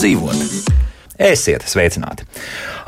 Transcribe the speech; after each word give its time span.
dzīvot. 0.00 0.78
Esiet 1.20 1.66
sveicināti! 1.68 2.24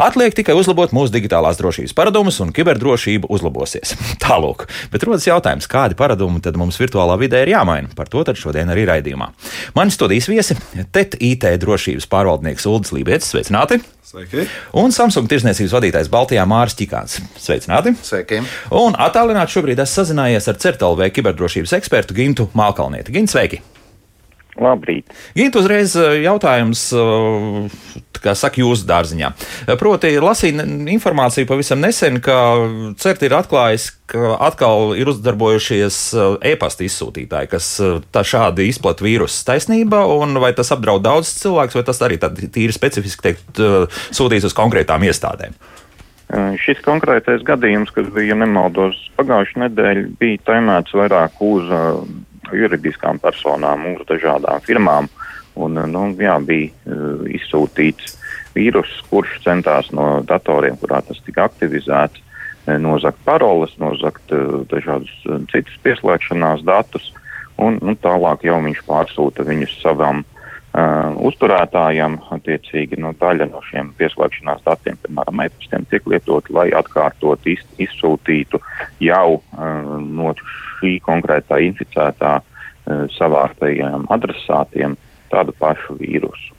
Atliek 0.00 0.32
tikai 0.32 0.54
uzlabot 0.56 0.94
mūsu 0.96 1.12
digitālās 1.12 1.58
drošības 1.58 1.92
paradumus, 1.92 2.38
un 2.40 2.54
kiberdrošība 2.56 3.28
uzlabosies. 3.32 3.92
Tālāk, 4.24 4.64
bet 4.94 5.04
rodas 5.04 5.26
jautājums, 5.28 5.68
kādi 5.68 5.98
paradumi 5.98 6.40
tad 6.40 6.56
mums 6.56 6.80
virtuālā 6.80 7.18
vidē 7.20 7.42
ir 7.44 7.52
jāmaina. 7.52 7.90
Par 7.98 8.08
to 8.08 8.22
tad 8.24 8.40
šodien 8.40 8.72
arī 8.72 8.86
raidījumā. 8.88 9.28
Mani 9.76 9.92
studijas 9.92 10.30
viesi- 10.32 10.56
TET 10.94 11.18
IT 11.20 11.44
drošības 11.60 12.08
pārvaldnieks 12.08 12.64
Ulris 12.70 12.94
Lībijams. 12.96 13.28
Sveicināti! 13.28 13.82
Sveiki! 14.08 14.46
Un 14.80 14.96
Samsung 14.96 15.28
tirsniecības 15.28 15.76
vadītājs 15.76 16.08
Baltijā 16.12 16.46
Māris 16.48 16.78
Čikāns. 16.78 17.18
Sveicināti! 17.36 17.92
Sveiki! 18.00 18.40
Un 18.72 18.96
attālināti 18.96 19.58
šobrīd 19.58 19.84
esmu 19.84 20.00
sazinājies 20.00 20.48
ar 20.48 20.56
CERTLV 20.64 21.12
kiberdrošības 21.12 21.76
ekspertu 21.76 22.16
Gintu 22.16 22.48
Malkalnieti. 22.56 23.12
Gint, 23.12 23.32
sveiki! 23.36 23.60
Labrīt. 24.60 25.08
Gint, 25.32 25.56
uzreiz 25.56 25.94
eh, 25.96 26.18
jautājums, 26.26 26.84
eh, 26.92 28.02
kā 28.20 28.34
saka, 28.36 28.60
jūsu 28.60 28.84
dārziņā. 28.84 29.30
Eh, 29.64 29.76
proti, 29.80 30.10
lasīju 30.20 30.66
informāciju 30.92 31.48
pavisam 31.48 31.80
nesen, 31.80 32.18
ka 32.20 32.36
CERT 33.00 33.24
ir 33.24 33.36
atklājis, 33.38 33.88
ka 34.12 34.34
atkal 34.44 34.92
ir 35.00 35.08
uzdarbojušies 35.08 35.98
e-pasta 36.52 36.84
izsūtītāji, 36.84 37.48
kas 37.54 37.68
šādi 38.12 38.66
izplata 38.68 39.06
vīrusu 39.06 39.40
taisnība, 39.48 40.02
un 40.20 40.36
vai 40.42 40.52
tas 40.56 40.68
apdraud 40.74 41.00
daudz 41.06 41.30
cilvēkus, 41.40 41.78
vai 41.78 41.84
tas 41.88 42.02
arī 42.04 42.18
tīri 42.20 42.76
specifiski 42.76 43.30
teikt, 43.30 43.62
sūtīs 44.12 44.44
uz 44.44 44.56
konkrētām 44.58 45.06
iestādēm? 45.08 45.56
Šis 46.60 46.80
konkrētais 46.84 47.40
gadījums, 47.44 47.92
kas 47.92 48.06
bija, 48.12 48.34
ja 48.34 48.36
nemaldos, 48.40 49.00
pagājušajā 49.16 49.64
nedēļā, 49.64 50.04
bija 50.20 50.44
taimēts 50.48 50.94
vairāk 50.96 51.40
uz 51.44 51.72
juridiskām 52.56 53.20
personām, 53.22 53.86
uz 53.96 54.06
dažādām 54.08 54.64
firmām. 54.66 55.10
Un, 55.52 55.76
nu, 55.92 56.06
jā, 56.16 56.38
bija 56.40 56.70
uh, 56.72 57.24
izsūtīts 57.28 58.16
vīrus, 58.56 58.92
kurš 59.10 59.38
centās 59.44 59.90
no 59.92 60.22
datoriem, 60.28 60.78
kurā 60.80 61.02
tas 61.04 61.20
tika 61.26 61.46
aktivizēts, 61.50 62.22
nozagt 62.78 63.18
paroles, 63.26 63.74
nozagt 63.82 64.32
uh, 64.32 64.62
dažādus 64.70 65.12
citus 65.50 65.78
pieslēgšanās 65.82 66.62
datus, 66.64 67.10
un 67.58 67.78
nu, 67.82 67.96
tālāk 67.98 68.46
jau 68.46 68.60
viņš 68.62 68.84
pārsūta 68.86 69.46
viņus 69.46 69.74
savam 69.82 70.22
uh, 70.22 71.10
uzturētājam. 71.26 72.20
Attiecīgi, 72.36 73.00
nu, 73.02 73.12
daļa 73.18 73.50
no 73.50 73.62
šiem 73.68 73.92
pieslēgšanās 73.98 74.62
datiem, 74.66 74.98
piemēram, 75.02 75.44
e-pastiem, 75.46 75.86
tiek 75.90 76.06
lietot, 76.06 76.50
lai 76.54 76.70
atkārtot 76.76 77.50
iz, 77.50 77.64
izsūtītu 77.82 78.62
jau 79.02 79.26
uh, 79.40 79.98
no 80.02 80.34
šī 80.82 80.96
konkrētā 81.06 81.62
inficētā 81.62 82.40
uh, 82.42 83.04
savāktajiem 83.14 84.08
adresātiem 84.12 84.98
tādu 85.30 85.54
pašu 85.56 85.96
vīrusu. 86.00 86.58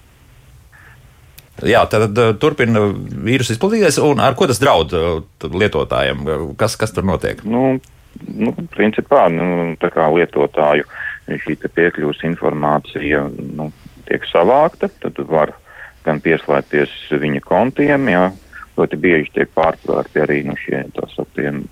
Jā, 1.68 1.84
tad 1.92 2.18
uh, 2.18 2.32
turpina 2.40 2.88
vīrusu 2.90 3.54
izplatīties, 3.54 4.00
un 4.02 4.24
ar 4.24 4.34
ko 4.40 4.48
tas 4.50 4.62
draud 4.64 4.96
uh, 4.98 5.20
lietotājiem? 5.44 6.56
Kas, 6.58 6.80
kas 6.80 6.96
tur 6.96 7.06
notiek? 7.06 7.44
Nu, 7.46 7.76
nu, 8.26 8.54
principā, 8.74 9.28
nu, 9.30 9.76
tā 9.82 9.92
kā 9.94 10.08
lietotāju 10.16 10.88
šī 11.44 11.56
piekļuves 11.64 12.24
informācija 12.28 13.28
nu, 13.30 13.70
tiek 14.10 14.26
savākta, 14.32 14.90
tad 15.04 15.20
var 15.30 15.54
gan 16.04 16.20
pieslēgties 16.24 17.14
viņa 17.22 17.44
kontiem, 17.46 18.10
jā, 18.12 18.26
ļoti 18.78 19.00
bieži 19.00 19.32
tiek 19.36 19.52
pārtvērti 19.56 20.24
arī 20.24 20.40
nu, 20.48 20.58
šie 20.60 20.84
tā 20.96 21.08
sauktiem 21.14 21.64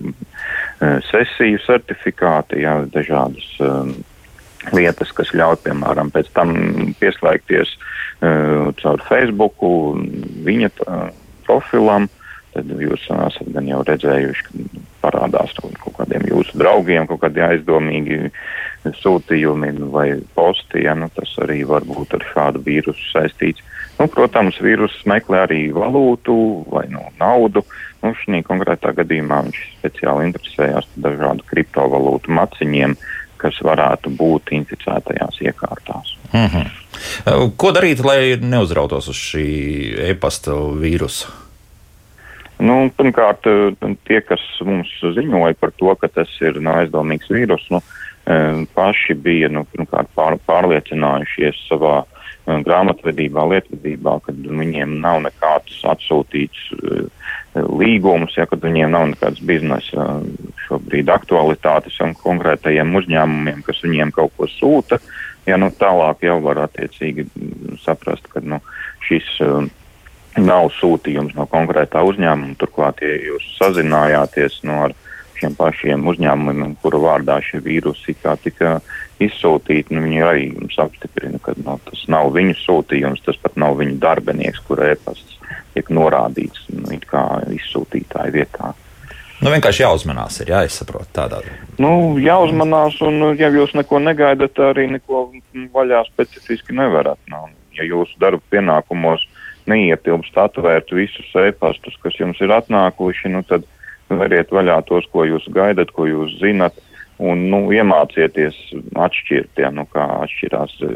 sesiju 1.10 1.60
certifikāti, 1.66 2.62
jā, 2.64 2.76
dažādas 2.94 3.48
um, 3.62 3.92
lietas, 4.74 5.12
kas 5.16 5.32
ļauj, 5.34 5.60
piemēram, 5.66 6.12
pēc 6.14 6.30
tam 6.36 6.54
pieslēgties 7.00 7.76
uh, 7.76 8.70
caur 8.80 9.04
Facebook 9.08 9.62
viņa 10.46 10.72
tā, 10.80 10.98
profilam. 11.46 12.10
Tad 12.52 12.68
jūs 12.68 13.06
esat 13.08 13.48
gan 13.54 13.64
jau 13.64 13.78
redzējuši, 13.88 14.42
ka 14.44 14.80
parādās 15.00 15.54
kaut 15.56 15.94
kādiem 15.96 16.26
jūsu 16.28 16.58
draugiem, 16.60 17.06
kaut 17.08 17.22
kādi 17.22 17.40
aizdomīgi 17.46 18.28
sūtījumi 19.00 19.70
vai 19.94 20.18
posti. 20.36 20.82
Ja, 20.84 20.92
nu, 20.98 21.08
tas 21.16 21.32
arī 21.40 21.62
var 21.68 21.86
būt 21.88 22.12
ar 22.18 22.26
šādu 22.34 22.60
vīrusu 22.66 23.08
saistīts. 23.14 23.64
Nu, 24.02 24.10
protams, 24.10 24.58
vīruss 24.58 25.06
meklē 25.06 25.44
arī 25.46 25.62
valūtu 25.70 26.34
vai 26.72 26.88
nu, 26.90 27.04
naudu. 27.22 27.62
Nu, 28.02 28.10
šī 28.18 28.42
konkrētā 28.42 28.90
gadījumā 28.98 29.44
viņš 29.46 29.58
speciāli 29.76 30.26
interesējās 30.26 30.88
dažādu 30.98 31.46
kriptovalūtu 31.46 32.34
maciņiem. 32.34 32.96
Uh, 32.98 33.22
kas 33.42 33.58
varētu 33.66 34.12
būt 34.18 34.54
inficētajās 34.58 35.40
iekārtās. 35.42 36.16
Mm 36.32 36.48
-hmm. 36.52 37.50
Ko 37.56 37.72
darīt, 37.74 38.02
lai 38.04 38.36
neuzrautos 38.40 39.08
uz 39.10 39.18
šī 39.18 39.46
e-pasta 40.10 40.54
vīrusa? 40.82 41.32
Nu, 42.62 42.76
pirmkārt, 42.96 43.48
tie, 44.06 44.20
kas 44.22 44.42
mums 44.62 44.90
ziņoja 45.16 45.58
par 45.58 45.72
to, 45.76 45.94
ka 45.98 46.08
tas 46.08 46.30
ir 46.40 46.60
no 46.62 46.76
aizdomīgs 46.78 47.30
vīrus, 47.32 47.64
nu, 47.74 47.80
paši 48.74 49.14
bija 49.14 49.48
nu, 49.50 49.64
pirmkārt, 49.72 50.12
pār, 50.14 50.38
pārliecinājušies 50.46 51.58
savā 51.66 51.96
e, 52.04 52.21
grāmatvedībā, 52.46 53.44
lietvedībā, 53.52 54.16
ka 54.24 54.34
viņiem 54.34 54.98
nav 55.02 55.20
nekāds 55.26 55.82
atsūtīts 55.92 56.62
uh, 56.76 57.04
līgumus, 57.54 58.36
ja 58.36 58.46
kad 58.50 58.64
viņiem 58.64 58.90
nav 58.94 59.10
nekādas 59.12 59.42
biznesa 59.46 60.06
šobrīd 60.66 61.12
aktualitātes 61.12 62.00
un 62.02 62.16
konkrētajiem 62.18 62.94
uzņēmumiem, 62.98 63.62
kas 63.66 63.82
viņiem 63.84 64.14
kaut 64.16 64.34
ko 64.38 64.48
sūta, 64.50 64.98
ja 65.46 65.58
nu 65.60 65.70
tālāk 65.70 66.26
jau 66.26 66.40
var 66.42 66.64
attiecīgi 66.66 67.28
saprast, 67.84 68.26
ka 68.32 68.42
nu, 68.42 68.58
šis 69.06 69.28
uh, 69.44 69.62
nav 70.40 70.70
sūtījums 70.78 71.36
no 71.36 71.46
konkrētā 71.50 72.02
uzņēmuma. 72.08 72.56
Turklāt, 72.60 73.02
ja 73.04 73.16
jūs 73.20 73.46
sazinājāties 73.58 74.62
no 74.68 74.86
ar 74.88 74.96
šiem 75.42 75.56
pašiem 75.58 76.06
uzņēmumiem, 76.06 76.76
kuru 76.82 77.02
vārdā 77.02 77.40
šie 77.42 77.60
vīrusi 77.64 78.14
kā 78.22 78.36
tika 78.38 78.78
izsūtīti, 79.22 79.94
nu, 79.94 80.04
viņi 80.06 80.22
arī 80.22 80.46
jums 80.52 80.78
apstiprina, 80.82 81.40
ka 81.42 81.54
nu, 81.58 81.76
tas 81.88 82.06
nav 82.10 82.30
viņu 82.34 82.54
sūtījums, 82.62 83.24
tas 83.26 83.38
pat 83.42 83.58
nav 83.60 83.76
viņu 83.80 83.98
darbinieks, 84.02 84.62
kura 84.68 84.92
e-pasts 84.94 85.40
tiek 85.74 85.90
norādīts 85.90 86.68
nu, 86.72 86.94
izsūtītāja 87.58 88.32
vietā. 88.34 88.72
Nu, 89.42 89.50
vienkārši 89.50 89.82
jāuzmanās, 89.82 90.38
ir 90.44 90.52
jāizsaprot 90.52 91.08
tādā. 91.14 91.40
Nu, 91.82 92.14
jāuzmanās, 92.22 93.00
un 93.02 93.32
ja 93.40 93.50
jūs 93.50 93.74
neko 93.74 93.98
negaidat, 93.98 94.60
arī 94.70 94.86
neko 94.92 95.24
vaļā 95.74 96.04
specifiski 96.12 96.76
nevarat. 96.78 97.18
Nu, 97.32 97.48
ja 97.74 97.86
jūsu 97.88 98.20
darba 98.22 98.42
pienākumos 98.54 99.24
neietilpst 99.66 100.38
atvērt 100.38 100.94
visus 100.94 101.34
e-pastus, 101.42 101.98
kas 102.02 102.18
jums 102.20 102.38
ir 102.42 102.54
atnākuši, 102.54 103.32
nu, 103.34 103.42
tad 103.48 103.66
veriet 104.20 104.52
vaļā 104.52 104.80
tos, 104.88 105.06
ko 105.12 105.26
jūs 105.28 105.46
gaidat, 105.54 105.92
ko 105.96 106.08
jūs 106.08 106.36
zinat, 106.40 106.76
un 107.22 107.46
nu, 107.52 107.64
iemācieties 107.74 108.56
atšķirt, 108.98 109.60
ja, 109.62 109.70
nu, 109.74 109.84
kā 109.92 110.04
atšķirās 110.24 110.78
e, 110.82 110.92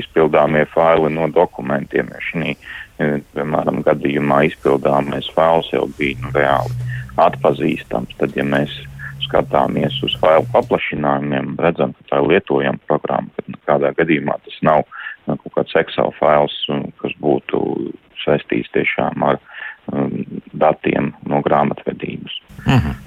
izpildāmie 0.00 0.64
faili 0.72 1.12
no 1.14 1.28
dokumentiem. 1.30 2.10
Ja 2.10 2.22
šī 2.30 2.54
piemēram, 3.34 3.80
gadījumā 3.86 4.44
izpildāmais 4.50 5.30
fails 5.36 5.70
jau 5.72 5.86
bija 5.98 6.18
nu, 6.24 6.32
reāli 6.36 6.88
atpazīstams. 7.20 8.16
Tad, 8.20 8.36
ja 8.36 8.44
mēs 8.46 8.72
skatāmies 9.26 9.96
uz 10.06 10.16
failu 10.20 10.46
paplašinājumiem, 10.54 11.54
redzam, 11.62 11.94
ka 11.96 12.08
tā 12.10 12.20
ir 12.20 12.32
lietojama 12.34 12.82
programma, 12.90 13.30
ka 13.36 13.58
kādā 13.70 13.92
gadījumā 13.98 14.36
tas 14.44 14.58
nav 14.66 14.84
nu, 15.28 15.36
kaut 15.36 15.54
kāds 15.58 15.76
Excel 15.78 16.12
fails, 16.18 16.56
kas 17.00 17.14
būtu 17.22 17.62
saistīts 18.24 18.72
tiešām 18.74 19.22
ar 19.24 19.38
um, 19.92 20.24
datiem 20.52 21.09
-hmm. 22.78 22.98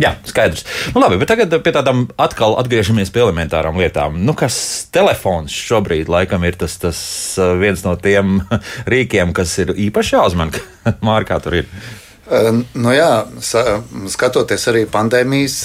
Jā, 0.00 0.14
skaidrs. 0.24 0.64
Nu, 0.94 1.00
labi, 1.02 1.18
bet 1.20 1.28
tagad 1.28 1.52
pie 1.60 1.72
tādām 1.74 2.06
atkal 2.20 2.54
atgriežamies 2.60 3.10
pie 3.12 3.20
elementārām 3.20 3.76
lietām. 3.76 4.16
Nu, 4.24 4.32
kas 4.38 4.86
telefons 4.94 5.52
šobrīd 5.52 6.08
laikam 6.08 6.44
ir 6.48 6.56
tas, 6.56 6.78
tas 6.80 7.00
uh, 7.36 7.52
viens 7.60 7.82
no 7.84 7.96
tiem 8.00 8.40
rīkiem, 8.92 9.34
kas 9.36 9.58
ir 9.58 9.74
īpaši 9.88 10.16
jāuzmanā, 10.16 10.62
Mārkā 11.08 11.40
tur 11.44 11.60
ir. 11.60 11.68
Nu 12.30 12.92
jā, 12.94 13.26
skatoties 14.06 14.68
arī 14.70 14.84
pandēmijas 14.86 15.56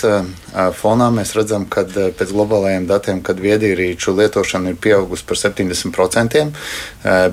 fonā, 0.79 1.12
mēs 1.13 1.35
redzam, 1.38 1.67
ka 1.69 1.83
pēc 1.85 2.31
globālajiem 2.33 2.88
datiem, 2.89 3.19
kad 3.25 3.38
viedierīču 3.41 4.15
lietošana 4.17 4.73
ir 4.73 4.79
pieaugusi 4.81 5.27
par 5.29 5.38
70%, 5.38 6.41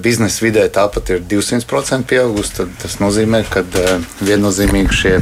biznesa 0.04 0.44
vidē 0.44 0.66
tāpat 0.74 1.14
ir 1.14 1.22
200% 1.30 2.04
pieaugusi, 2.10 2.66
tas 2.82 2.98
nozīmē, 3.00 3.40
ka 3.48 3.64
viennozīmīgi 4.20 4.98
šie 5.00 5.14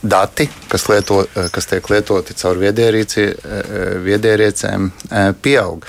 dati, 0.00 0.48
kas, 0.72 0.88
lieto, 0.88 1.26
kas 1.52 1.68
tiek 1.68 1.84
lietoti 1.92 2.38
caur 2.40 2.56
viedierīcēm, 4.06 4.88
pieaug. 5.44 5.84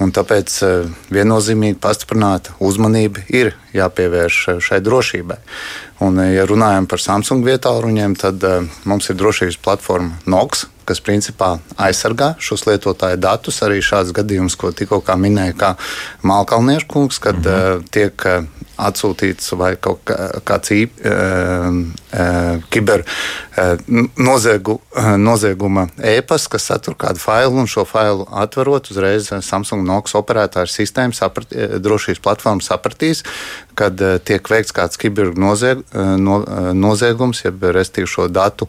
Un 0.00 0.08
tāpēc 0.16 0.48
viennozīmīgi 1.12 1.76
pastiprināta 1.78 2.54
uzmanība 2.64 3.20
ir 3.28 3.52
jāpievērš 3.76 4.36
šai 4.64 4.80
drošībai. 4.80 5.36
Un, 6.00 6.16
ja 6.32 6.46
runājam 6.48 6.86
par 6.88 7.02
Samsung 7.02 7.44
vietāluņiem, 7.44 8.16
tad 8.20 8.44
uh, 8.48 8.64
mums 8.88 9.10
ir 9.12 9.18
drošības 9.20 9.58
platforma 9.60 10.16
NOX, 10.30 10.64
kas 10.90 11.02
principā 11.06 11.54
aizsargā 11.80 12.34
šos 12.42 12.66
lietotāju 12.68 13.20
datus. 13.22 13.62
Arī 13.66 13.80
šāds 13.84 14.12
gadījums, 14.16 14.58
ko 14.58 14.74
tikko 14.74 15.02
minēja, 15.20 15.56
kā 15.56 15.74
Malkalniešu 16.26 16.90
kungs, 16.90 17.18
kad 17.18 17.38
mm 17.38 17.52
-hmm. 17.52 17.88
tiek 17.90 18.26
atsūtīts 18.80 19.52
vai 19.58 19.74
kaut 19.80 20.10
kāds 20.48 20.72
īp, 20.74 20.96
kiber 22.72 23.04
noziegu, 24.16 24.80
nozieguma 25.20 25.86
ēpas, 25.96 26.48
kas 26.50 26.68
satur 26.70 26.96
kādu 27.00 27.20
failu, 27.20 27.60
un 27.60 27.68
šo 27.70 27.84
failu 27.88 28.26
atverot, 28.42 28.90
uzreiz 28.90 29.30
Samsung 29.46 29.84
Noks 29.86 30.16
operētāju 30.18 30.72
sistēma 30.72 31.16
saprat, 31.16 31.52
drošības 31.84 32.22
platforma 32.24 32.64
sapratīs, 32.64 33.24
kad 33.78 34.00
tiek 34.24 34.50
veikts 34.50 34.74
kāds 34.76 35.00
kiber 35.00 35.34
nozieg, 35.38 35.84
no, 35.94 36.40
noziegums, 36.76 37.44
jeb 37.44 37.62
restīvi 37.76 38.08
šo 38.10 38.28
datu 38.32 38.68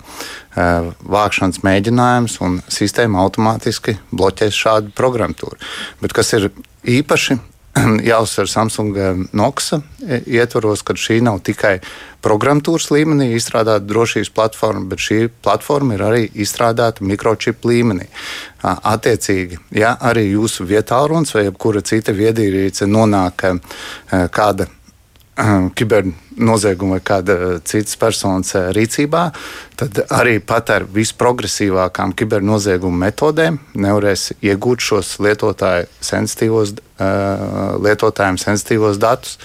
vākšanas 0.56 1.62
mēģinājums, 1.64 2.11
un 2.44 2.60
sistēma 2.72 3.22
automātiski 3.24 3.98
bloķēs 4.12 4.58
šādu 4.66 4.94
programmatūru. 4.98 5.60
Bet 6.02 6.14
kas 6.18 6.34
ir 6.38 6.50
īpaši 6.88 7.38
jāuzsver 8.12 8.50
Samsung 8.52 8.98
Noxa 9.38 9.80
ietvaros, 10.28 10.84
ka 10.84 10.96
šī 10.98 11.22
nav 11.24 11.40
tikai 11.48 11.78
programmatūras 12.24 12.90
līmenī 12.92 13.32
izstrādāta 13.38 13.86
drošības 13.88 14.32
platforma, 14.36 14.84
bet 14.92 15.04
šī 15.04 15.20
platforma 15.44 15.96
ir 15.96 16.04
arī 16.06 16.26
izstrādāta 16.44 17.06
mikročipu 17.08 17.72
līmenī. 17.72 18.10
Attiecīgi, 18.62 19.62
ja 19.80 19.96
arī 20.12 20.28
jūsu 20.34 20.68
vietā 20.70 21.00
runas 21.08 21.34
vai 21.36 21.48
jebkura 21.48 21.82
cita 21.82 22.14
viedierīce 22.16 22.90
nonāk 22.92 23.48
kāda 24.36 24.68
kibernozieguma 26.32 26.98
vai 26.98 27.02
kāda 27.04 27.60
citas 27.64 27.96
personas 28.00 28.54
rīcībā, 28.76 29.32
tad 29.76 30.04
arī 30.14 30.40
pat 30.40 30.70
ar 30.70 30.86
visprogresīvākām 30.86 32.14
kibernozieguma 32.18 33.08
metodēm 33.08 33.60
nevarēs 33.76 34.32
iegūt 34.42 34.80
šos 34.82 35.18
lietotāju 35.20 35.88
sensitīvos, 36.02 36.76
lietotājiem 37.82 38.38
sensitīvos 38.38 39.00
datus, 39.02 39.38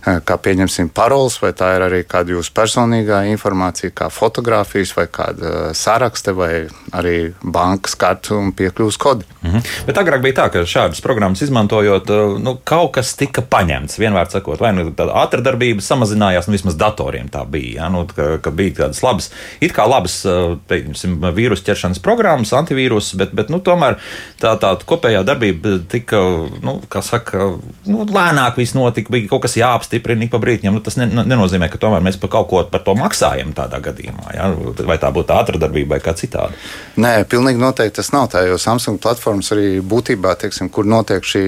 kā 0.00 0.36
pieņemsim 0.40 0.88
paroles, 0.94 1.36
vai 1.42 1.52
tā 1.56 1.74
ir 1.76 1.84
arī 1.84 2.00
kāda 2.08 2.32
jūsu 2.32 2.54
personīgā 2.56 3.24
informācija, 3.32 3.92
kā 3.92 4.08
fotografijas 4.12 4.94
vai 4.96 5.06
kāda 5.12 5.74
sarakste 5.76 6.32
vai 6.36 6.52
arī 6.96 7.34
bankas 7.42 7.96
kartu 8.00 8.38
un 8.40 8.54
piekļuvas 8.56 9.00
kodi. 9.00 9.28
Mhm. 9.42 9.66
Bet 9.86 10.00
agrāk 10.00 10.24
bija 10.24 10.40
tā, 10.42 10.48
ka 10.52 10.64
šādas 10.64 11.04
programmas 11.04 11.44
izmantojot, 11.44 12.08
nu, 12.40 12.56
kaut 12.64 12.94
kas 12.96 13.12
tika 13.20 13.44
paņemts, 13.44 14.00
vienmēr 14.00 14.30
sakot, 14.32 14.60
vai 14.60 14.72
nu 14.72 14.88
tāda 14.96 15.12
ātrdarbība 15.24 15.84
samazinājās, 16.24 16.48
nu 16.48 16.54
vismaz 16.54 16.76
datoriem 16.78 17.28
tā 17.28 17.44
bija, 17.48 17.84
ja? 17.84 17.88
nu, 17.92 18.04
ka, 18.06 18.38
ka 18.42 18.50
bija 18.50 18.84
tādas 18.84 19.02
labas, 19.02 19.30
it 19.60 19.72
kā 19.74 19.86
labas 19.86 20.24
teiksim, 20.68 21.20
vīrusu 21.34 21.64
ķeršanas 21.66 22.00
programmas, 22.02 22.52
antivīrus, 22.52 23.14
bet, 23.16 23.34
bet 23.34 23.50
nu, 23.50 23.60
tomēr 23.60 23.98
tā, 24.40 24.56
tā 24.60 24.74
kopējā 24.84 25.24
darbība 25.24 25.80
tika, 25.88 26.20
nu, 26.64 26.80
kā 26.88 27.02
saka, 27.02 27.54
nu, 27.86 28.04
lēnāk 28.04 28.58
viss 28.58 28.74
notika, 28.74 29.12
bija 29.12 29.28
kaut 29.28 29.44
kas 29.44 29.56
jāapstiprina 29.58 30.28
pa 30.30 30.40
brīdim. 30.40 30.72
Nu, 30.72 30.80
tas 30.80 30.96
ne, 30.96 31.06
nenozīmē, 31.06 31.68
ka 31.68 31.78
tomēr 31.80 32.04
mēs 32.04 32.18
par 32.20 32.32
kaut 32.32 32.48
ko 32.50 32.62
par 32.70 32.84
to 32.86 32.94
maksājam 32.98 33.52
tādā 33.56 33.80
gadījumā, 33.84 34.28
ja? 34.34 34.50
vai 34.88 34.98
tā 35.00 35.10
būtu 35.14 35.34
ātrā 35.34 35.60
darbība 35.60 35.96
vai 35.96 36.02
kā 36.04 36.14
citādi. 36.16 36.56
Nē, 37.00 37.26
pilnīgi 37.30 37.60
noteikti 37.60 38.00
tas 38.00 38.12
nav 38.14 38.30
tā, 38.32 38.46
jo 38.48 38.58
Samsung 38.60 39.00
platformas 39.02 39.52
arī 39.54 39.78
būtībā, 39.84 40.34
teiksim, 40.40 40.70
kur 40.72 40.88
notiek 40.88 41.24
šī 41.26 41.44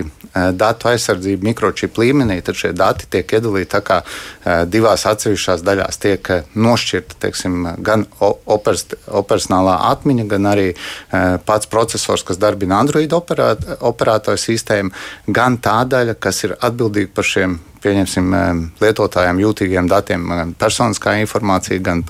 datu 0.56 0.90
aizsardzība 0.90 1.48
mikročipu 1.48 2.02
līmenī, 2.02 2.38
tad 2.44 2.58
šie 2.58 2.72
dati 2.76 3.08
tiek 3.10 3.36
iedalīti 3.38 3.70
tā 3.72 3.80
kā 3.86 4.00
divās 4.70 5.06
atsevišķās 5.08 5.64
daļās. 5.66 6.00
Tiek 6.02 6.30
nošķirta 6.54 7.20
teiksim, 7.26 7.68
gan 7.86 8.06
operacionālā 8.20 9.78
atmiņa, 9.92 10.26
gan 10.30 10.50
arī 10.52 10.68
pats 11.48 11.70
processors, 11.72 12.24
kas 12.26 12.40
darbina 12.42 12.80
Android 12.82 13.12
operātoru 13.16 14.40
sistēmu, 14.40 14.92
gan 15.26 15.60
tā 15.62 15.78
daļa, 15.88 16.18
kas 16.20 16.44
ir 16.46 16.56
atbildīga 16.60 17.14
par 17.16 17.28
šiem 17.34 17.58
pieņemsim, 17.86 18.34
lietotājiem 18.82 19.40
jūtīgiem 19.44 19.90
datiem, 19.90 20.26
gan 20.40 20.52
personiskā 20.58 21.16
informācija, 21.22 21.80
gan 21.84 22.02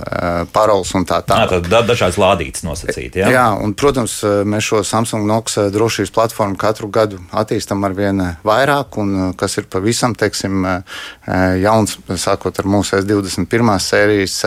paroles 0.55 0.93
un 0.97 1.07
tā 1.09 1.21
tālāk. 1.27 1.53
Tā 1.53 1.61
tad 1.69 1.91
dažādas 1.91 2.19
lādītas 2.21 2.65
nosacīti. 2.67 3.23
Ja? 3.23 3.31
Jā, 3.33 3.47
un, 3.63 3.77
protams, 3.79 4.19
mēs 4.49 4.71
šo 4.71 4.83
Samsung 4.87 5.29
Nox 5.29 5.59
drošības 5.75 6.15
platformu 6.17 6.59
katru 6.61 6.91
gadu 6.93 7.21
attīstam 7.37 7.85
ar 7.87 7.97
vien 7.97 8.23
vairāk, 8.47 8.99
un 9.03 9.37
kas 9.39 9.59
ir 9.61 9.69
pavisam, 9.73 10.17
teiksim, 10.19 10.65
jauns, 11.63 11.99
sākot 12.17 12.63
ar 12.63 12.73
mūsu 12.77 13.01
S21 13.03 13.79
sērijas 13.83 14.41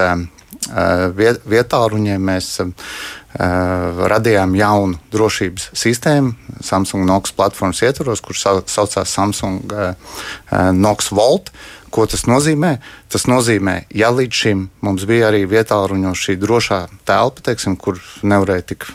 vietā, 1.50 1.80
ruņiem 1.92 2.26
mēs 2.32 2.58
radījām 3.38 4.56
jaunu 4.58 4.98
drošības 5.14 5.70
sistēmu 5.78 6.34
Samsung 6.66 7.06
Nox 7.06 7.36
platformas 7.38 7.84
ietvaros, 7.86 8.24
kurš 8.26 8.46
saucās 8.66 9.12
Samsung 9.14 9.70
Nox 10.74 11.12
Vault. 11.14 11.54
Ko 11.90 12.04
tas 12.06 12.28
nozīmē? 12.30 12.76
Tas 13.10 13.24
nozīmē, 13.26 13.88
ja 13.98 14.12
līdz 14.14 14.40
šim 14.44 14.60
mums 14.86 15.08
bija 15.10 15.32
arī 15.32 15.40
vietā 15.50 15.80
ruņos 15.90 16.22
šī 16.22 16.36
drošā 16.38 16.84
telpa, 17.10 17.42
teiksim, 17.48 17.74
kur 17.82 17.98
nevarēja 18.22 18.66
tik, 18.74 18.86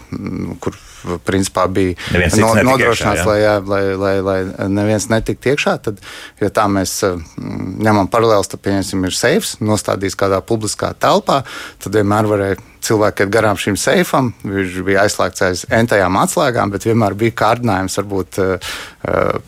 kur 0.63 0.79
principā 1.27 1.65
bija 1.67 1.97
no, 2.39 2.53
nodrošināts, 2.55 3.25
lai, 3.27 3.41
jā, 3.43 3.57
lai, 3.67 3.83
lai, 3.99 4.15
lai 4.23 4.37
neviens 4.71 5.09
netiktu 5.11 5.51
iekšā. 5.53 5.75
Tad, 5.89 5.99
ja 6.39 6.53
tā 6.55 6.69
mēs 6.71 7.01
ņemam 7.03 8.07
paralēlus, 8.13 8.53
tad, 8.53 8.63
pieņemsim, 8.63 9.03
ir 9.11 9.19
seifs 9.19 9.57
nostādīts 9.59 10.19
kādā 10.19 10.39
publiskā 10.47 10.93
telpā, 10.95 11.43
tad 11.83 11.99
vienmēr 11.99 12.31
varēja 12.31 12.63
cilvēki 12.85 13.25
iet 13.25 13.33
garām 13.33 13.59
šim 13.61 13.77
seifam. 13.81 14.33
Viņš 14.45 14.79
bija 14.87 15.05
aizslēgts 15.05 15.45
aiz 15.47 15.65
entajām 15.73 16.19
atslēgām, 16.21 16.73
bet 16.75 16.87
vienmēr 16.89 17.17
bija 17.19 17.37
kārdinājums 17.41 17.99
varbūt 18.01 18.41
uh, 18.43 18.75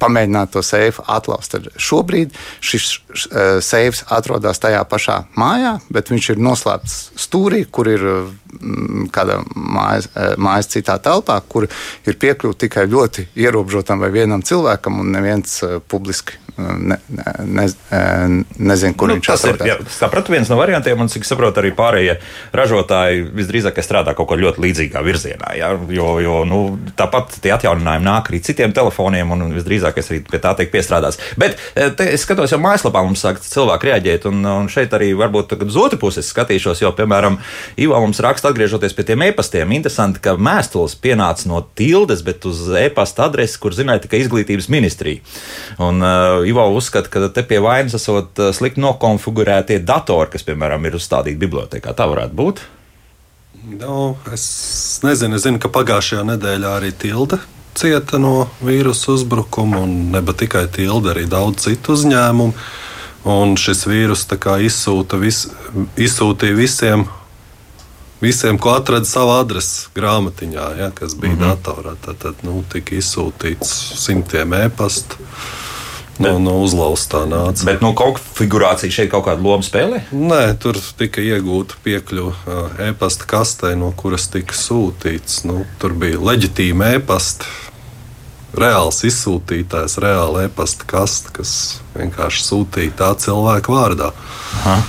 pamēģināt 0.00 0.54
to 0.54 0.62
seifu 0.66 1.04
atlaust. 1.16 1.54
Tad 1.54 1.68
šobrīd 1.76 2.34
šis 2.64 2.88
uh, 2.94 3.58
seifs 3.64 4.04
atrodas 4.12 4.62
tajā 4.62 4.82
pašā 4.88 5.20
mājā, 5.38 5.76
bet 5.92 6.12
viņš 6.12 6.30
ir 6.34 6.42
noslēpts 6.48 6.96
stūrī, 7.26 7.64
kur 7.70 7.90
ir 7.92 8.06
uh, 8.06 8.32
kāda 9.12 9.42
mājas, 9.54 10.08
mājas 10.40 10.70
citā 10.72 10.96
telpā, 11.02 11.38
kur 11.48 11.68
ir 11.68 12.18
piekļuve 12.22 12.56
tikai 12.64 12.86
ļoti 12.88 13.28
ierobežotam 13.36 14.00
vai 14.00 14.12
vienam 14.14 14.44
cilvēkam, 14.46 15.02
un 15.02 15.12
neviens 15.16 15.60
publiski 15.90 16.40
ne, 16.58 16.96
ne, 17.08 17.66
nezinu, 18.58 18.94
kur 18.96 19.10
nu, 19.10 19.18
viņš 19.18 19.30
atrodas. 19.34 19.68
Ir, 19.68 19.82
sapratu, 19.92 20.32
viens 20.32 20.48
no 20.50 20.58
variantiem, 20.58 21.00
un 21.00 21.10
cik 21.12 21.26
saprotu, 21.28 21.60
arī 21.62 21.72
pārējie 21.76 22.16
ražotāji 22.56 23.26
visdrīzāk 23.36 23.80
strādā 23.84 24.14
kaut 24.16 24.30
kā 24.30 24.38
ļoti 24.40 24.62
līdzīgā 24.64 25.02
virzienā. 25.04 25.52
Ja? 25.58 25.72
Jo, 25.92 26.16
jo 26.22 26.40
nu, 26.48 26.60
tāpat 26.98 27.38
tie 27.44 27.52
atjauninājumi 27.56 28.08
nāk 28.08 28.30
arī 28.30 28.40
citiem 28.46 28.74
telefoniem, 28.76 29.34
un 29.36 29.52
visdrīzāk 29.56 30.00
es 30.00 30.10
arī 30.12 30.22
pie 30.26 30.40
tā 30.42 30.54
tiek 30.58 30.72
piestrādāts. 30.72 31.20
Bet 31.40 31.60
te, 31.74 32.08
es 32.08 32.24
skatos, 32.24 32.54
jau 32.54 32.60
mājaslapā 32.62 33.04
mums 33.04 33.24
sāk 33.24 33.42
cilvēki 33.44 33.90
reaģēt, 33.90 34.28
un, 34.30 34.40
un 34.64 34.70
šeit 34.72 34.96
arī 34.96 35.12
varbūt 35.18 35.56
uz 35.66 35.78
otru 35.80 36.00
pusi 36.06 36.24
skatīšos, 36.24 36.82
jo, 36.84 36.92
piemēram, 36.96 37.38
Ivo 37.82 37.98
mums 38.00 38.20
raksta, 38.24 38.50
atgriežoties 38.52 38.94
pie 38.96 39.04
tiem 39.10 39.26
e-pastiem, 39.28 39.72
interesanti, 39.76 40.22
ka 40.24 40.36
mēstules 40.40 40.96
pienāca 41.02 41.48
no 41.50 41.60
tildes, 41.76 42.22
bet 42.26 42.46
uz 42.48 42.64
e-pasta 42.80 43.26
adresi, 43.28 43.58
kur 43.60 43.76
zināja 43.76 44.06
tikai 44.06 44.22
izglītības 44.24 44.70
ministrija. 44.72 45.20
Un, 45.82 46.00
uh, 46.00 46.45
Ivo 46.46 46.68
uzskata, 46.76 47.10
ka 47.10 47.28
te 47.28 47.42
pie 47.46 47.58
vainas 47.64 47.96
esot 47.98 48.38
eh, 48.38 48.52
slikti 48.56 48.82
nokonfigurētie 48.84 49.80
datori, 49.84 50.30
kas, 50.32 50.46
piemēram, 50.46 50.86
ir 50.86 50.98
uzstādīti 51.00 51.42
bibliotekā. 51.42 51.94
Tā 51.96 52.08
varētu 52.10 52.38
būt. 52.38 52.64
Nu, 53.66 54.14
es 54.32 54.46
nezinu, 55.02 55.38
es 55.38 55.46
zinu, 55.46 55.58
ka 55.58 55.72
pagājušajā 55.74 56.22
nedēļā 56.34 56.78
arī 56.78 56.92
tilde 56.94 57.40
cieta 57.76 58.18
no 58.18 58.48
vīrusu 58.64 59.16
uzbrukuma, 59.16 59.82
un 59.84 60.10
ne 60.14 60.22
tikai 60.32 60.66
tilde, 60.72 61.12
arī 61.12 61.26
daudz 61.28 61.68
citu 61.68 61.96
uzņēmumu. 61.96 62.54
Un 63.26 63.56
šis 63.58 63.88
vīrus 63.90 64.22
izsūta 64.62 65.18
vis, 65.18 65.48
izsūtīja 65.98 66.54
visiem, 66.54 67.06
visiem, 68.22 68.58
ko 68.58 68.76
atrada 68.78 69.04
savā 69.04 69.40
adreses 69.42 69.88
grāmatiņā, 69.96 70.66
ja, 70.78 70.90
kas 70.94 71.16
bija 71.18 71.32
mm 71.32 71.38
-hmm. 71.38 71.48
datorā. 71.48 71.96
Tad, 72.00 72.18
tad 72.22 72.34
nu, 72.42 72.62
tika 72.72 72.94
izsūtīts 72.94 73.72
simtiem 73.98 74.54
e-pastu. 74.54 75.16
No, 76.22 76.36
no 76.40 76.56
uzlaustā 76.64 77.24
nāca. 77.28 77.66
Bet 77.68 77.82
nu, 77.84 77.92
konfigurācija 77.96 78.92
šeit 78.92 79.10
kaut 79.12 79.26
kādu 79.28 79.44
lomu 79.44 79.66
spēlē? 79.66 80.06
Nē, 80.16 80.42
tur 80.62 80.78
tika 80.98 81.20
iegūta 81.24 81.76
piekļuve 81.84 82.60
e-pasta 82.88 83.28
kastē, 83.28 83.74
no 83.78 83.92
kuras 83.96 84.28
tika 84.32 84.56
sūtīts. 84.56 85.42
Nu, 85.48 85.64
tur 85.82 85.96
bija 85.98 86.22
leģitīma 86.22 86.94
e-pasta, 86.96 87.48
reāls 88.56 89.02
izsūtītājs, 89.06 89.98
reāla 90.02 90.46
e-pasta 90.48 90.88
kaste, 90.88 91.34
kas 91.36 91.52
vienkārši 91.96 92.44
sūtīja 92.48 92.96
tā 93.02 93.12
cilvēka 93.26 93.72
vārdā. 93.72 94.10
Aha. 94.62 94.80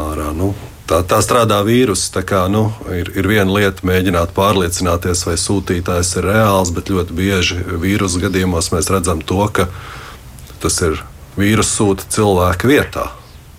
Ārā, 0.00 0.30
nu, 0.36 0.54
tā, 0.88 1.02
tā 1.06 1.20
strādā 1.24 1.60
vīruss. 1.66 2.12
Kā, 2.26 2.46
nu, 2.52 2.68
ir, 2.94 3.12
ir 3.18 3.28
viena 3.28 3.50
lieta, 3.52 3.84
mēģināt 3.86 4.34
pārliecināties, 4.36 5.26
vai 5.28 5.36
sūtītājs 5.40 6.16
ir 6.20 6.30
reāls, 6.30 6.72
bet 6.74 6.92
ļoti 6.92 7.16
bieži 7.16 7.62
vīrusu 7.84 8.22
gadījumos 8.24 8.72
mēs 8.74 8.90
redzam 8.92 9.20
to, 9.20 9.42
ka 9.52 9.68
tas 10.60 10.80
ir 10.86 11.00
vīrusu 11.38 11.76
sūta 11.76 12.08
cilvēka 12.12 12.70
vietā. 12.70 13.08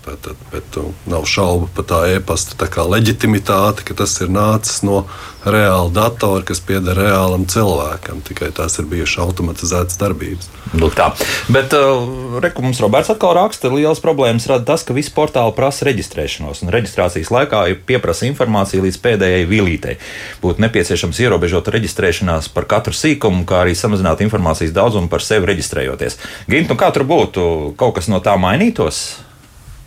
Bet, 0.02 0.26
bet 0.50 0.76
nav 1.06 1.22
šaubu 1.30 1.68
par 1.76 1.84
tā 1.86 1.98
e-pasta 2.16 2.56
tā 2.58 2.82
leģitimitāti, 2.90 3.84
ka 3.86 3.94
tas 4.00 4.16
ir 4.24 4.32
nācis 4.34 4.80
no 4.82 5.04
reāla 5.46 5.92
datora, 5.94 6.42
kas 6.46 6.58
pieder 6.62 6.98
reālam 6.98 7.44
cilvēkam. 7.46 8.18
Tikai 8.26 8.50
tās 8.54 8.80
ir 8.82 8.88
bijušas 8.90 9.22
automatizētas 9.22 10.00
darbības. 10.00 10.50
Lūk, 10.74 10.96
tā. 10.98 11.08
Bet, 11.54 11.74
uh, 11.78 12.36
reku, 12.42 12.64
mums 12.66 12.82
Roberts 12.82 13.12
atkal 13.14 13.36
raksta, 13.38 13.70
ka 13.70 13.78
liels 13.78 14.02
problēmas 14.02 14.48
rada 14.50 14.66
tas, 14.72 14.82
ka 14.86 14.96
visi 14.96 15.14
portāli 15.14 15.54
prasa 15.54 15.86
reģistrēšanos. 15.86 16.64
Un 16.66 16.74
reģistrācijas 16.74 17.30
laikā 17.34 17.64
pieprasa 17.86 18.26
informāciju 18.26 18.86
līdz 18.88 19.00
pēdējai 19.06 19.48
vilītei. 19.50 19.98
Būtu 20.42 20.66
nepieciešams 20.66 21.22
ierobežot 21.22 21.70
reģistrēšanās 21.74 22.50
par 22.54 22.66
katru 22.70 22.96
sīkumu, 22.96 23.46
kā 23.46 23.62
arī 23.62 23.78
samazināt 23.78 24.26
informācijas 24.26 24.74
daudzumu 24.74 25.10
par 25.12 25.22
sevi 25.22 25.52
reģistrējoties. 25.52 26.18
Gint, 26.50 26.72
nu 26.72 26.78
kā 26.80 26.90
tur 26.90 27.06
būtu? 27.06 27.44
Kaut 27.78 28.00
kas 28.00 28.10
no 28.10 28.18
tā 28.24 28.34
mainītos? 28.40 29.04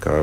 Ka... 0.06 0.22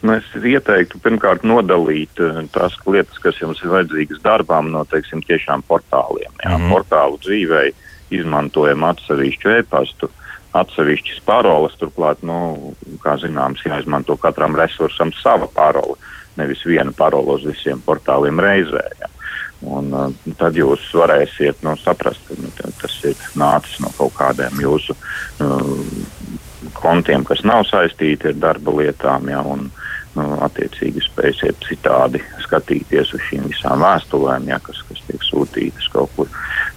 Nu, 0.00 0.14
es 0.16 0.28
ieteiktu 0.32 0.98
pirmkārt 1.04 1.44
nodalīt 1.44 2.20
uh, 2.24 2.40
tās 2.54 2.76
lietas, 2.88 3.18
kas 3.20 3.40
jums 3.42 3.60
ir 3.60 3.72
vajadzīgas 3.74 4.22
darbām, 4.24 4.70
no 4.72 4.86
teiksim, 4.88 5.20
tiešām 5.28 5.64
portāliem. 5.68 6.32
Jā, 6.40 6.54
mm 6.54 6.62
-hmm. 6.62 6.72
Portālu 6.72 7.20
dzīvei 7.20 7.74
izmantojam 8.16 8.84
atsevišķu 8.88 9.52
e-pastu, 9.58 10.08
atsevišķas 10.56 11.20
paroles. 11.28 11.76
Turklāt, 11.78 12.24
nu, 12.24 12.74
kā 13.04 13.18
zināms, 13.20 13.66
jāizmanto 13.66 14.16
katram 14.16 14.56
resursam 14.56 15.12
sava 15.12 15.46
parole, 15.54 16.00
nevis 16.36 16.64
viena 16.64 16.92
parole 16.96 17.36
uz 17.36 17.44
visiem 17.44 17.82
portāliem 17.86 18.40
reizē. 18.40 18.86
Jā. 19.00 19.12
Un, 19.60 19.92
uh, 19.92 20.08
tad 20.40 20.56
jūs 20.56 20.80
varēsiet 20.96 21.60
nu, 21.62 21.76
saprast, 21.76 22.24
ka 22.24 22.34
nu, 22.40 22.48
tas 22.80 22.94
ir 23.04 23.16
nācis 23.36 23.80
no 23.84 23.92
kaut 23.98 24.14
kādiem 24.16 24.64
jūsu 24.64 24.96
uh, 24.96 26.39
kontiem, 26.76 27.24
kas 27.28 27.44
nav 27.46 27.66
saistīti 27.68 28.30
ar 28.30 28.40
darba 28.40 28.74
lietām. 28.80 29.28
Ja, 29.32 29.42
un, 29.46 29.68
nu, 30.16 30.26
attiecīgi 30.44 31.02
spēsiet 31.04 31.60
citādi 31.66 32.22
skatīties 32.44 33.14
uz 33.16 33.22
šīm 33.28 33.46
visām 33.50 33.84
vēstulēm, 33.84 34.48
ja, 34.50 34.58
kas, 34.64 34.82
kas 34.88 35.02
tiek 35.06 35.22
sūtītas 35.26 35.88
kaut 35.92 36.12
kur 36.16 36.30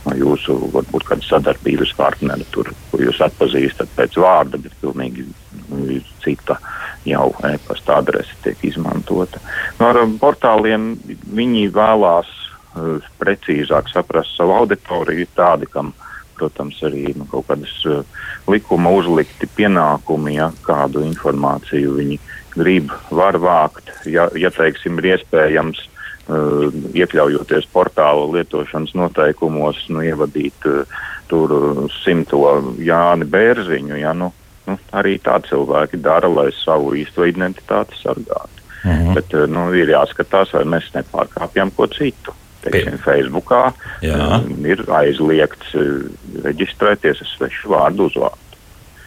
no 0.05 0.15
jūsu, 0.17 0.57
varbūt 0.73 1.07
kāda 1.07 1.25
sadarbības 1.27 1.95
partneri, 1.97 2.45
tur, 2.53 2.69
kur 2.91 3.03
jūs 3.03 3.21
atpazīstat 3.23 3.91
pēc 3.97 4.19
vārda, 4.21 4.59
bet 4.61 4.75
pilnīgi 4.81 5.25
nu, 5.71 5.99
cita 6.23 6.59
jau 7.07 7.31
e-pasta 7.49 7.97
adrese 7.99 8.37
tiek 8.43 8.59
izmantota. 8.63 9.41
No 9.79 9.89
ar 9.91 10.03
portāliem 10.21 10.93
viņi 11.35 11.67
vēlās 11.75 12.29
uh, 12.29 13.03
precīzāk 13.19 13.91
saprast 13.91 14.37
savu 14.37 14.55
auditoriju, 14.61 15.27
tādi, 15.35 15.69
kam 15.71 15.93
protams, 16.37 16.79
arī 16.85 17.13
nu, 17.17 17.27
kaut 17.29 17.47
kādas 17.49 17.73
uh, 17.89 18.03
likuma 18.49 18.91
uzlikti 18.93 19.49
pienākumi, 19.57 20.37
ja 20.37 20.51
kādu 20.65 21.03
informāciju 21.07 21.97
viņi 21.99 22.19
grib, 22.55 22.93
var 23.11 23.39
vākt. 23.41 23.91
Ja, 24.09 24.27
ja 24.37 24.51
teiksim, 24.53 24.99
ir 25.01 25.13
iespējams, 25.15 25.81
uh, 26.27 26.69
iekļaujoties 26.93 27.69
portāla 27.73 28.27
lietošanas 28.35 28.95
noteikumos, 28.97 29.85
nu, 29.93 30.03
ievadīt 30.05 30.69
uh, 30.69 31.01
tur 31.31 31.55
simto 32.03 32.43
Jāni 32.83 33.25
Bērziņu, 33.29 33.97
ja, 34.01 34.13
nu, 34.17 34.33
nu, 34.67 34.77
arī 34.93 35.17
tā 35.23 35.39
cilvēki 35.47 36.01
dara, 36.03 36.29
lai 36.29 36.51
savu 36.59 36.93
īsto 36.99 37.25
identitāti 37.29 37.97
sargātu. 38.01 38.61
Mhm. 38.83 39.13
Bet 39.15 39.35
nu, 39.47 39.69
ir 39.79 39.93
jāskatās, 39.93 40.51
vai 40.57 40.65
mēs 40.67 40.89
nepārkāpjam 40.91 41.71
ko 41.75 41.87
citu 41.87 42.35
teiksim, 42.65 42.99
Facebookā 43.03 43.63
um, 43.71 44.53
ir 44.65 44.83
aizliegts 44.99 45.73
uh, 45.79 46.05
reģistrēties 46.45 47.23
ar 47.23 47.33
svešu 47.35 47.73
vārdu 47.73 48.09
uzvārdu. 48.11 48.61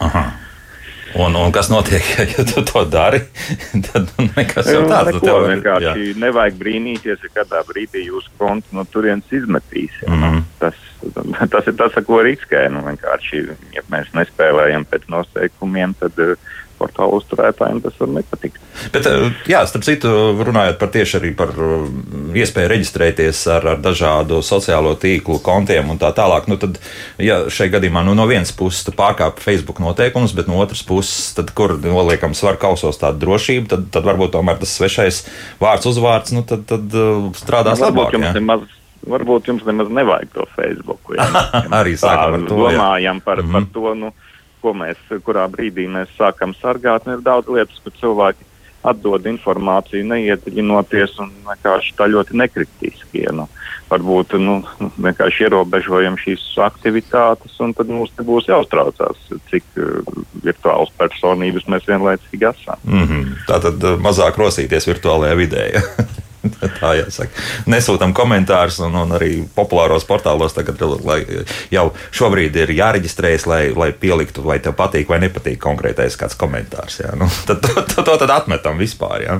Aha. 0.05 0.27
Un, 1.17 1.35
un 1.39 1.53
kas 1.55 1.69
notiek, 1.71 2.03
ja 2.35 2.43
tu 2.45 2.61
to 2.67 2.83
dari? 2.91 3.21
Tad 3.87 4.11
nu, 4.17 4.27
nekas 4.35 4.69
jau 4.73 4.83
tāds- 4.89 5.13
neko 5.15 5.37
vienkārši 5.45 6.09
jā. 6.09 6.17
nevajag 6.19 6.59
brīnīties, 6.59 7.23
ja 7.23 7.33
kādā 7.39 7.63
brīdī 7.69 8.03
jūsu 8.09 8.33
kontu 8.39 8.75
no 8.77 8.83
turienes 8.91 9.31
izmetīs. 9.31 9.95
Mm 10.07 10.23
-hmm. 10.23 10.43
tas, 10.59 10.75
tas 11.49 11.67
ir 11.67 11.77
tas, 11.79 11.97
ar 11.97 12.03
ko 12.03 12.21
riskē. 12.27 12.67
Nu, 12.69 12.83
ja 13.73 13.81
mēs 13.89 14.13
nespēlējam 14.13 14.85
pēc 14.85 15.07
noseikumiem, 15.07 15.95
tad 15.99 16.19
uh, 16.19 16.35
portāla 16.79 17.17
uzturētājiem 17.17 17.81
tas 17.83 17.97
var 17.99 18.11
nepatikt. 18.15 18.61
Bet, 18.93 19.07
eh, 19.09 19.33
jā, 19.49 19.63
starp 19.69 19.85
citu, 19.87 20.11
runājot 20.47 20.79
par 20.81 20.91
tieši 20.93 21.17
arī 21.19 21.33
par 21.37 21.51
eh, 21.53 21.87
iespēju 22.43 22.71
reģistrēties 22.73 23.43
ar, 23.55 23.67
ar 23.73 23.81
dažādu 23.83 24.41
sociālo 24.45 24.93
tīklu 24.99 25.39
kontiem 25.43 25.89
un 25.93 26.01
tā 26.01 26.13
tālāk, 26.15 26.49
nu 26.51 26.59
tad, 26.61 26.79
ja 27.21 27.43
šai 27.49 27.69
gadījumā 27.73 28.05
nu, 28.07 28.15
no 28.17 28.27
vienas 28.29 28.53
puses 28.55 28.87
pārkāp 28.97 29.41
Facebook 29.43 29.81
noteikumus, 29.83 30.35
bet 30.37 30.49
no 30.51 30.61
otras 30.63 30.83
puses, 30.87 31.33
tad, 31.37 31.51
kur 31.57 31.77
noliekam 31.81 32.35
svaru 32.37 32.61
kausos 32.61 33.01
tādu 33.01 33.25
drošību, 33.25 33.67
tad, 33.73 33.89
tad 33.93 34.07
varbūt 34.07 34.35
tomēr 34.37 34.59
tas 34.61 34.73
svešais 34.77 35.23
vārds, 35.61 35.89
uzvārds, 35.89 36.33
nu 36.35 36.43
tad, 36.47 36.65
tad 36.69 36.93
uh, 36.97 37.29
strādās 37.37 37.81
labāk. 37.83 38.15
Nemaz, 38.17 38.65
varbūt 39.07 39.51
jums 39.51 39.65
nemaz 39.67 39.89
nevajag 39.93 40.31
to 40.35 40.45
Facebook. 40.55 41.13
Ja? 41.15 41.27
arī 41.79 41.95
sākam 41.99 42.39
ar 42.39 42.47
to. 42.47 42.57
Domājam 42.67 43.21
par, 43.23 43.41
mm 43.41 43.47
-hmm. 43.47 43.53
par 43.53 43.61
mhm. 43.61 43.71
to. 43.73 43.93
Nu, 43.95 44.11
ko 44.67 44.75
mēs, 44.75 44.99
kurā 45.23 45.47
brīdī 45.51 45.87
mēs 45.91 46.11
sākam 46.19 46.55
sargāt. 46.59 47.07
Ir 47.07 47.23
daudz 47.23 47.47
lietas, 47.51 47.79
kur 47.83 47.95
cilvēki 48.01 48.47
atdod 48.87 49.25
informāciju, 49.27 50.05
neiedziļinoties 50.07 51.17
un 51.23 51.31
vienkārši 51.47 51.95
tā 51.97 52.07
ļoti 52.11 52.37
nekritiski. 52.39 53.23
Ja, 53.25 53.33
nu, 53.35 53.47
varbūt 53.89 54.37
nu, 54.39 54.59
vienkārši 54.79 55.47
ierobežojam 55.47 56.19
šīs 56.21 56.45
aktivitātes, 56.63 57.57
un 57.63 57.73
tad 57.77 57.91
mums 57.91 58.13
nebūs 58.19 58.47
jāuztraucās, 58.51 59.25
cik 59.51 59.81
uh, 59.81 60.21
virtuālas 60.45 60.93
personības 60.99 61.67
mēs 61.71 61.89
vienlaicīgi 61.89 62.49
esam. 62.51 62.79
Mm 62.85 63.09
-hmm. 63.09 63.35
Tā 63.49 63.59
tad 63.65 63.83
uh, 63.83 63.99
mazāk 63.99 64.39
rosīties 64.39 64.87
virtuālajā 64.93 65.35
vidē. 65.41 65.67
Tā 66.79 66.93
jāsaka. 66.99 67.33
Nesūtām 67.69 68.13
komentārus, 68.17 68.79
un, 68.85 68.95
un 68.95 69.13
arī 69.17 69.31
populāros 69.55 70.05
portālos 70.07 70.55
tagad 70.55 70.81
jau 71.73 71.85
šobrīd 72.15 72.59
ir 72.63 72.73
jāreģistrējas, 72.77 73.47
lai, 73.49 73.61
lai 73.75 73.91
pieliktu, 73.91 74.45
vai 74.45 74.59
tev 74.63 74.77
patīk 74.77 75.09
vai 75.11 75.21
nepatīk 75.25 75.59
konkrētais 75.63 76.19
kāds 76.19 76.37
komentārs. 76.39 77.01
Jā. 77.03 77.15
Nu, 77.19 77.29
tad, 77.49 77.63
to, 77.65 77.81
to, 77.81 78.05
to 78.05 78.19
tad 78.23 78.35
atmetam 78.41 78.79
vispār. 78.81 79.25
Jā. 79.25 79.39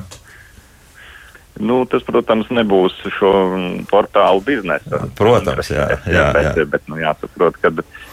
Nu, 1.59 1.79
tas, 1.89 2.03
protams, 2.07 2.49
nebūs 2.53 2.95
šo 3.17 3.31
portālu 3.89 4.43
biznesa. 4.45 5.03
Protams, 5.17 5.71
jā. 5.71 5.87
jā, 6.05 6.11
jā. 6.13 6.27
Bet, 6.35 6.61
bet 6.73 6.91
nu, 6.91 6.99
jāsaprot, 7.01 7.57
ka 7.61 7.71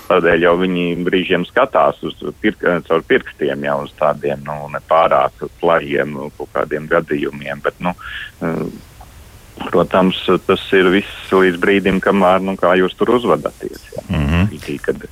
tādēļ 0.08 0.46
jau 0.46 0.54
viņi 0.60 0.86
brīžiem 1.06 1.46
skatās 1.48 2.00
uz 2.06 2.16
pirk, 2.40 2.64
caur 2.88 3.04
pirkstiem, 3.08 3.66
jau 3.68 3.78
uz 3.84 3.92
tādiem 3.98 4.42
nu, 4.46 4.56
nepārāk 4.72 5.46
plajiem 5.60 6.16
kaut 6.38 6.50
kādiem 6.56 6.88
gadījumiem. 6.90 7.62
Bet, 7.64 7.80
nu, 7.84 7.94
Protams, 9.54 10.18
tas 10.48 10.62
ir 10.74 10.88
viss 10.90 11.30
līdz 11.30 11.60
brīdim, 11.62 12.00
kamēr 12.02 12.42
nu, 12.42 12.56
jūs 12.58 12.96
tur 12.98 13.14
uzvedaties. 13.14 13.84
Mm 14.08 14.24
-hmm. 14.26 14.80
kad, 14.82 15.04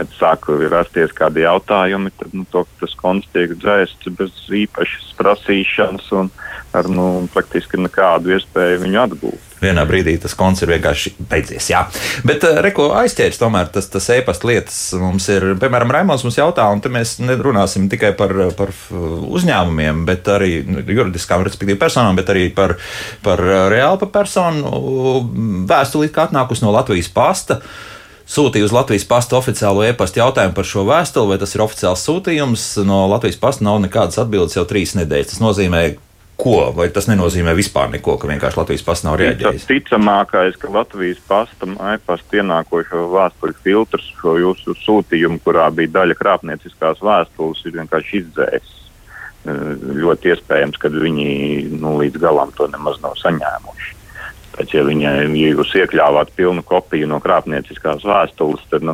kad 0.00 0.16
sāk 0.16 0.48
rasties 0.72 1.12
kādi 1.16 1.44
jautājumi, 1.44 2.12
tad 2.16 2.32
nu, 2.32 2.46
to, 2.52 2.64
tas 2.80 2.96
konts 2.96 3.28
tiek 3.34 3.52
dzēsts 3.60 4.08
bez 4.16 4.32
īpašas 4.62 5.12
prasīšanas 5.18 6.08
un 6.16 6.32
ar 6.76 6.86
nu, 6.88 7.26
praktiski 7.34 7.80
nekādu 7.82 8.32
iespēju 8.36 8.80
viņu 8.84 9.00
atgūt. 9.02 9.46
Vienā 9.60 9.82
brīdī 9.84 10.14
tas 10.22 10.32
konts 10.38 10.62
ir 10.64 10.70
vienkārši 10.70 11.12
beidzies. 11.28 11.66
Jā. 11.68 11.82
Bet, 12.24 12.46
uh, 12.48 12.62
reko, 12.64 12.86
aizķērs 12.96 13.42
tomēr 13.42 13.68
tas, 13.74 13.90
tas 13.92 14.06
e-pasta 14.14 14.48
lietas 14.48 14.78
mums 14.96 15.26
ir. 15.34 15.50
Piemēram, 15.60 15.92
Raimons 15.92 16.24
mums 16.24 16.38
jautā, 16.40 16.64
un 16.72 16.80
te 16.80 16.88
mēs 16.92 17.18
nerunāsim 17.20 17.90
tikai 17.92 18.14
par, 18.16 18.32
par 18.56 18.72
uzņēmumiem, 18.94 20.06
bet 20.08 20.32
arī 20.32 20.62
juridiskām, 20.62 21.44
respektīvi 21.44 21.76
personām, 21.82 22.16
bet 22.16 22.32
arī 22.32 22.48
par, 22.56 22.78
par 23.26 23.44
reālu 23.74 24.08
personu 24.08 24.72
vēstuli, 25.68 26.08
kā 26.14 26.30
atnākusi 26.30 26.64
no 26.64 26.72
Latvijas 26.78 27.12
pasta. 27.12 27.60
Uh, 27.60 27.98
sūtīja 28.30 28.68
uz 28.68 28.74
Latvijas 28.74 29.06
pasta 29.08 29.38
oficiālo 29.38 29.82
e-pasta 29.86 30.22
jautājumu 30.22 30.54
par 30.56 30.68
šo 30.68 30.84
vēstuli, 30.88 31.32
vai 31.32 31.40
tas 31.42 31.56
ir 31.56 31.64
oficiāls 31.64 32.04
sūtījums. 32.06 32.68
No 32.86 33.02
Latvijas 33.10 33.40
pasta 33.40 33.66
nav 33.66 33.80
nekādas 33.82 34.20
atbildes 34.22 34.56
jau 34.58 34.66
trīs 34.68 34.94
nedēļas. 34.98 35.32
Tas 35.32 35.42
nozīmē, 35.42 35.82
ko, 36.40 36.70
vai 36.76 36.88
tas 36.94 37.08
nenozīmē 37.10 37.54
vispār 37.58 37.90
neko, 37.92 38.16
ka 38.20 38.30
vienkārši 38.30 38.60
Latvijas 38.60 38.86
pasta 38.86 39.10
nav 39.10 39.18
reaģējis? 39.20 39.66
Tas 39.66 39.70
ticamākais, 39.70 40.58
ka 40.62 40.72
Latvijas 40.72 41.22
pasta 41.28 41.70
e-pasta 41.92 42.40
ienākošo 42.40 43.06
vēstuļu 43.14 43.56
filtrs, 43.66 44.10
šo 44.22 44.36
jūsu 44.40 44.76
sūtījumu, 44.84 45.42
kurā 45.44 45.68
bija 45.74 45.98
daļa 46.00 46.18
krāpnieciskās 46.20 47.02
vēstules, 47.04 47.64
ir 47.66 47.80
vienkārši 47.80 48.22
izdzēsis. 48.22 48.76
Ļoti 50.00 50.34
iespējams, 50.34 50.76
ka 50.80 50.90
viņi 50.92 51.30
nu, 51.80 51.96
līdz 52.02 52.20
galam 52.20 52.52
to 52.56 52.68
nemaz 52.68 53.00
nav 53.04 53.16
saņēmuši. 53.20 53.99
Pēc, 54.60 54.74
ja, 54.76 54.82
viņa, 54.84 55.14
ja 55.24 55.52
jūs 55.54 55.70
iekļāvāt 55.80 56.34
pilnu 56.36 56.60
kopiju 56.68 57.06
no 57.08 57.16
krāpnieciskās 57.24 58.04
vēstules, 58.04 58.66
tad 58.68 58.84
nu, 58.84 58.92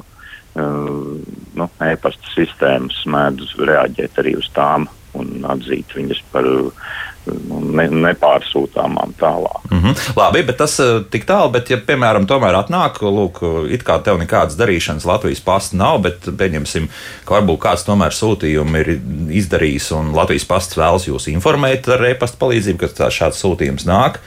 uh, 0.54 1.16
nu, 1.58 1.66
e-pasta 1.88 2.30
sistēmas 2.36 3.00
mēdz 3.10 3.56
reaģēt 3.66 4.22
arī 4.22 4.36
uz 4.38 4.46
tām 4.54 4.86
un 5.16 5.42
atzīt 5.48 5.90
viņas 5.96 6.20
par 6.30 6.46
nu, 6.46 7.58
ne, 7.74 7.88
nepārsūtāmām 8.06 9.16
tālāk. 9.18 9.66
Mm 9.72 9.82
-hmm. 9.82 10.14
Labi, 10.20 10.44
bet 10.46 10.60
tas 10.62 10.76
tik 11.10 11.26
tālu, 11.26 11.50
bet, 11.56 11.70
ja, 11.70 11.80
piemēram, 11.82 12.28
tomēr 12.30 12.60
atnāk, 12.60 13.02
lūk, 13.02 13.42
it 13.72 13.82
kā 13.82 13.98
tev 14.04 14.20
nekādas 14.22 14.54
darīšanas 14.60 15.08
Latvijas 15.08 15.40
pasta 15.40 15.76
nav, 15.76 15.98
bet, 16.06 16.30
pieņemsim, 16.30 16.88
ka 17.24 17.40
varbūt 17.40 17.58
kāds 17.66 17.88
tomēr 17.88 18.14
sūtījumu 18.14 18.84
ir 18.84 18.94
izdarījis 19.42 19.90
un 19.98 20.14
Latvijas 20.14 20.46
pasts 20.46 20.78
vēlas 20.78 21.08
jūs 21.08 21.26
informēt 21.32 21.88
ar 21.88 22.06
e-pasta 22.12 22.38
palīdzību, 22.38 22.78
ka 22.78 23.10
šāds 23.10 23.42
sūtījums 23.42 23.88
nāk 23.88 24.20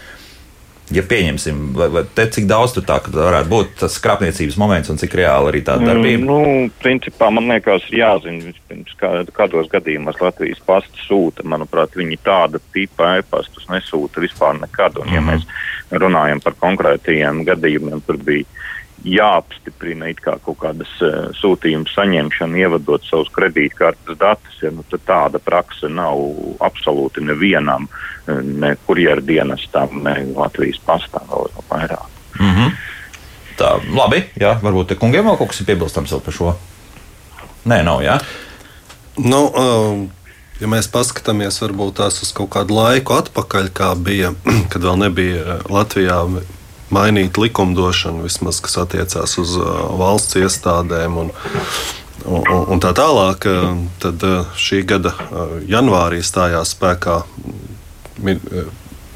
ja 0.93 1.03
pieņemsim, 1.05 1.61
vai, 1.77 1.87
vai 1.93 2.03
te, 2.15 2.25
cik 2.33 2.47
daudz 2.49 2.73
tur 2.75 2.85
tā 2.87 2.97
varētu 3.13 3.49
būt 3.51 3.73
tas 3.83 3.97
krāpniecības 4.03 4.57
moments 4.61 4.91
un 4.93 4.99
cik 5.01 5.15
reāli 5.19 5.51
arī 5.51 5.61
tā 5.65 5.77
darbība? 5.81 6.25
Nu, 6.25 6.39
principā 6.81 7.29
man 7.33 7.49
liekas, 7.51 7.85
jāzina, 7.93 8.49
vispirms, 8.49 8.95
kā, 8.99 9.11
kādos 9.35 9.69
gadījumos 9.71 10.21
Latvijas 10.23 10.61
pasta 10.65 11.05
sūta. 11.05 11.45
Manuprāt, 11.49 11.97
viņi 11.99 12.19
tāda 12.25 12.61
tipa 12.73 13.17
e-pastus 13.19 13.69
nesūta 13.71 14.23
vispār 14.23 14.57
nekad. 14.61 14.97
Un, 15.03 15.13
ja 15.13 15.21
mm 15.21 15.29
-hmm. 15.29 15.45
mēs 15.89 16.01
runājam 16.05 16.43
par 16.43 16.57
konkrētajiem 16.59 17.43
gadījumiem, 17.45 18.01
tur 18.05 18.17
bija 18.17 18.45
jāapstiprina 19.07 20.09
kā 20.17 20.35
kaut 20.43 20.59
kādas 20.61 20.91
uh, 21.05 21.29
sūtījuma 21.39 21.89
saņemšana, 21.93 22.59
ievadot 22.59 23.05
savus 23.07 23.31
kredītkartes 23.35 24.19
datus. 24.19 24.59
Ja, 24.63 24.71
nu, 24.75 24.83
tāda 24.83 25.39
praksa 25.43 25.89
nav 25.91 26.19
absolūti 26.65 27.23
nevienam, 27.23 27.87
uh, 27.87 28.41
ne 28.43 28.75
kurjeru 28.85 29.23
dienestam, 29.25 30.01
ne 30.03 30.15
Latvijas 30.35 30.81
pastā 30.85 31.23
vēl 31.29 31.49
vairāk. 31.69 32.07
Mm 32.39 32.55
-hmm. 32.55 32.77
Tā, 33.59 33.73
labi, 33.95 34.23
jā, 34.39 34.53
varbūt 34.61 34.87
te 34.87 34.95
kungiem 34.95 35.25
vēl 35.25 35.37
kaut 35.37 35.51
kas 35.51 35.59
ir 35.61 35.65
piebilstams 35.65 36.13
par 36.25 36.33
šo. 36.33 36.53
Nē, 37.65 37.83
nav, 37.83 38.01
jā. 38.01 38.19
Nu, 39.17 39.51
um, 39.51 40.11
ja 40.61 40.67
mēs 40.67 40.87
paskatāmies 40.87 41.59
varbūt 41.61 41.97
tās 41.99 42.21
uz 42.23 42.31
kaut 42.31 42.49
kādu 42.49 42.77
laiku 42.77 43.13
atpakaļ, 43.13 43.69
kā 43.75 43.95
bija, 43.95 44.31
kad 44.71 44.81
vēl 44.81 44.95
nebija 45.03 45.59
Latvijā 45.69 46.23
mainīt 46.93 47.37
likumdošanu, 47.39 48.25
vismaz 48.27 48.61
kas 48.63 48.77
attiecās 48.83 49.37
uz 49.41 49.55
uh, 49.59 49.69
valsts 49.99 50.39
iestādēm. 50.39 51.17
Un, 51.23 51.31
un, 52.25 52.43
un 52.75 52.83
tā 52.83 52.93
tālāk, 52.97 53.47
uh, 53.49 53.73
tad 54.03 54.25
uh, 54.27 54.59
šī 54.59 54.83
gada 54.89 55.13
janvārī 55.69 56.23
stājās 56.25 56.75
spēkā 56.75 57.21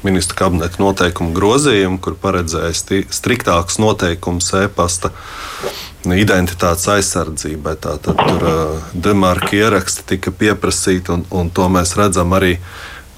ministra 0.04 0.36
kabineta 0.44 0.80
noteikumu 0.82 1.32
grozījumi, 1.36 1.98
kur 2.04 2.16
paredzēja 2.20 3.04
striktākus 3.12 3.80
noteikumus 3.80 4.50
e-pasta 4.60 5.10
identitātes 6.04 6.86
aizsardzībai. 6.92 7.76
Tātad 7.80 8.20
tur 8.20 8.82
demarka 8.92 9.54
ieraksti 9.56 10.04
tika 10.14 10.32
pieprasīti, 10.32 11.12
un, 11.14 11.24
un 11.32 11.48
to 11.54 11.70
mēs 11.72 11.96
redzam 11.96 12.36
arī 12.36 12.58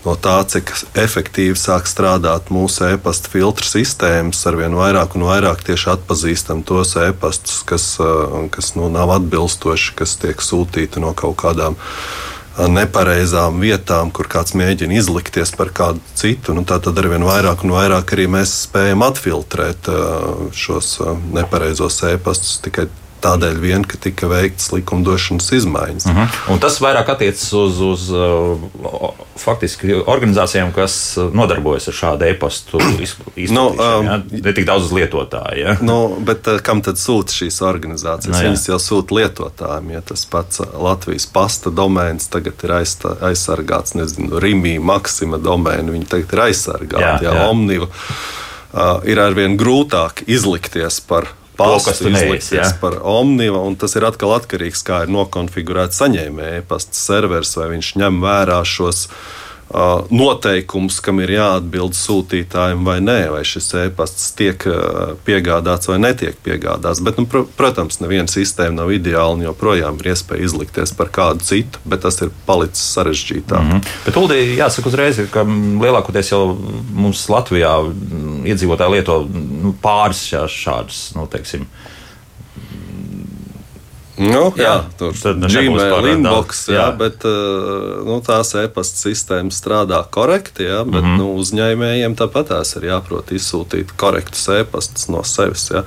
no 0.07 0.15
tā, 0.19 0.37
cik 0.47 0.71
efektīvi 0.99 1.57
sāk 1.59 1.89
strādāt 1.91 2.53
mūsu 2.55 2.93
e-pasta 2.93 3.31
filtru 3.33 3.67
sistēmas, 3.67 4.45
arvien 4.49 4.77
vairāk 4.79 5.17
un 5.19 5.27
vairāk 5.27 5.65
tieši 5.67 5.93
atpazīstam 5.97 6.63
tos 6.67 6.95
e-pastus, 7.03 7.61
kas, 7.67 7.89
kas 8.55 8.73
nu, 8.79 8.89
nav 8.93 9.17
atbilstoši, 9.19 9.97
kas 9.99 10.17
tiek 10.23 10.43
sūtīti 10.45 11.03
no 11.03 11.13
kaut 11.19 11.39
kādām 11.43 11.79
nepareizām 12.57 13.59
vietām, 13.61 14.11
kur 14.15 14.31
kāds 14.33 14.55
mēģina 14.57 14.97
izlikties 14.97 15.53
par 15.57 15.73
kādu 15.77 16.01
citu. 16.17 16.55
Nu, 16.57 16.65
tad 16.65 16.89
arvien 16.89 17.27
vairāk 17.27 17.67
un 17.67 17.75
vairāk 17.77 18.15
arī 18.17 18.31
mēs 18.33 18.55
spējam 18.65 19.05
atfiltrēt 19.05 19.91
šos 20.57 20.95
nepareizos 21.37 22.01
e-pastus 22.15 22.57
tikai 22.65 22.89
tādēļ 23.25 23.61
vien, 23.61 23.85
ka 23.89 23.99
tika 24.01 24.29
veikts 24.31 24.71
likumdošanas 24.75 25.51
izmaiņas. 25.59 26.07
Uh 26.07 26.13
mhm. 26.13 26.21
-huh. 26.21 26.53
Un 26.53 26.61
tas 26.63 26.81
vairāk 26.81 27.11
attiecas 27.13 27.53
uz, 27.53 27.81
uz 27.81 28.11
uh, 28.11 28.59
faktiski 29.37 29.95
organizācijām, 30.07 30.73
kas 30.73 31.17
nodarbojas 31.33 31.89
ar 31.89 31.95
šādu 31.95 32.29
e-pastu 32.31 32.81
izplatīšanu. 33.07 33.55
Nu, 33.55 33.67
um, 33.71 34.07
ja? 34.07 34.21
Ne 34.31 34.55
tik 34.55 34.67
daudz 34.67 34.89
uz 34.89 34.93
lietotāju. 34.93 35.61
Ja? 35.61 35.77
Nu, 35.81 36.17
bet 36.19 36.49
uh, 36.49 36.61
kam 36.61 36.83
tad 36.83 37.01
sūta 37.01 37.35
šīs 37.35 37.61
organizācijas? 37.63 38.33
No, 38.33 38.43
nu, 38.43 38.49
Viņas 38.49 38.69
jau 38.69 38.81
sūta 38.83 39.21
lietotājiem. 39.21 39.91
Ja 39.97 40.01
tas 40.01 40.27
pats 40.31 40.61
uh, 40.61 40.67
Latvijas 40.83 41.27
pasta 41.27 41.71
domēns 41.71 42.31
tagad 42.33 42.65
ir 42.65 42.77
aizstā, 42.81 43.17
aizsargāts, 43.31 43.97
nezinu, 43.99 44.41
Rimī, 44.43 44.77
Maksima 44.83 45.39
domēni, 45.39 45.95
viņi 45.97 46.11
tagad 46.11 46.37
ir 46.37 46.45
aizsargāti, 46.51 47.25
jā, 47.25 47.33
jā, 47.33 47.49
Omniva. 47.51 47.89
Uh, 48.77 49.01
ir 49.09 49.21
arvien 49.23 49.57
grūtāk 49.57 50.27
izlikties 50.27 51.01
par 51.01 51.31
pastu 51.57 52.11
izlikties 52.11 52.77
par 52.81 53.01
Omniva, 53.03 53.63
un 53.65 53.77
tas 53.81 53.97
ir 53.97 54.07
atkal 54.09 54.37
atkarīgs, 54.37 54.85
kā 54.87 55.05
ir 55.07 55.13
nokonfigurēts 55.15 56.03
saņēmēja 56.03 56.63
e-pasta 56.63 56.99
serveris, 56.99 57.57
vai 57.59 57.73
viņš 57.77 57.97
ņem 58.03 58.23
vērā 58.25 58.63
šos 58.67 59.07
noteikums, 60.15 61.01
kam 61.03 61.19
ir 61.25 61.33
jāatbild 61.35 61.97
sūtītājiem 61.99 62.85
vai 62.87 63.01
nē, 63.03 63.17
vai 63.35 63.43
šis 63.45 63.73
e-pasts 63.81 64.29
tiek 64.39 64.63
piegādāts 65.27 65.91
vai 65.91 65.99
netiek 65.99 66.39
piegādāts. 66.47 67.03
Bet, 67.03 67.19
nu, 67.19 67.27
pr 67.27 67.49
protams, 67.59 67.99
neviena 67.99 68.31
sistēma 68.31 68.79
nav 68.79 68.93
ideāla 68.95 69.35
un 69.35 69.43
joprojām 69.49 69.99
ir 70.01 70.13
iespēja 70.13 70.47
izlikties 70.47 70.95
par 70.97 71.11
kādu 71.11 71.43
citu, 71.45 71.83
bet 71.85 72.05
tas 72.07 72.21
ir 72.23 72.31
palicis 72.47 72.85
sarežģītāk. 72.95 73.63
Mm 73.63 73.73
-hmm. 73.73 73.93
Bet, 74.07 74.17
Uldī, 74.23 74.39
jāsaka 74.55 74.89
uzreiz, 74.89 75.21
ka 75.35 75.43
lielākoties 75.43 76.31
jau 76.33 76.57
mums 76.95 77.27
Latvijā 77.29 77.75
iedzīvotāji 78.53 78.97
lieto 78.99 79.21
nu, 79.31 79.75
pāris 79.83 80.23
šādus, 80.31 81.03
nu, 81.17 81.27
teiksim, 81.31 81.67
Nu, 84.17 84.47
jā, 84.57 84.65
jā, 84.65 84.75
tur 84.97 85.13
ir 85.13 85.43
Gmail 85.45 86.07
inbox, 86.15 86.63
jā, 86.71 86.79
jā. 86.79 86.85
bet 86.97 87.25
uh, 87.29 88.01
nu, 88.07 88.17
tās 88.25 88.55
e-pasta 88.57 89.03
sistēmas 89.03 89.59
strādā 89.61 89.99
korekti, 90.09 90.65
jā, 90.65 90.79
bet 90.89 91.03
mm 91.03 91.11
-hmm. 91.11 91.19
nu, 91.21 91.35
uzņēmējiem 91.43 92.17
tāpat 92.17 92.49
tās 92.55 92.73
ir 92.81 92.89
jāprot 92.89 93.33
izsūtīt 93.37 93.93
korektus 93.97 94.49
e-pastus 94.49 95.09
no 95.13 95.21
sevis. 95.25 95.69
Jā. 95.71 95.85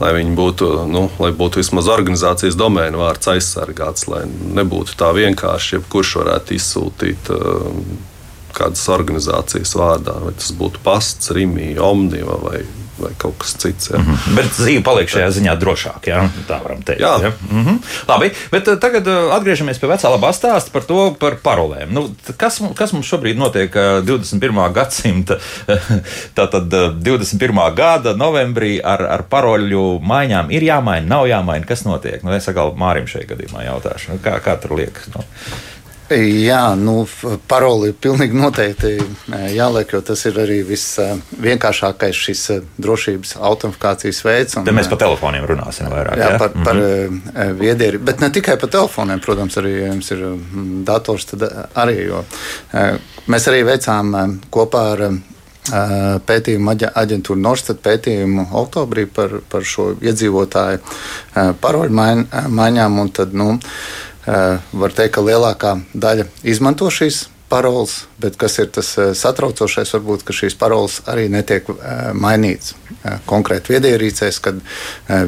Lai 0.00 0.10
viņi 0.16 0.34
būtu, 0.34 0.70
nu, 0.90 1.10
lai 1.22 1.30
būtu 1.30 1.62
vismaz 1.62 1.86
organizācijas 1.86 2.58
domēna 2.58 2.98
vārds 2.98 3.30
aizsargāts, 3.30 4.08
lai 4.10 4.24
nebūtu 4.26 4.98
tā 4.98 5.12
vienkārši, 5.14 5.76
jebkurš 5.76 6.16
varētu 6.16 6.58
izsūtīt 6.58 7.30
uh, 7.30 7.70
kādas 8.54 8.86
organizācijas 8.92 9.74
vārdā, 9.78 10.16
vai 10.24 10.32
tas 10.38 10.54
būtu 10.56 10.82
pasts, 10.86 11.32
Rīmija, 11.34 11.82
Omniva 11.84 12.38
vai 12.42 12.64
vai 12.98 13.10
kaut 13.18 13.38
kas 13.38 13.54
cits. 13.58 13.90
Ja. 13.90 13.98
Mm 13.98 14.04
-hmm. 14.04 14.34
Bet 14.36 14.46
dzīve 14.58 14.82
paliek 14.82 15.08
šajā 15.08 15.30
ziņā 15.30 15.56
drošāk, 15.58 16.06
ja? 16.06 16.28
tā 16.48 16.62
varam 16.62 16.82
teikt. 16.82 17.00
Jā. 17.00 17.22
Ja? 17.22 17.32
Mm 17.50 17.64
-hmm. 17.64 17.78
Labi, 18.08 18.30
bet 18.50 18.68
uh, 18.68 18.78
tagad 18.78 19.06
uh, 19.06 19.34
atgriežamies 19.34 19.78
pie 19.78 19.88
vecā 19.88 20.08
labā 20.10 20.32
stāsta 20.32 20.70
par 20.72 20.82
to, 20.82 21.16
par 21.18 21.36
parolēm. 21.42 21.90
Nu, 21.90 22.14
kas, 22.36 22.60
kas 22.74 22.92
mums 22.92 23.06
šobrīd 23.06 23.36
notiek 23.36 23.74
uh, 23.76 23.82
21. 24.06 24.72
gadsimta, 24.72 25.38
tātad 26.38 26.74
uh, 26.74 26.94
21. 26.94 27.74
gada 27.74 28.14
novembrī 28.14 28.80
ar, 28.84 29.02
ar 29.02 29.22
paroļu 29.30 30.00
maiņām? 30.00 30.50
Ir 30.50 30.62
jāmaina, 30.62 31.06
nav 31.06 31.26
jāmaina, 31.26 31.66
kas 31.66 31.84
notiek? 31.84 32.22
Nu, 32.22 32.32
es 32.32 32.48
atkal 32.48 32.74
Mārim 32.76 33.06
šajā 33.06 33.26
gadījumā 33.26 33.64
jautāšu, 33.64 34.12
nu, 34.12 34.18
kā, 34.24 34.40
kā 34.40 34.60
tur 34.60 34.76
liekas. 34.78 35.06
Nu? 35.14 35.24
Jā, 36.12 36.74
nu, 36.76 37.06
paroli 37.48 37.88
ir 37.88 37.94
pilnīgi 37.96 38.36
noteikti 38.36 38.90
e, 38.98 39.38
jāliek, 39.54 39.94
jo 39.96 40.02
tas 40.04 40.20
ir 40.28 40.36
arī 40.42 40.58
visvienkāršākais 40.68 42.20
šis 42.26 42.42
e, 42.52 42.58
drošības 42.84 43.32
autentifikācijas 43.40 44.20
veids. 44.26 44.58
Un, 44.60 44.68
Te 44.68 44.74
mēs 44.76 44.90
par 44.92 45.00
telefoniem 45.00 45.48
runāsim 45.48 45.88
vairāk. 45.88 46.20
Jā, 46.20 46.30
jā? 46.34 46.40
par, 46.42 46.52
par 46.60 46.76
mm 46.76 47.20
-hmm. 47.24 47.58
viedieri, 47.60 47.98
bet 47.98 48.20
ne 48.20 48.30
tikai 48.30 48.58
par 48.60 48.70
telefoniem, 48.70 49.20
protams, 49.20 49.56
arī 49.56 49.72
jums 49.86 50.10
ir 50.10 50.26
dators, 50.84 51.26
arī, 51.74 51.96
jo 52.06 52.24
mēs 53.26 53.48
arī 53.48 53.64
veicām 53.64 54.38
kopā 54.50 54.84
ar 54.92 55.08
pētījumu 56.26 56.74
aģentūru 56.94 57.40
Norstat 57.40 57.80
pētījumu 57.80 58.50
oktobrī 58.52 59.06
par, 59.06 59.40
par 59.48 59.64
šo 59.64 59.94
iedzīvotāju 60.02 60.78
paroļu 61.60 61.92
maiņām. 62.48 63.08
Tad, 63.14 63.32
nu, 63.32 63.58
var 64.26 64.94
teikt, 64.96 65.14
ka 65.16 65.24
lielākā 65.24 65.76
daļa 65.94 66.28
izmanto 66.48 66.90
šīs 66.92 67.24
paroles, 67.54 68.06
bet 68.18 68.36
kas 68.36 68.58
ir 68.58 68.70
tas 68.74 68.88
eh, 68.98 69.12
satraucošais, 69.14 69.92
varbūt, 69.94 70.24
šīs 70.34 70.56
paroles 70.58 71.00
arī 71.10 71.28
netiek 71.32 71.68
eh, 71.70 72.10
mainītas. 72.16 72.74
Konkrēti 73.28 73.74
viedierīcēs, 73.74 74.38
kad 74.40 74.60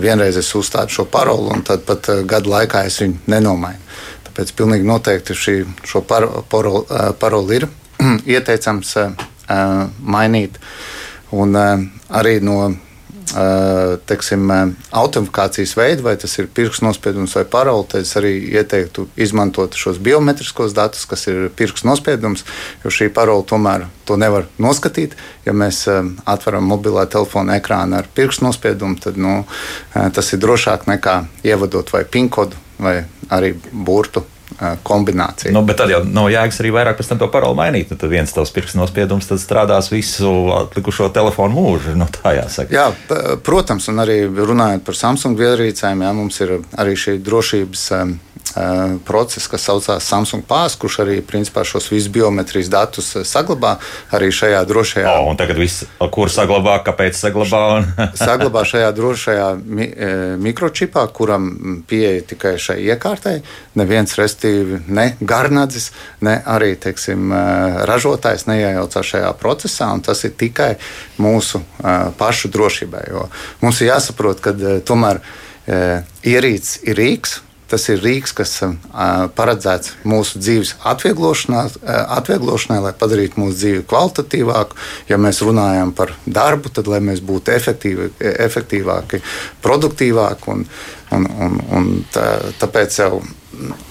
vienreiz 0.01 0.39
es 0.41 0.49
uzstādu 0.57 0.95
šo 0.95 1.05
paroli, 1.13 1.51
un 1.53 1.61
tad 1.67 1.83
pat 1.85 2.09
gadu 2.25 2.49
laikā 2.55 2.87
es 2.89 2.97
viņu 3.03 3.19
nenomainu. 3.29 3.83
Tāpēc 4.25 4.55
pilnīgi 4.57 4.89
noteikti 4.89 5.37
šī, 5.37 5.57
šo 5.85 6.01
paroli, 6.09 6.87
paroli 7.21 7.61
ir 7.61 7.69
ieteicams 8.39 8.95
mainīt. 10.01 10.57
Un 11.37 11.53
arī 11.61 12.39
no 12.41 12.71
teiksim, 14.07 14.51
autentifikācijas 14.95 15.75
veidu, 15.77 16.05
vai 16.07 16.15
tas 16.21 16.37
ir 16.39 16.49
pirkstu 16.55 16.87
nospiedums 16.87 17.35
vai 17.37 17.45
parole, 17.51 17.87
tad 17.91 18.07
es 18.07 18.15
arī 18.19 18.33
ieteiktu 18.55 19.09
izmantot 19.19 19.75
šos 19.77 19.99
biometriskos 20.03 20.77
datus, 20.77 21.07
kas 21.11 21.27
ir 21.31 21.49
pirkstu 21.57 21.89
nospiedums, 21.89 22.47
jo 22.85 22.93
šī 22.93 23.11
parole 23.15 23.45
tomēr 23.49 23.89
to 24.07 24.19
nevar 24.21 24.47
noskatīt. 24.63 25.17
Ja 25.47 25.57
mēs 25.57 25.85
atveram 26.25 26.71
mobilā 26.71 27.07
telefona 27.11 27.59
ekrānu 27.61 27.99
ar 27.99 28.09
pirkstu 28.15 28.47
nospiedumu, 28.47 29.01
tad 29.03 29.19
nu, 29.19 29.41
tas 29.93 30.33
ir 30.33 30.43
drošāk 30.43 30.87
nekā 30.91 31.19
ievadot 31.47 31.93
vai 31.93 32.07
PIN 32.07 32.31
kodu 32.31 32.65
vai 32.79 33.01
arī 33.33 33.55
burtu 33.73 34.23
kombinācija. 34.87 35.53
Nu, 35.53 35.63
bet 35.67 35.81
tad 35.81 35.93
jau 35.93 36.03
nav 36.05 36.31
jēgas 36.33 36.61
arī 36.63 36.73
vairāk 36.75 36.99
pēc 36.99 37.11
tam 37.11 37.21
to 37.21 37.29
paroli 37.33 37.59
mainīt. 37.59 37.91
Nu, 37.93 37.99
tad 38.01 38.13
viens 38.13 38.33
tavs 38.33 38.53
pirksts 38.55 38.79
nospiedums 38.79 39.29
strādās 39.43 39.91
visu 39.93 40.31
atlikušo 40.57 41.11
telefonu 41.15 41.59
mūžu. 41.59 41.97
Nu, 41.99 42.09
tā 42.13 42.37
jāsaka. 42.39 42.73
Jā, 42.73 42.87
protams, 43.47 43.89
un 43.93 44.05
arī 44.05 44.23
runājot 44.27 44.87
par 44.87 44.99
Samsung 44.99 45.41
ierīcēm, 45.41 46.07
jā, 46.07 46.15
mums 46.17 46.41
ir 46.45 46.57
arī 46.81 46.97
šī 46.99 47.19
drošības 47.27 47.89
process, 49.05 49.49
kas 49.51 49.67
saucās 49.69 50.07
Samsung 50.07 50.45
Pās, 50.49 50.77
kurš 50.81 51.01
arī 51.05 51.19
principā 51.27 51.65
šos 51.67 51.91
visus 51.93 52.09
biometrijas 52.13 52.71
datus 52.73 53.13
saglabā 53.29 53.77
arī 54.17 54.31
šajā 54.33 54.63
drošajā. 54.69 55.13
O, 55.13 55.31
un 55.31 55.39
tagad 55.39 55.61
viss, 55.61 55.85
kur 56.15 56.33
saglabā, 56.33 56.79
kāpēc 56.87 57.19
saglabā? 57.19 57.63
Un... 57.77 57.89
saglabā 58.17 58.65
šajā 58.69 58.91
drošajā 58.97 59.49
mi, 59.61 59.89
mikročipā, 60.47 61.07
kuram 61.17 61.83
pieeja 61.89 62.25
tikai 62.33 62.57
šai 62.63 62.79
iekārtai. 62.87 63.37
Neviens, 63.77 64.17
restīvi, 64.19 64.83
ne 64.89 65.09
garnadzis, 65.21 65.91
ne 66.25 66.39
arī 66.47 66.75
teiksim, 66.81 67.33
ražotājs 67.89 68.47
neiejaucās 68.49 69.15
šajā 69.15 69.33
procesā, 69.41 69.93
un 69.93 70.05
tas 70.07 70.25
ir 70.25 70.37
tikai 70.39 70.75
mūsu 71.23 71.63
pašu 72.19 72.53
drošībai. 72.55 73.09
Mums 73.63 73.83
ir 73.83 73.93
jāsaprot, 73.93 74.41
ka 74.45 74.55
tomēr 74.87 75.21
ierīce 75.67 76.87
ir 76.87 76.99
rīks, 77.01 77.41
Tas 77.71 77.89
ir 77.91 78.03
rīks, 78.03 78.35
kas 78.37 78.53
uh, 78.63 78.75
paredzēts 79.35 79.97
mūsu 80.07 80.39
dzīves 80.43 80.75
atvieglošanai, 80.87 82.81
lai 82.85 82.93
padarītu 83.01 83.41
mūsu 83.43 83.57
dzīvi 83.59 83.87
kvalitatīvāku. 83.91 84.79
Ja 85.11 85.19
mēs 85.19 85.43
runājam 85.43 85.91
par 85.97 86.15
darbu, 86.27 86.71
tad 86.77 86.87
lai 86.91 87.01
mēs 87.03 87.25
būtu 87.27 87.55
efektīvi, 87.57 88.13
efektīvāki, 88.47 89.23
produktīvāki. 89.67 90.53
Un, 90.55 90.63
un, 91.17 91.27
un, 91.43 91.59
un 91.75 91.91
tā, 92.15 92.27
tāpēc 92.61 93.01
jau 93.03 93.19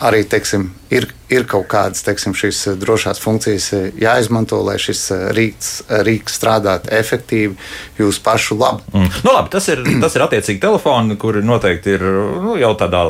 arī 0.03 0.23
teiksim, 0.29 0.67
ir, 0.93 1.07
ir 1.31 1.45
kaut 1.49 1.67
kādas 1.71 2.03
teiksim, 2.05 2.35
šīs 2.38 2.61
drošās 2.81 3.21
funkcijas 3.21 3.69
jāizmanto, 3.99 4.59
lai 4.65 4.77
šis 4.81 5.07
rīks, 5.35 5.71
rīks 6.05 6.38
strādātu 6.39 6.91
efektīvi 6.95 7.55
jūsu 7.99 8.23
pašu 8.25 8.57
labu. 8.59 8.85
Mm. 8.93 9.09
Nu, 9.25 9.33
labi, 9.33 9.51
tas, 9.55 9.69
ir, 9.73 9.81
tas 10.03 10.17
ir 10.17 10.25
attiecīgi 10.27 10.61
telefoni, 10.63 11.17
kuri 11.21 11.43
noteikti 11.45 11.95
ir 11.97 12.05
nu, 12.45 12.57
jau 12.61 12.73
tādā 12.79 13.07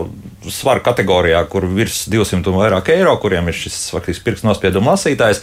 svaru 0.54 0.84
kategorijā, 0.86 1.42
kur 1.50 1.68
virs 1.70 2.04
200 2.12 2.52
un 2.52 2.60
vairāk 2.60 2.92
eiro, 2.94 3.16
kuriem 3.22 3.50
ir 3.50 3.58
šis 3.58 3.78
faktiski 3.94 4.26
pirksts 4.28 4.48
nospieduma 4.48 4.96
lasītājs, 4.96 5.42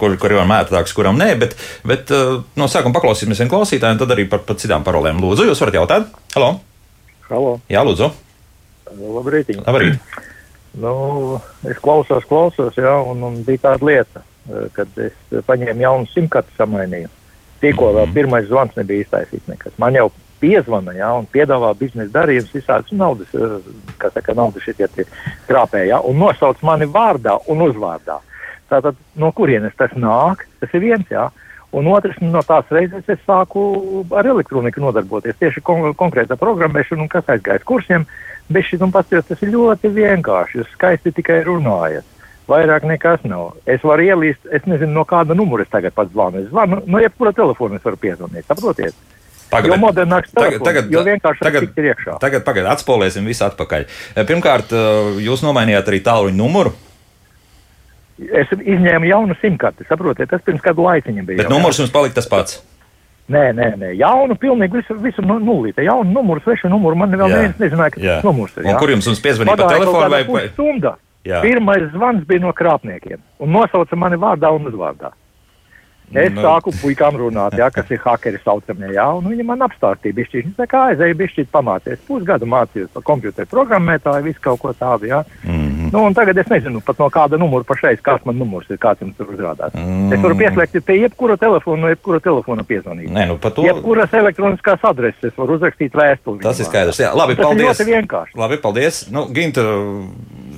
kur, 0.00 0.16
kuriem 0.20 0.42
ir 0.42 0.50
mētāks, 0.50 0.94
kuram 0.96 1.18
nē. 1.20 1.30
Bet, 1.40 1.56
bet 1.86 2.12
uh, 2.14 2.42
no 2.58 2.68
sākuma 2.70 2.96
paklausīsimies 2.98 3.42
vienu 3.42 3.54
klausītāju, 3.54 3.96
un 3.96 4.02
tad 4.04 4.14
arī 4.14 4.28
par, 4.30 4.44
par 4.46 4.58
citām 4.60 4.86
parolēm. 4.86 5.22
Lūdzu, 5.24 5.48
jūs 5.50 5.64
varat 5.64 5.80
jautāt? 5.80 6.14
Halo! 6.36 6.52
Halo. 7.30 7.56
Jā, 7.72 7.82
lūdzu! 7.86 8.10
Labrīt! 8.94 9.50
Labrīt. 9.64 9.98
Nu, 10.74 11.40
es 11.70 11.78
klausos, 11.82 12.24
klausos, 12.26 12.74
jā, 12.78 12.94
un, 13.06 13.22
un 13.22 13.42
bija 13.46 13.68
tāda 13.68 13.86
lieta, 13.86 14.24
kad 14.74 14.98
es 14.98 15.44
paņēmu 15.46 15.86
jaunu 15.86 16.10
simtkarti 16.10 16.56
samainīju. 16.58 17.10
Tikko 17.62 17.84
mm 17.84 17.90
-hmm. 17.90 17.96
vēl 17.96 18.06
mhm. 18.06 18.14
pirmais 18.14 18.46
zvans 18.48 18.76
nebija 18.76 19.06
iztaisīts 19.06 19.48
nekas. 19.48 19.72
Man 19.78 19.94
jau 19.94 20.10
piezvana 20.44 20.92
ja, 20.96 21.10
un 21.16 21.28
piedāvā 21.32 21.72
biznesa 21.78 22.12
darījumus, 22.18 22.52
visādas 22.52 22.92
naudas, 22.92 23.32
eh, 23.32 23.56
kā 24.00 24.10
saka, 24.12 24.36
naudas 24.36 24.66
šitie 24.66 24.90
krāpēji, 25.48 25.90
ja, 25.94 26.02
un 26.04 26.20
nosauc 26.20 26.60
mani 26.66 26.90
vārdā 26.90 27.38
un 27.48 27.64
uzvārdā. 27.64 28.20
Tātad, 28.68 28.98
no 29.20 29.30
kurienes 29.32 29.74
tas 29.78 29.92
nāk, 29.96 30.44
tas 30.60 30.76
ir 30.76 30.84
viens, 30.84 31.08
jā. 31.12 31.30
Un 31.74 31.88
otrs, 31.90 32.20
no 32.22 32.38
tās 32.46 32.68
reizes 32.70 33.08
es 33.10 33.22
sāku 33.26 34.04
ar 34.14 34.28
elektroniku 34.30 34.82
nodarboties, 34.84 35.40
tieši 35.40 35.62
kon 35.66 35.88
konkrēta 35.98 36.36
programmēšana 36.38 37.08
kas 37.10 37.32
aizgājis 37.34 37.66
kursiem, 37.66 38.04
bet 38.48 38.68
šis 38.68 38.84
pasties, 38.94 39.24
tas 39.26 39.42
ir 39.42 39.54
ļoti 39.56 39.90
vienkārši, 39.96 40.60
jūs 40.60 40.76
skaisti 40.76 41.14
tikai 41.16 41.40
runājat. 41.48 42.06
Vairāk 42.46 42.84
nekas 42.84 43.22
nav. 43.24 43.54
Es 43.66 43.82
varu 43.82 44.04
ielīst, 44.04 44.44
es 44.52 44.66
nezinu, 44.68 44.92
no 44.98 45.06
kāda 45.08 45.34
numura 45.34 45.64
es 45.64 45.72
tagad 45.72 45.96
pats 45.96 46.12
zvanu. 46.12 46.42
Es 46.44 46.50
zvanu, 46.52 46.82
no 46.86 47.00
jebkura 47.00 47.32
telefona 47.32 47.80
es 47.80 47.86
varu 47.88 48.00
piezvanīt, 48.02 48.44
saprotiet? 48.44 49.13
Pagad, 49.50 49.70
jo 49.70 49.78
modernāks 49.80 50.32
telefons, 50.34 50.64
tagad, 50.66 50.90
jo 50.92 51.02
vienkārši 51.06 51.44
tagad, 51.46 51.66
ir 51.78 51.88
iekšā. 51.92 52.16
Tagad, 52.22 52.44
pagaidiet, 52.46 52.70
atspolēsim 52.72 53.26
visu 53.28 53.44
atpakaļ. 53.46 53.86
Eh, 54.14 54.26
pirmkārt, 54.26 54.72
eh, 54.74 55.22
jūs 55.26 55.44
nomainījāt 55.46 55.90
arī 55.92 56.00
tālruņa 56.04 56.38
numuru. 56.38 56.74
Es 58.18 58.50
izņēmu 58.54 59.10
jaunu 59.10 59.34
simtkarti, 59.40 59.86
saprotiet, 59.88 60.30
tas 60.30 60.42
pirms 60.46 60.62
kādu 60.62 60.86
laiciņu 60.86 61.24
bija. 61.26 61.42
Bet 61.42 61.48
jau, 61.48 61.56
numurs 61.56 61.80
jums 61.82 61.92
palika 61.94 62.20
tas 62.20 62.30
pats. 62.30 62.60
Nē, 63.24 63.44
nē, 63.56 63.70
nē, 63.80 63.90
jaunu, 63.96 64.36
pilnīgi 64.36 64.82
visu, 64.82 64.94
visu 65.00 65.22
nu, 65.24 65.38
nulīte. 65.40 65.80
Jaunu 65.86 66.12
numuru, 66.12 66.42
svešu 66.44 66.68
numuru. 66.68 66.98
Man 67.00 67.14
vēl 67.14 67.32
neviens 67.32 67.60
nezināja, 67.62 67.94
ka 67.94 68.02
tas 68.02 68.26
numurs 68.26 68.52
ir. 68.58 68.68
Un 68.68 68.76
kur 68.76 68.92
jums, 68.92 69.08
piezvanīja 69.24 69.56
pa 69.56 69.68
telefonu 69.72 70.10
vai? 70.12 70.22
vai... 70.28 70.46
Stunda. 70.52 70.96
Jā. 71.24 71.40
Pirmais 71.40 71.86
zvans 71.94 72.26
bija 72.28 72.42
no 72.44 72.50
krāpniekiem 72.52 73.22
un 73.40 73.54
nosauca 73.54 73.96
mani 73.96 74.18
vārdā 74.20 74.50
un 74.52 74.68
uzvārdā. 74.68 75.14
Es 76.12 76.32
nu. 76.32 76.42
sāku 76.44 76.70
puikām 76.78 77.16
runāt, 77.18 77.56
jā, 77.58 77.70
kas 77.74 77.88
ir 77.90 77.98
hakeri 78.04 78.38
saucamie, 78.44 78.92
jā, 78.94 79.06
un 79.16 79.24
viņi 79.32 79.46
man 79.48 79.64
apstāstīja, 79.66 80.14
bišķi, 80.14 80.42
viņš 80.42 80.58
tā 80.58 80.66
kā 80.70 80.82
aizēja 80.90 81.16
bišķi 81.18 81.46
pamācies, 81.50 82.02
pusgadu 82.06 82.46
mācījos 82.46 82.92
par 82.94 83.02
kompjuteru 83.08 83.50
programmētāju, 83.50 84.26
visu 84.28 84.42
kaut 84.44 84.60
ko 84.62 84.72
tādu, 84.78 85.08
jā. 85.10 85.24
Mm 85.42 85.56
-hmm. 85.58 85.92
Nu, 85.92 86.04
un 86.04 86.14
tagad 86.14 86.38
es 86.38 86.48
nezinu 86.50 86.80
pat 86.80 86.98
no 86.98 87.06
kāda 87.06 87.38
numura 87.38 87.64
pašreiz, 87.64 88.00
kāds 88.02 88.24
man 88.24 88.38
numurs 88.38 88.70
ir, 88.70 88.78
kāds 88.82 89.00
jums 89.00 89.16
tur 89.16 89.26
uzrādās. 89.26 89.74
Mm 89.74 89.84
-hmm. 89.84 90.14
Es 90.14 90.22
varu 90.22 90.34
pieslēgt 90.34 90.80
pie 90.80 90.96
jebkura 91.00 91.36
telefona, 91.36 91.82
no 91.82 91.88
jebkura 91.88 92.20
telefona 92.20 92.62
piezvanīt. 92.62 93.10
Nē, 93.10 93.26
nu, 93.28 93.38
to... 93.38 93.62
Jebkuras 93.62 94.12
elektroniskās 94.12 94.80
adreses 94.82 95.32
var 95.36 95.50
uzrakstīt 95.50 95.94
vēstuli. 95.94 96.42
Tas 96.42 96.60
ir 96.60 96.66
skaidrs, 96.66 97.00
jā. 97.00 97.14
Labi, 97.14 97.36
Tas 97.36 97.44
paldies. 97.44 97.66
Tas 97.66 97.80
ir 97.80 97.86
ļoti 97.86 97.96
vienkārši. 97.96 98.38
Labi, 98.38 98.56
paldies. 98.56 99.10
Nu, 99.10 99.26
Ginta, 99.34 99.60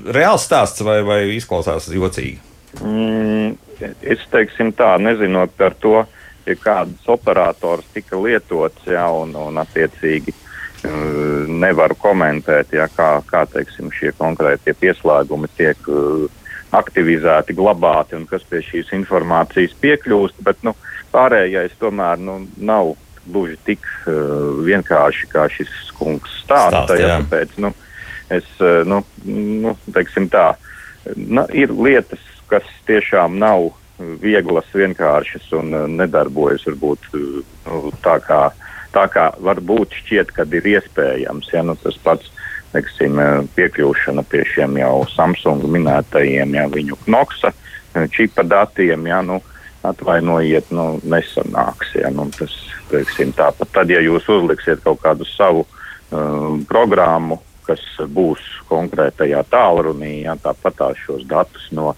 reāls 0.06 0.44
stāsts 0.48 0.84
vai, 0.84 1.02
vai 1.02 1.20
izklausās 1.36 1.88
jocīgi? 1.92 2.38
Mm, 2.84 3.56
es 3.82 4.24
teiksim 4.32 4.72
tā, 4.76 4.94
nezinot 5.02 5.52
par 5.58 5.74
to, 5.80 6.02
ja 6.46 6.56
kāds 6.60 7.08
operators 7.10 7.86
tika 7.94 8.18
lietots, 8.20 8.86
jā, 8.88 9.04
un, 9.10 9.34
un 9.36 9.60
attiecīgi 9.62 10.34
uh, 10.34 11.46
nevaru 11.50 11.96
komentēt, 12.00 12.74
jā, 12.76 12.88
kā, 12.96 13.10
kā 13.26 13.44
teiksim, 13.50 13.90
šie 13.94 14.12
konkrētie 14.18 14.76
pieslēgumi 14.78 15.50
tiek 15.58 15.88
uh, 15.90 16.26
aktivizēti, 16.76 17.56
glabāti 17.56 18.18
un 18.18 18.26
kas 18.30 18.44
pie 18.46 18.62
šīs 18.64 18.92
informācijas 18.96 19.74
piekļūst, 19.82 20.42
bet 20.46 20.62
nu, 20.66 20.74
pārējais 21.14 21.74
tomēr 21.80 22.20
nu, 22.22 22.40
nav 22.56 22.94
gluži 23.26 23.58
tik 23.66 23.82
uh, 24.06 24.62
vienkārši, 24.66 25.30
kā 25.32 25.48
šis 25.50 25.72
kungs 25.98 26.40
stāsta. 26.44 26.98
Ja, 27.00 27.18
tāpēc 27.18 27.58
nu, 27.62 27.72
es, 28.30 28.46
nu, 28.86 29.02
nu, 29.26 29.74
teiksim 29.94 30.30
tā, 30.30 30.52
na, 31.14 31.46
ir 31.54 31.74
lietas, 31.74 32.22
kas 32.50 32.68
tiešām 32.88 33.38
nav 33.40 33.70
vieglas, 34.20 34.68
vienkāršas 34.74 35.48
un 35.56 35.74
uh, 35.74 35.86
nedarbojas 35.88 36.66
varbūt 36.68 37.10
uh, 37.14 37.42
nu, 37.66 37.92
tā, 38.04 38.18
kā, 38.24 38.40
tā 38.94 39.06
kā 39.12 39.30
varbūt 39.40 39.96
šķiet, 40.02 40.32
kad 40.36 40.52
ir 40.54 40.68
iespējams. 40.76 41.52
Ja, 41.54 41.64
nu, 41.66 41.76
tas 41.80 41.96
pats 42.04 42.32
teiksim, 42.74 43.16
uh, 43.16 43.44
piekļūšana 43.56 44.26
pie 44.30 44.44
šiem 44.52 44.76
jau 44.80 45.06
Samsung 45.14 45.64
minētajiem, 45.72 46.58
ja 46.58 46.66
viņu 46.72 47.00
knoksa 47.06 47.54
čipa 48.12 48.44
datiem, 48.44 49.06
ja, 49.08 49.22
nu, 49.24 49.40
atvainojiet, 49.86 50.68
nu, 50.74 50.98
nesanāks. 51.08 51.94
Ja, 51.96 52.10
nu, 52.12 52.28
tas, 52.36 52.52
teiksim, 52.90 53.32
tāpat 53.36 53.72
tad, 53.72 53.90
ja 53.90 54.02
jūs 54.04 54.28
uzliksiet 54.28 54.82
kaut 54.84 55.00
kādu 55.04 55.24
savu 55.30 55.64
uh, 55.64 56.52
programmu, 56.68 57.40
kas 57.66 57.82
būs 58.12 58.42
konkrētajā 58.68 59.40
tālrunī, 59.50 60.20
ja, 60.26 60.36
tāpat 60.36 60.76
tā 60.78 60.90
šos 61.00 61.24
datus 61.26 61.70
no 61.74 61.94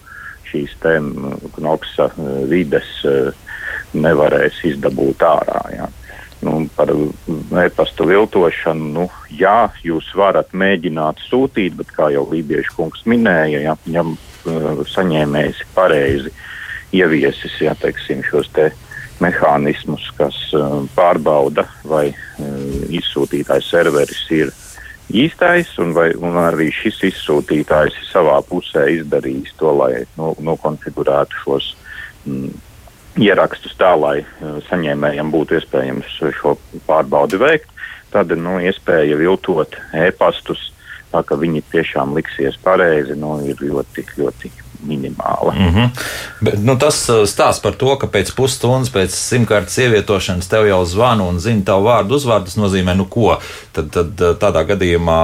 šīs 0.51 0.75
noksa 1.59 2.11
e, 2.11 2.35
vides 2.51 2.91
e, 3.05 3.15
nevarēs 3.95 4.61
izdabūt 4.69 5.25
ārā. 5.27 5.63
Jā. 5.75 5.89
Nu, 6.45 6.69
par 6.77 6.93
e-pasta 7.65 8.07
viltošanu, 8.07 8.91
nu, 8.95 9.07
jā, 9.35 9.73
jūs 9.83 10.13
varat 10.15 10.53
mēģināt 10.55 11.25
sūtīt, 11.27 11.75
bet, 11.81 11.91
kā 11.97 12.13
jau 12.15 12.29
Lībiešu 12.31 12.77
kungs 12.77 13.03
minēja, 13.11 13.65
ja, 13.65 13.75
ja 13.91 14.05
saņēmējs 14.95 15.65
pareizi 15.75 16.31
ieviesis 16.95 17.59
ja, 17.61 17.75
teiksim, 17.75 18.23
šos 18.31 18.53
te 18.55 18.71
mehānismus, 19.19 20.07
kas 20.15 20.39
uh, 20.55 20.79
pārbauda, 20.95 21.67
vai 21.91 22.13
izsūtītājs 22.95 23.67
serveris 23.75 24.23
ir 24.31 24.53
uh, 24.53 24.68
īstais, 25.09 25.71
un, 25.81 25.95
vai, 25.97 26.11
un 26.21 26.37
arī 26.41 26.69
šis 26.75 27.01
izsūtītājs 27.11 27.97
ir 27.97 28.09
savā 28.11 28.39
pusē 28.49 28.87
izdarījis 28.99 29.55
to, 29.61 29.73
lai 29.79 30.05
no, 30.19 30.35
nokonfigurētu 30.45 31.43
šos 31.45 31.73
mm, 32.27 32.53
ierakstus 33.25 33.77
tā, 33.81 33.95
lai 33.99 34.21
uh, 34.23 34.59
saņēmējiem 34.69 35.33
būtu 35.35 35.59
iespējams 35.59 36.21
šo 36.41 36.57
pārbaudi 36.89 37.41
veikt. 37.41 37.73
Tad 38.13 38.33
ir 38.33 38.41
nu, 38.41 38.57
iespēja 38.65 39.19
viltot 39.21 39.75
e-pastus, 39.97 40.71
tā 41.13 41.21
ka 41.25 41.37
viņi 41.37 41.65
tiešām 41.73 42.15
liksies 42.17 42.57
pareizi, 42.65 43.17
nu, 43.21 43.37
ir 43.45 43.61
ļoti, 43.61 44.07
ļoti 44.17 44.53
minimāla. 44.87 45.53
Mm 45.55 45.75
-hmm. 45.75 45.89
Bet, 46.41 46.59
nu, 46.63 46.77
tas 46.77 47.09
uh, 47.09 47.27
stāsta 47.27 47.63
par 47.63 47.75
to, 47.75 47.97
ka 47.97 48.07
pēc 48.07 48.35
pusstundas 48.35 48.93
pēc 48.93 49.09
simtkartes 49.09 49.79
ievietošanas 49.79 50.49
tev 50.49 50.67
jau 50.67 50.85
zvana 50.85 51.25
un 51.25 51.41
zina 51.41 51.65
tavu 51.65 51.85
vārdu, 51.85 52.15
uzvārdu. 52.15 52.45
Tas 52.45 52.57
nozīmē, 52.57 52.97
nu 52.97 53.05
ko. 53.05 53.39
Tad, 53.73 53.91
tad 53.91 54.21
uh, 54.21 54.37
tādā 54.39 54.65
gadījumā 54.65 55.21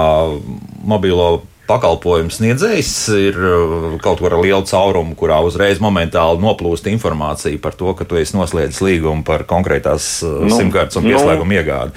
mobilo 0.85 1.43
pakalpojums 1.67 2.37
sniedzējs 2.37 3.09
ir 3.09 3.39
uh, 3.39 4.01
kaut 4.03 4.19
kur 4.19 4.35
ar 4.35 4.41
lielu 4.41 4.63
caurumu, 4.63 5.15
kurā 5.15 5.41
uzreiz 5.41 5.81
momentāli 5.81 6.41
noplūst 6.41 6.87
informācija 6.87 7.59
par 7.63 7.73
to, 7.73 7.95
ka 7.95 8.05
tu 8.05 8.17
esi 8.17 8.37
noslēdzis 8.37 8.83
līgumu 8.85 9.25
par 9.25 9.45
konkrētās 9.45 10.23
nu, 10.23 10.51
simtkārtas 10.51 10.97
un 10.97 11.09
pieslēgumu 11.09 11.53
nu, 11.53 11.59
iegādi. 11.61 11.93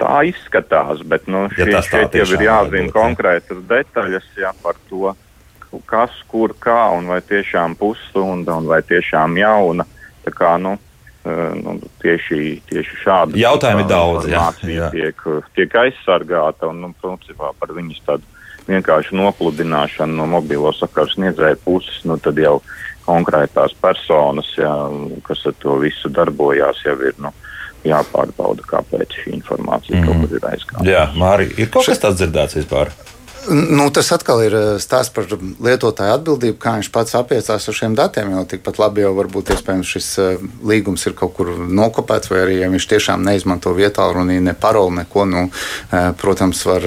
Tā 0.00 0.22
izskatās, 0.24 1.02
bet 1.04 1.26
nu, 1.28 1.44
šī, 1.52 1.66
ja 1.68 1.82
šeit 1.84 2.14
jau 2.16 2.24
ir 2.24 2.42
jāzina 2.46 2.86
būt, 2.88 2.94
konkrētas 2.94 3.58
detaļas 3.68 4.28
jā, 4.40 4.52
par 4.62 4.78
to, 4.88 5.12
kas, 5.86 6.14
kur, 6.30 6.54
kā 6.58 6.90
un 6.96 7.10
vai 7.10 7.20
tiešām 7.22 7.76
pusstunda 7.78 8.56
un 8.58 8.68
vai 8.70 8.80
tiešām 8.86 9.36
jauna. 9.38 9.86
Tā 10.24 10.32
kā, 10.36 10.56
nu, 10.60 10.74
uh, 10.76 11.52
nu, 11.56 11.78
tieši, 12.02 12.60
tieši 12.68 12.98
šāda 13.04 13.40
jautājuma 13.40 13.84
ir 13.84 13.90
daudz. 13.90 14.28
Jā, 14.30 14.48
jā. 14.66 14.90
Tiek, 14.94 15.24
tiek 15.56 15.78
aizsargāta 15.84 16.70
un, 16.70 16.82
nu, 16.84 16.92
principā, 17.00 17.54
par 17.58 17.74
viņas 17.76 18.04
tādu 18.08 18.38
vienkārši 18.70 19.16
nopludināšana 19.18 20.14
no 20.14 20.26
mobilo 20.30 20.72
sakaru 20.76 21.10
sniedzēja 21.14 21.58
puses, 21.64 22.02
nu, 22.06 22.18
tad 22.22 22.38
jau 22.38 22.60
konkrētās 23.06 23.72
personas, 23.80 24.50
jā, 24.58 24.74
kas 25.26 25.46
ar 25.48 25.56
to 25.62 25.78
visu 25.82 26.10
darbojās, 26.12 26.84
jau 26.86 26.98
ir. 27.00 27.16
Nu, 27.18 27.32
jāpārbauda, 27.86 28.64
kāpēc 28.68 29.14
šī 29.22 29.36
informācija 29.38 29.96
mm. 29.96 30.06
kaut 30.06 30.26
kur 30.26 30.36
ir 30.36 30.46
aizgājusi. 30.50 30.90
Jā, 30.90 31.04
Mārija, 31.16 31.54
ir 31.62 31.70
kaut 31.72 31.88
kas 31.88 32.02
tāds 32.02 32.20
dzirdēts 32.20 32.58
vispār? 32.58 32.92
Nu, 33.48 33.86
tas 33.90 34.10
atkal 34.12 34.42
ir 34.44 34.54
eh, 34.54 34.66
stāsts 34.82 35.12
par 35.14 35.24
lietotāju 35.64 36.12
atbildību, 36.18 36.58
kā 36.60 36.74
viņš 36.76 36.90
pats 36.92 37.16
apiecās 37.16 37.68
ar 37.70 37.76
šiem 37.76 37.96
datiem. 37.96 38.32
Jo 38.34 38.44
tikpat 38.48 38.80
labi 38.82 39.04
jau 39.04 39.14
varbūt 39.16 39.54
šis 39.86 40.08
eh, 40.20 40.44
līgums 40.66 41.06
ir 41.08 41.16
kaut 41.18 41.34
kur 41.38 41.54
nokopēts, 41.56 42.30
vai 42.32 42.42
arī 42.44 42.60
ja 42.60 42.70
viņš 42.72 42.88
tiešām 42.92 43.24
neizmanto 43.24 43.72
vietālu 43.76 44.26
ne 44.28 44.54
paroli, 44.54 45.00
neko. 45.00 45.24
Nu, 45.30 45.46
eh, 45.48 46.10
protams, 46.20 46.62
var 46.68 46.84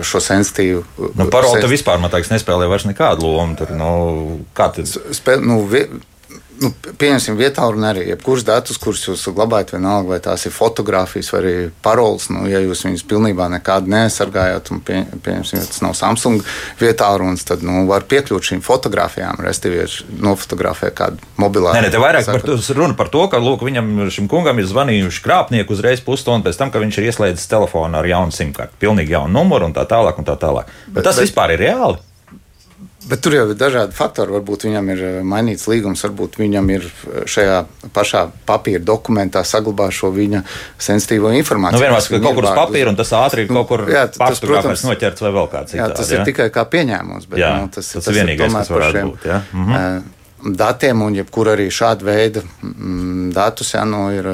šo 0.00 0.22
sensitīvu. 0.22 0.84
Nu, 1.18 1.28
paroli 1.32 1.60
sen... 1.60 1.70
vispār, 1.70 2.00
man 2.00 2.14
liekas, 2.14 2.32
nespēlē 2.32 2.68
vairs 2.72 2.88
nekādu 2.88 3.28
lomu. 3.28 3.58
Tur, 3.60 3.76
nu, 3.76 3.90
kā 4.56 4.70
tas? 4.74 4.96
Spēl, 5.16 5.44
nu, 5.44 5.62
vi 5.70 5.86
nu, 6.62 6.70
pieņemsim 7.00 7.36
vietā, 7.38 7.66
un 7.70 7.84
arī 7.88 8.06
jebkurus 8.10 8.44
datus, 8.46 8.78
kurus 8.82 9.04
jūs 9.06 9.26
glabājat, 9.36 9.74
vienalga, 9.76 10.14
vai 10.14 10.20
tās 10.24 10.46
ir 10.48 10.54
fotografijas 10.54 11.30
vai 11.32 11.40
arī 11.40 11.54
paroles. 11.84 12.28
Nu, 12.32 12.46
ja 12.50 12.60
jūs 12.64 12.84
viņus 12.86 13.04
pilnībā 13.10 13.48
nekādu 13.56 13.92
neaizsargājat, 13.92 14.72
un 14.74 14.82
pie, 14.86 15.02
pieņemsim, 15.24 15.60
ja 15.60 15.68
tas 15.68 15.82
nav 15.84 15.96
Samsung 15.98 16.44
vietā, 16.80 17.10
runas, 17.20 17.44
tad 17.48 17.64
nu, 17.66 17.84
var 17.90 18.06
piekļūt 18.08 18.50
šīm 18.50 18.64
fotografijām, 18.66 19.40
respektīvi, 19.44 20.18
nofotografē 20.24 20.90
kādu 20.96 21.22
mobilā. 21.40 21.76
Nē, 21.76 21.86
ne, 21.86 21.92
te 21.92 22.02
vairāk 22.02 22.28
par 22.28 22.44
to, 22.44 22.58
runa 22.76 22.98
par 22.98 23.12
to, 23.12 23.26
ka 23.32 23.40
lūk, 23.42 23.64
viņam, 23.66 23.92
šim 24.14 24.30
kungam 24.32 24.60
ir 24.62 24.68
zvanījuši 24.70 25.24
krāpnieki 25.24 25.76
uzreiz 25.76 26.02
pusstundu 26.04 26.48
pēc 26.48 26.60
tam, 26.60 26.72
kad 26.74 26.84
viņš 26.84 27.00
ir 27.00 27.10
ieslēdzis 27.10 27.50
telefonu 27.50 28.00
ar 28.00 28.08
jaunu 28.08 28.34
simkarti, 28.34 28.78
pilnīgi 28.82 29.16
jaunu 29.16 29.34
numuru 29.38 29.70
un 29.70 29.76
tā 29.76 29.86
tālāk. 29.88 30.16
Un 30.16 30.26
tā 30.26 30.36
tālāk. 30.40 30.68
Bet, 30.86 30.98
bet 30.98 31.08
tas 31.08 31.18
bet, 31.18 31.28
vispār 31.28 31.54
ir 31.54 31.66
reāli. 31.66 32.00
Bet 33.06 33.22
tur 33.22 33.36
jau 33.36 33.44
ir 33.46 33.58
dažādi 33.58 33.94
faktori. 33.94 34.34
Varbūt 34.34 34.66
viņam 34.66 34.88
ir 34.94 35.02
eh, 35.06 35.18
mainīts 35.26 35.68
līgums, 35.70 36.02
varbūt 36.06 36.40
viņam 36.40 36.72
ir 36.74 36.86
eh, 36.88 37.20
šajā 37.30 37.60
pašā 37.94 38.24
papīra 38.48 38.82
dokumentā 38.82 39.44
saglabā 39.46 39.88
šo 39.94 40.10
viņa 40.14 40.42
sensitīvo 40.88 41.30
informāciju. 41.38 41.78
Nu, 41.78 41.84
vienmēr, 41.86 42.08
ka 42.10 42.22
kaut 42.24 42.40
kur 42.40 42.48
uz 42.50 42.58
papīra 42.58 42.90
un 42.90 42.98
tas 42.98 43.14
ātri 43.20 43.46
ir 43.46 43.52
kaut 43.52 43.70
kur 43.70 43.86
jā, 43.92 44.08
tas, 44.16 44.42
protams, 44.42 44.84
noķerts 44.88 45.26
vai 45.26 45.32
vēl 45.38 45.48
kāds 45.54 45.74
cits. 45.74 45.80
Jā, 45.82 45.88
tas 45.94 46.10
jā? 46.10 46.18
ir 46.18 46.30
tikai 46.32 46.50
kā 46.54 46.66
pieņēmums, 46.74 47.30
bet 47.30 47.42
jā, 47.44 47.54
nu, 47.62 47.70
tas, 47.70 47.94
tas, 47.94 48.02
tas 48.02 48.10
ir 48.10 48.20
vienīgais, 48.22 48.58
kas 48.58 48.74
varētu 48.74 48.98
šiem, 48.98 49.14
būt. 49.14 49.30
Jā. 49.30 49.40
Mhm 49.54 50.14
datiem, 50.54 51.02
un 51.02 51.16
jebkur 51.16 51.50
arī 51.54 51.66
šāda 51.72 52.06
veida 52.06 52.42
mm, 52.44 53.30
datus 53.34 53.72
jā, 53.74 53.82
nu, 53.88 54.06
ir 54.14 54.28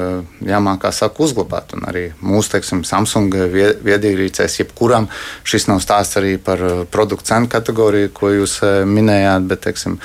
jāmāk 0.45 0.85
saka, 0.93 1.23
uzglabāt. 1.23 1.73
Un 1.77 1.87
arī 1.89 2.05
mūsu 2.21 2.55
teiksim, 2.55 2.83
Samsung 2.87 3.33
viedierīcēs, 3.33 4.59
jebkuram 4.61 5.09
šis 5.47 5.69
nav 5.71 5.81
stāsts 5.83 6.19
arī 6.21 6.35
par 6.37 6.61
produktu 6.93 7.31
cenu 7.31 7.49
kategoriju, 7.51 8.13
ko 8.13 8.33
jūs 8.33 8.59
minējāt, 8.89 9.49
bet 9.49 9.63
teiksim, 9.67 9.97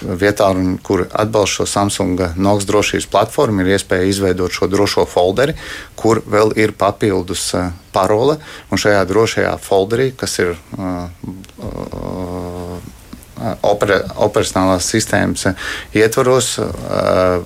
vietā, 0.00 0.48
kur 0.82 1.04
atbalsta 1.12 1.60
šo 1.60 1.66
Samsung 1.68 2.22
NOX 2.40 2.66
drošības 2.68 3.08
platformu, 3.12 3.62
ir 3.62 3.76
iespēja 3.76 4.08
izveidot 4.08 4.54
šo 4.54 4.68
drošo 4.72 5.04
folderi, 5.08 5.56
kur 5.96 6.22
vēl 6.24 6.54
ir 6.56 6.72
papildus 6.72 7.50
parole. 7.92 8.38
Un 8.70 8.80
šajā 8.80 9.04
drošajā 9.08 9.56
folderī, 9.60 10.10
kas 10.16 10.38
ir 10.40 10.54
uh, 10.56 11.08
uh, 11.60 12.95
opera, 13.62 14.00
operacionālās 14.26 14.88
sistēmas 14.92 15.48
ietvaros 15.96 16.56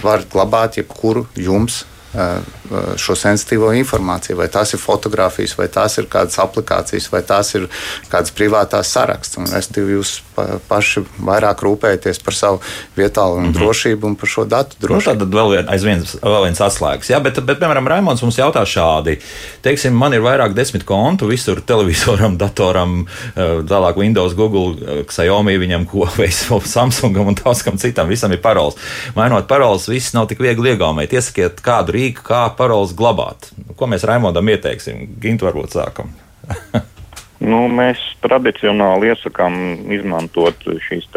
var 0.03 0.26
glabāt 0.31 0.81
jebkuru 0.81 1.26
jums 1.37 1.85
šo 2.10 3.14
sensitīvo 3.14 3.70
informāciju. 3.78 4.38
Vai 4.40 4.48
tās 4.52 4.74
ir 4.74 4.82
fotografijas, 4.82 5.54
vai 5.58 5.68
tās 5.72 5.98
ir 6.00 6.08
kādas 6.10 6.38
aplikācijas, 6.42 7.06
vai 7.12 7.22
tās 7.26 7.54
ir 7.54 7.68
kādas 8.10 8.34
privātās 8.34 8.90
saraksts. 8.90 9.38
Un 9.38 9.46
es 9.56 9.70
tev 9.70 9.90
jūs 9.92 10.16
paši 10.68 11.04
vairāk 11.26 11.62
rūpējaties 11.64 12.22
par 12.24 12.36
savu 12.36 12.60
vietālu 12.96 13.38
mm 13.38 13.46
-hmm. 13.46 13.58
drošību 13.58 14.06
un 14.06 14.16
par 14.16 14.28
šo 14.28 14.44
datu 14.44 14.76
drošību. 14.80 15.14
Nu, 15.14 15.24
tad 15.24 15.34
vēl, 15.34 15.50
vien, 15.56 15.70
viens, 15.84 16.16
vēl 16.22 16.44
viens 16.44 16.60
atslēgas. 16.60 17.10
Jā, 17.10 17.20
bet, 17.22 17.40
bet, 17.44 17.58
piemēram, 17.60 17.88
Raimons 17.88 18.22
mums 18.22 18.38
jautā 18.38 18.64
šādi. 18.66 19.18
Teiksim, 19.62 19.94
man 19.94 20.14
ir 20.14 20.20
vairāk 20.20 20.54
desmit 20.54 20.84
kontu 20.84 21.26
visur 21.26 21.60
televizoram, 21.70 22.38
datoram, 22.38 23.06
tālāk 23.36 23.96
Windows, 23.96 24.34
Google, 24.34 25.04
Xiaomi, 25.06 25.58
viņam 25.58 25.86
ko 25.86 26.08
veids 26.20 26.48
Samsungam 26.64 27.26
un 27.28 27.34
tās 27.34 27.62
kam 27.62 27.78
citam. 27.78 28.08
Visam 28.08 28.32
ir 28.32 28.40
parols. 28.40 28.76
Mainot 29.14 29.46
parols, 29.46 29.88
viss 29.88 30.14
nav 30.14 30.26
tik 30.26 30.40
viegli 30.40 30.74
iegaumēt. 30.74 31.12
Iesakiet 31.12 31.60
kādu 31.60 31.92
rīku, 32.00 32.24
kā 32.26 32.42
parols 32.56 32.94
glabāt. 32.96 33.50
Ko 33.76 33.88
mēs 33.90 34.06
Raimondam 34.08 34.48
ieteiksim? 34.50 35.06
Gintu 35.22 35.48
varbūt 35.48 35.76
sākam. 35.76 36.12
nu, 37.50 37.64
mēs 37.72 38.00
tradicionāli 38.24 39.12
iesakām 39.12 39.54
izmantot 39.92 40.66
šīs 40.88 41.08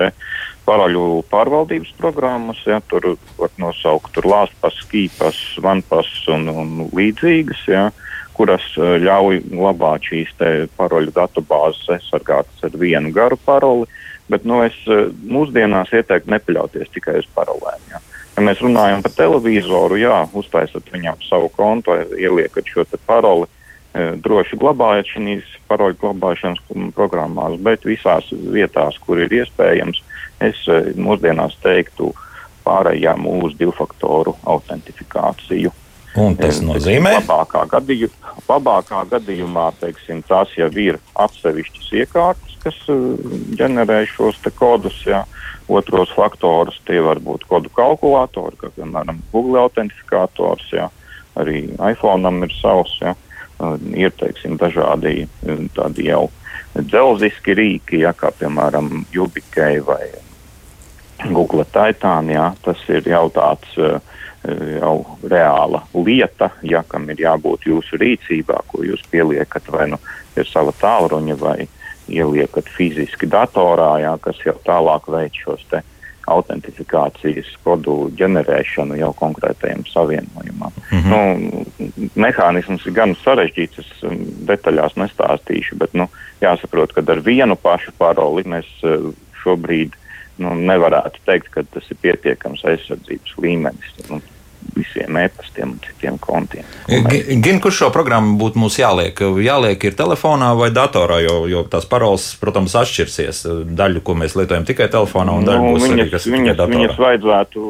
paraļu 0.68 1.24
pārvaldības 1.32 1.92
programmas. 2.00 2.62
Ja, 2.68 2.80
tur 2.88 3.16
var 3.40 3.52
nosaukt 3.62 4.20
lāspas, 4.24 4.78
skīpas, 4.86 5.42
vanpas 5.64 6.10
un, 6.32 6.48
un 6.52 6.74
līdzīgas. 6.96 7.66
Ja, 7.72 7.90
kuras 8.38 8.66
uh, 8.80 8.96
ļauj 9.02 9.44
glabāt 9.52 10.10
šīs 10.10 10.34
paroļu 10.78 11.14
datubāzes 11.16 11.98
aizsargātas 11.98 12.66
ar 12.66 12.80
vienu 12.80 13.14
garu 13.14 13.38
paroli, 13.46 13.90
bet 14.32 14.48
nu, 14.48 14.62
es 14.66 14.78
uh, 14.90 15.10
mūsdienās 15.30 15.94
ieteiktu 15.94 16.34
nepaļauties 16.34 16.92
tikai 16.96 17.20
uz 17.22 17.30
parolēm. 17.36 17.84
Ja. 17.92 18.02
Ja 18.34 18.42
mēs 18.42 18.62
runājam 18.66 19.04
par 19.06 19.14
televizoru, 19.14 20.00
jā, 20.02 20.24
uztaisat 20.34 20.88
viņam 20.94 21.20
savu 21.28 21.52
kontu, 21.54 21.94
ieliekat 22.18 22.66
šo 22.66 22.86
paroli, 23.06 23.46
e, 23.94 24.08
droši 24.26 24.58
glabājat 24.58 25.12
šīs 25.14 25.52
paroļu 25.70 26.00
glabāšanas 26.02 26.64
programmās, 26.98 27.60
bet 27.62 27.86
visās 27.86 28.32
vietās, 28.32 28.98
kur 29.06 29.22
ir 29.22 29.34
iespējams, 29.44 30.02
es 30.42 30.66
e, 30.66 30.80
mūsdienās 30.98 31.60
teiktu 31.62 32.10
pārējām 32.66 33.28
uz 33.30 33.54
divfaktoru 33.60 34.34
autentifikāciju. 34.50 35.70
Un 36.20 36.36
tas 36.38 36.60
nozīmē, 36.62 37.16
ka 37.16 37.22
labākā, 37.24 37.64
gadījumā, 37.72 38.34
labākā 38.46 39.00
gadījumā 39.10 39.70
teiksim, 39.82 40.22
tās 40.30 40.52
jau 40.58 40.70
ir 40.78 41.00
atsevišķas 41.18 41.88
iekārtas, 42.04 42.58
kas 42.62 42.78
ģenerē 43.58 44.04
šos 44.12 44.38
kodus. 44.58 45.00
Jā. 45.10 45.24
Otros 45.72 46.12
faktorus 46.12 46.76
tie 46.84 47.00
var 47.00 47.22
būt 47.24 47.46
kodu 47.48 47.72
kalkulatori, 47.72 48.58
kā 48.60 48.68
piemēram 48.76 49.22
Google 49.32 49.62
autentifikators, 49.62 50.66
jā, 50.76 50.90
arī 51.40 51.70
iPhone 51.88 52.34
ir 52.44 52.52
savs, 52.58 52.98
jā, 53.00 53.14
ir 53.96 54.12
teiksim, 54.20 54.58
dažādi 54.60 55.24
tādi 55.78 56.10
jau 56.10 56.26
dzelziski 56.76 57.56
rīki, 57.56 58.02
jā, 58.04 58.12
kā 58.12 58.34
piemēram 58.36 59.06
Jubikei 59.16 59.80
vai 59.88 60.10
Google 61.30 61.64
Titan, 61.64 62.28
jā, 62.34 62.50
tas 62.66 62.84
ir 62.92 63.08
jau 63.08 63.30
tāds 63.32 63.78
jau 64.80 64.98
reāla 65.24 65.84
lieta, 65.94 66.50
ja 66.64 66.84
kam 66.88 67.08
ir 67.10 67.22
jābūt 67.24 67.68
jūsu 67.70 68.00
rīcībā, 68.02 68.60
ko 68.68 68.84
jūs 68.84 69.04
pieliekat 69.12 69.70
vai 69.72 69.88
nu 69.94 70.00
pie 70.36 70.46
sava 70.50 70.74
tālruņa 70.82 71.38
vai 71.40 71.68
ieliekat 72.12 72.68
fiziski 72.76 73.30
datorā, 73.32 73.96
jā, 74.04 74.14
kas 74.22 74.42
jau 74.46 74.58
tālāk 74.66 75.08
veic 75.08 75.40
šos 75.46 75.64
te 75.72 75.84
autentifikācijas 76.28 77.50
kodu 77.64 78.10
ģenerēšanu 78.20 78.96
jau 79.00 79.12
konkrētajam 79.20 79.84
savienojumam. 79.90 80.72
Mm 80.92 81.00
-hmm. 81.00 81.10
nu, 81.12 81.66
mehānisms 82.16 82.86
ir 82.88 82.96
gan 82.96 83.16
sarežģīts, 83.24 83.80
es 83.80 84.04
um, 84.08 84.22
detaļās 84.48 84.96
nestāstīšu, 84.96 85.76
bet 85.76 85.94
nu, 85.94 86.08
jāsaprot, 86.42 86.94
ka 86.94 87.04
ar 87.08 87.20
vienu 87.20 87.56
pašu 87.56 87.92
paroli 87.98 88.44
mēs 88.44 88.70
uh, 88.84 89.12
šobrīd 89.44 89.92
nu, 90.38 90.56
nevarētu 90.56 91.20
teikt, 91.26 91.50
ka 91.50 91.64
tas 91.64 91.92
ir 91.92 91.98
pietiekams 92.02 92.64
aizsardzības 92.66 93.36
līmenis. 93.38 93.92
Nu, 94.10 94.22
visiem 94.76 95.18
e-pastiem 95.22 95.74
un 95.76 95.80
citiem 95.84 96.18
kontiem. 96.22 96.68
Gan 97.44 97.60
kurš 97.64 97.84
šo 97.84 97.90
programmu 97.94 98.38
būtu 98.42 98.62
mums 98.62 98.78
jāliek? 98.80 99.20
Jāliek 99.44 99.84
ir 99.88 99.98
telefonā 100.00 100.54
vai 100.58 100.70
datorā, 100.74 101.20
jo, 101.24 101.44
jo 101.52 101.66
tās 101.70 101.88
paroles, 101.90 102.30
protams, 102.42 102.76
atšķirsies. 102.80 103.44
Daļu, 103.78 104.04
ko 104.06 104.18
mēs 104.20 104.38
lietojam 104.40 104.68
tikai 104.68 104.90
telefonā, 104.94 105.38
un 105.40 105.48
daļu, 105.50 105.66
nu, 105.66 105.76
būs 105.76 105.88
viņas, 105.88 106.00
arī, 106.00 106.10
kas 106.14 106.30
viņas, 106.30 106.58
datorā. 106.58 106.80
Viņas 106.80 107.04
vajadzētu 107.06 107.68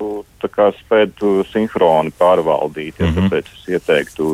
kā, 0.54 0.70
spēt 0.76 1.22
sinhroni 1.54 2.12
pārvaldīt, 2.20 2.98
ja, 3.00 3.08
mm 3.08 3.14
-hmm. 3.14 3.30
tāpēc 3.30 3.52
es 3.54 3.68
ieteiktu 3.78 4.26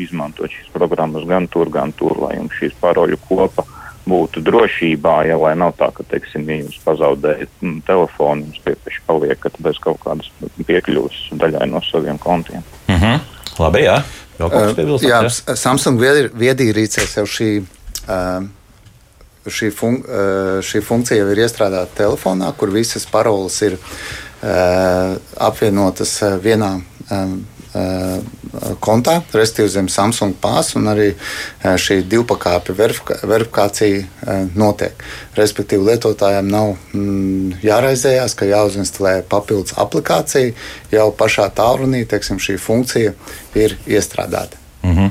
izmantot 0.00 0.48
šīs 0.50 0.70
programmas 0.72 1.26
gan 1.28 1.48
tur, 1.48 1.68
gan 1.70 1.92
tur, 1.92 2.16
lai 2.22 2.38
jums 2.38 2.56
šīs 2.56 2.78
paroļu 2.80 3.20
kopa 3.28 3.66
būtu 4.08 4.42
drošībā, 4.44 5.14
ja 5.28 5.38
lai 5.40 5.54
nav 5.58 5.74
tā, 5.78 5.90
ka, 5.94 6.04
teiksim, 6.10 6.46
ja 6.48 6.60
jūs 6.62 6.78
pazaudējat 6.84 7.50
mm, 7.62 7.80
telefonu, 7.86 8.46
jums 8.48 8.62
piepieši 8.64 9.02
paliekat 9.08 9.58
bez 9.64 9.80
kaut 9.84 10.00
kādas 10.04 10.30
piekļuves 10.58 11.28
daļai 11.40 11.68
no 11.70 11.82
saviem 11.86 12.18
kontiem. 12.22 12.64
Mm 12.88 13.00
-hmm. 13.02 13.26
Labi, 13.58 13.84
jā. 13.84 13.98
Uh, 14.38 14.70
jā, 15.02 15.18
jā. 15.24 15.56
Samsung 15.58 15.98
viedierīcēs 16.38 17.16
jau 17.18 17.26
šī, 17.26 17.50
uh, 18.06 18.44
šī, 19.46 19.70
fun 19.74 19.98
uh, 19.98 20.60
šī 20.62 20.82
funkcija 20.86 21.18
jau 21.18 21.30
ir 21.32 21.42
iestrādāta 21.42 22.04
telefonā, 22.04 22.52
kur 22.56 22.70
visas 22.70 23.06
paroles 23.06 23.62
ir 23.62 23.74
uh, 23.74 25.16
apvienotas 25.36 26.20
vienā. 26.42 26.76
Um, 27.10 27.40
kontā, 28.80 29.18
respektīvi 29.32 29.72
zem 29.72 29.88
Samsung 29.92 30.36
pās, 30.40 30.74
un 30.78 30.88
arī 30.90 31.08
uh, 31.14 31.74
šī 31.80 32.00
divpakāpju 32.10 32.76
verifikācija 32.78 34.04
uh, 34.04 34.46
notiek. 34.58 35.04
Respektīvi, 35.38 35.90
lietotājiem 35.90 36.48
nav 36.52 36.74
mm, 36.92 37.58
jāraizējās, 37.64 38.36
ka 38.38 38.48
jāuzinstalē 38.48 39.18
papildus 39.28 39.76
aplikācija, 39.78 40.54
jau 40.94 41.10
pašā 41.18 41.50
tālrunī 41.56 42.04
teiksim, 42.08 42.40
šī 42.42 42.58
funkcija 42.62 43.14
ir 43.58 43.76
iestrādāta. 43.86 44.58
Mm 44.82 44.96
-hmm. 44.96 45.10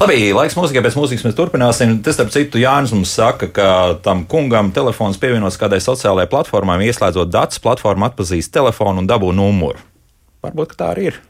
Labi, 0.00 0.32
laiks 0.32 0.56
mūzikai, 0.56 0.82
pēc 0.82 0.94
mūzikas 0.96 1.24
mēs 1.24 1.34
turpināsim. 1.36 2.02
Tas, 2.02 2.14
starp 2.14 2.30
citu, 2.30 2.58
Jānis 2.58 2.92
mums 2.92 3.12
saka, 3.14 3.46
ka 3.46 3.98
tam 4.02 4.24
kungam 4.24 4.72
telefons 4.72 5.18
pievienots 5.18 5.58
kādai 5.60 5.80
sociālajai 5.80 6.26
platformai, 6.26 6.86
ieslēdzot 6.86 7.30
datus, 7.30 7.58
platforma 7.58 8.06
atpazīst 8.06 8.52
telefonu 8.52 8.98
un 8.98 9.06
dabū 9.06 9.32
numuru. 9.32 9.78
Varbūt 10.42 10.74
tā 10.76 10.90
arī 10.94 11.04
ir. 11.12 11.20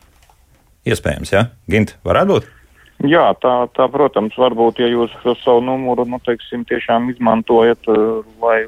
Iespējams, 0.89 1.33
ja? 1.33 1.47
Gint, 1.71 1.97
varētu 2.07 2.35
būt. 2.35 2.51
Jā, 3.07 3.25
tā, 3.43 3.53
tā, 3.75 3.89
protams, 3.91 4.35
varbūt, 4.39 4.79
ja 4.83 4.89
jūs 4.91 5.15
savu 5.43 5.63
numuru, 5.67 6.05
nu, 6.07 6.21
teiksim, 6.23 6.63
tiešām 6.69 7.09
izmantojat, 7.11 7.89
uh, 7.91 8.23
lai 8.43 8.63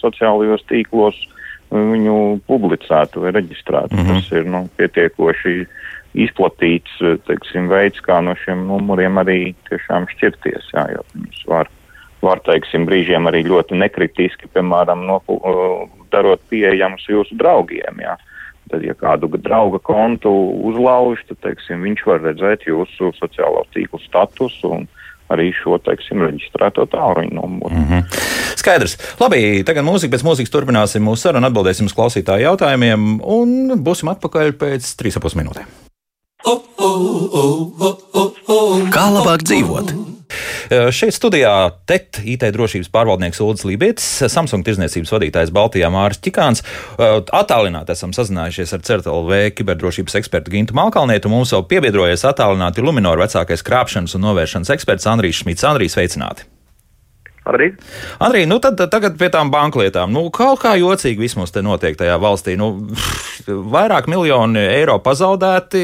sociālajos 0.00 0.64
tīklos 0.66 1.18
viņu 1.70 2.40
publicētu 2.50 3.22
vai 3.22 3.30
reģistrētu. 3.36 3.94
Mm 3.94 4.06
-hmm. 4.06 4.16
Tas 4.18 4.32
ir, 4.34 4.48
nu, 4.50 4.64
pietiekoši 4.78 5.54
izplatīts, 6.18 6.96
uh, 7.02 7.18
teiksim, 7.26 7.68
veids, 7.70 8.02
kā 8.02 8.18
no 8.22 8.34
šiem 8.44 8.66
numuriem 8.66 9.22
arī 9.22 9.54
tiešām 9.70 10.10
šķirties, 10.16 10.72
jā, 10.74 10.88
jo 10.96 11.06
viņus 11.14 11.44
var, 11.46 11.70
var, 12.22 12.42
teiksim, 12.46 12.86
brīžiem 12.86 13.30
arī 13.30 13.46
ļoti 13.46 13.78
nekritiski, 13.78 14.50
piemēram, 14.54 15.06
no, 15.06 15.22
uh, 15.26 15.86
darot 16.10 16.42
pieejamus 16.50 17.06
jūsu 17.06 17.38
draugiem, 17.38 18.02
jā. 18.02 18.18
Tad, 18.70 18.84
ja 18.86 18.94
kādu 18.94 19.26
drauga 19.42 19.80
kontu 19.82 20.30
uzlauž, 20.70 21.24
tad 21.26 21.40
teiksim, 21.42 21.82
viņš 21.82 22.04
var 22.06 22.20
redzēt 22.22 22.68
jūsu 22.68 23.10
sociālo 23.18 23.64
tīklu 23.74 23.98
statusu 24.04 24.70
un 24.76 24.86
arī 25.30 25.50
šo, 25.54 25.78
teiksim, 25.82 26.22
reģistrēto 26.26 26.86
tālruņa 26.90 27.34
numuru. 27.34 27.74
Mm 27.74 27.86
-hmm. 27.88 28.20
Skaidrs. 28.60 28.96
Labi, 29.20 29.62
tagad 29.66 29.86
mūzika 29.86 30.14
pēc 30.14 30.24
mūzikas 30.26 30.52
turpināsim 30.54 31.02
mūsu 31.06 31.26
sarunu, 31.26 31.46
atbildēsim 31.46 31.86
uz 31.86 31.94
klausītāju 31.96 32.46
jautājumiem 32.46 33.20
un 33.24 33.74
būsim 33.86 34.10
atpakaļ 34.12 34.52
pēc 34.62 34.90
3,5 35.02 35.38
minūtēm. 35.40 35.66
Kā 38.94 39.06
labāk 39.14 39.44
dzīvot? 39.46 39.94
Šeit 40.94 41.16
studijā 41.16 41.52
TET 41.88 42.20
IT 42.22 42.44
drošības 42.54 42.90
pārvaldnieks 42.94 43.40
Ulris 43.44 43.66
Lībietis, 43.68 44.08
Samsung 44.30 44.66
tirzniecības 44.66 45.14
vadītājs 45.16 45.52
Baltijā 45.54 45.90
Māris 45.92 46.22
Čikāns. 46.22 46.64
Attālināti 46.98 47.96
esam 47.96 48.14
sazinājušies 48.16 48.76
ar 48.76 48.86
CERTLV 48.86 49.42
kiberdrošības 49.58 50.20
ekspertu 50.22 50.54
Gintu 50.54 50.78
Malkalnietu. 50.78 51.32
Mums 51.32 51.54
vēl 51.56 51.66
piebiedrojies 51.74 52.26
attālināti 52.30 52.84
Luminor 52.84 53.20
vecākais 53.24 53.66
krāpšanas 53.66 54.16
un 54.18 54.26
novēršanas 54.28 54.72
eksperts 54.76 55.10
Andrijs 55.10 55.42
Šmits. 55.42 55.66
Andrijs, 55.66 55.98
sveicināti! 55.98 56.59
Labrīt. 57.50 57.80
Andrija, 58.22 58.46
nu 58.46 58.60
tad 58.62 58.78
tagad 58.92 59.16
pie 59.18 59.28
tām 59.32 59.50
banklietām. 59.50 60.12
Nu, 60.14 60.28
kaut 60.34 60.60
kā 60.62 60.76
jocīgi 60.78 61.24
vismaz 61.24 61.50
te 61.50 61.62
notiek 61.66 61.98
tajā 61.98 62.14
valstī. 62.22 62.54
Nu, 62.60 62.70
vairāk 63.46 64.06
miljoni 64.10 64.62
eiro 64.62 64.98
pazaudēti, 65.02 65.82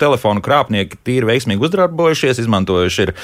telefonu 0.00 0.44
krāpnieki 0.44 1.00
tīri 1.06 1.30
veiksmīgi 1.30 1.64
uzdarbojušies, 1.68 2.42
izmantojuši 2.44 3.06
ir, 3.06 3.14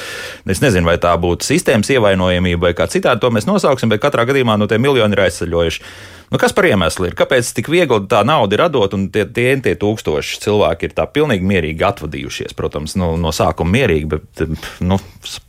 es 0.49 0.65
nezinu, 0.65 0.89
vai 0.89 0.97
tā 1.03 1.13
būtu 1.21 1.47
sistēmas 1.47 1.93
ievainojamība 1.93 2.71
vai 2.71 2.75
kā 2.79 2.89
citādi 2.89 3.21
to 3.21 3.33
mēs 3.35 3.49
nosauksim, 3.51 3.93
bet 3.93 4.03
katrā 4.03 4.25
gadījumā 4.31 4.57
no 4.57 4.65
nu, 4.65 4.73
tie 4.73 4.81
miljoni 4.81 5.19
ir 5.19 5.27
aizceļojuši. 5.27 5.87
Nu, 6.33 6.39
kas 6.41 6.55
par 6.57 6.65
iemeslu 6.65 7.11
ir? 7.11 7.13
Kāpēc 7.13 7.51
tik 7.53 7.67
viegli 7.69 8.07
tā 8.09 8.23
nauda 8.25 8.57
ir 8.57 8.63
radot 8.63 8.95
un 8.97 9.11
tie, 9.13 9.27
tie, 9.29 9.51
tie 9.61 9.75
tūkstoši 9.77 10.39
cilvēki 10.41 10.89
ir 10.89 10.95
tā 10.97 11.05
pilnīgi 11.05 11.45
mierīgi 11.45 11.85
atvadījušies? 11.85 12.55
Protams, 12.57 12.95
nu, 12.97 13.11
no 13.21 13.35
sākuma 13.37 13.75
mierīgi, 13.75 14.09
bet 14.15 14.41
nu, 14.81 14.97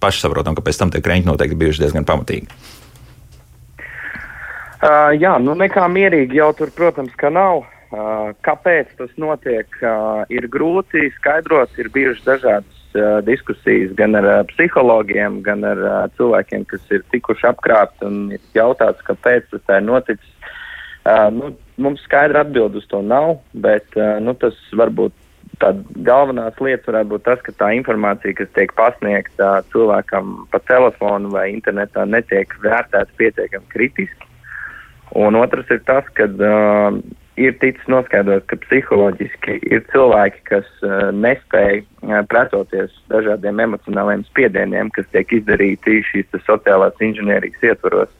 paši 0.03 0.25
saprotam, 0.25 0.57
ka 0.57 0.65
pēc 0.65 0.81
tam 0.81 0.91
tie 0.91 0.99
krēķi 1.05 1.29
noteikti 1.29 1.59
bijuši 1.61 1.85
diezgan 1.85 2.07
pamatīgi. 2.09 2.51
Uh, 4.83 5.13
jā, 5.15 5.37
nu 5.39 5.55
nekā 5.55 5.87
mierīgi 5.87 6.41
jau 6.41 6.49
tur, 6.59 6.73
protams, 6.75 7.15
ka 7.15 7.31
nav. 7.31 7.63
Uh, 7.93 8.33
kāpēc 8.43 8.91
tas 8.99 9.15
notiek, 9.21 9.79
uh, 9.85 10.25
ir 10.33 10.49
grūti 10.51 11.07
skaidrot. 11.15 11.71
Ir 11.79 11.93
bijušas 11.95 12.27
dažādas 12.27 12.99
uh, 12.99 13.21
diskusijas 13.23 13.95
gan 13.95 14.19
ar 14.19 14.27
uh, 14.27 14.37
psihologiem, 14.51 15.39
gan 15.47 15.63
ar 15.63 15.79
uh, 15.79 15.97
cilvēkiem, 16.19 16.67
kas 16.67 16.83
ir 16.91 17.07
tikuši 17.15 17.53
apkrāpti 17.53 18.09
un 18.09 18.17
ir 18.35 18.43
jautāts, 18.57 19.05
kāpēc 19.07 19.47
tas 19.53 19.63
tā 19.69 19.79
ir 19.79 19.87
noticis. 19.87 20.32
Uh, 21.03 21.27
nu, 21.35 21.51
mums 21.83 21.99
skaidra 22.07 22.45
atbild 22.45 22.77
uz 22.79 22.85
to 22.87 23.01
nav, 23.03 23.41
bet 23.51 23.97
uh, 23.99 24.21
nu, 24.23 24.31
tas 24.39 24.55
varbūt 24.71 25.15
tā 25.59 25.73
galvenās 26.07 26.55
lietas 26.63 26.87
varētu 26.87 27.11
būt 27.11 27.25
tas, 27.27 27.41
ka 27.43 27.53
tā 27.59 27.71
informācija, 27.77 28.35
kas 28.37 28.51
tiek 28.55 28.71
pasniegta 28.77 29.49
cilvēkam 29.73 30.45
pa 30.51 30.61
telefonu 30.69 31.33
vai 31.33 31.49
internetā, 31.51 32.05
netiek 32.09 32.55
vērtēta 32.63 33.19
pietiekami 33.19 33.67
kritiski. 33.73 34.29
Un 35.19 35.35
otrs 35.37 35.69
ir 35.75 35.83
tas, 35.85 36.07
ka 36.17 36.25
uh, 36.31 36.97
ir 37.37 37.57
ticis 37.61 37.89
noskaidrots, 37.91 38.47
ka 38.49 38.57
psiholoģiski 38.63 39.59
ir 39.69 39.83
cilvēki, 39.91 40.39
kas 40.49 40.69
uh, 40.85 41.09
nespēj 41.13 41.83
uh, 41.83 42.21
pretoties 42.31 42.95
dažādiem 43.13 43.61
emocionāliem 43.67 44.23
spiedieniem, 44.29 44.91
kas 44.95 45.09
tiek 45.13 45.35
izdarīti 45.39 46.01
šīs 46.09 46.31
sociālās 46.47 46.95
inženierijas 47.03 47.67
ietvaros. 47.73 48.15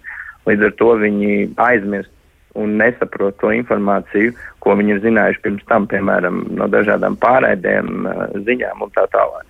Līdz 0.50 0.68
ar 0.68 0.76
to 0.82 0.92
viņi 1.00 1.38
aizmirst 1.64 2.12
un 2.60 2.76
nesaprot 2.78 3.38
to 3.42 3.52
informāciju, 3.56 4.34
ko 4.64 4.76
viņi 4.80 4.96
ir 4.96 5.04
zinājuši 5.06 5.42
pirms 5.46 5.64
tam, 5.70 5.88
piemēram, 5.90 6.44
no 6.58 6.68
dažādām 6.72 7.18
pārēdēm, 7.22 7.94
eh, 8.10 8.26
ziņām 8.50 8.86
un 8.86 8.94
tā 8.94 9.08
tālāk. 9.14 9.50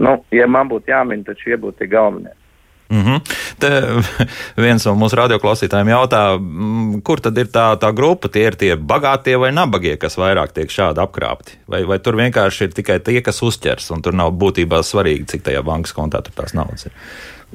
Nu, 0.00 0.20
ja 0.32 0.46
man 0.46 0.70
būtu 0.70 0.94
jāmin, 0.94 1.24
tad 1.26 1.40
šie 1.42 1.58
būtu 1.60 1.82
tie 1.82 1.90
galvenie. 1.90 2.32
Mm 2.90 3.02
-hmm. 3.02 3.20
Te 3.58 3.70
viens 4.66 4.86
no 4.86 4.94
mūsu 4.94 5.16
radioklausītājiem 5.16 5.88
jautā, 5.88 6.22
kur 7.04 7.20
tad 7.20 7.38
ir 7.38 7.46
tā, 7.46 7.78
tā 7.78 7.92
grupa? 7.94 8.28
Tie 8.28 8.46
ir 8.46 8.54
tie 8.54 8.76
bagātie 8.76 9.38
vai 9.38 9.52
nabagie, 9.52 9.96
kas 9.96 10.18
vairāk 10.18 10.52
tiek 10.52 10.70
šādi 10.70 10.98
apkrāpti? 10.98 11.52
Vai, 11.68 11.84
vai 11.84 11.98
tur 11.98 12.16
vienkārši 12.16 12.64
ir 12.64 12.72
tikai 12.72 12.98
tie, 12.98 13.22
kas 13.22 13.42
uzķers, 13.42 13.90
un 13.90 14.02
tur 14.02 14.14
nav 14.14 14.32
būtībā 14.32 14.82
svarīgi, 14.82 15.26
cik 15.26 15.42
tajā 15.42 15.62
bankas 15.62 15.92
kontā 15.92 16.22
tur 16.22 16.32
tās 16.34 16.54
naudas 16.54 16.86
ir? 16.86 16.92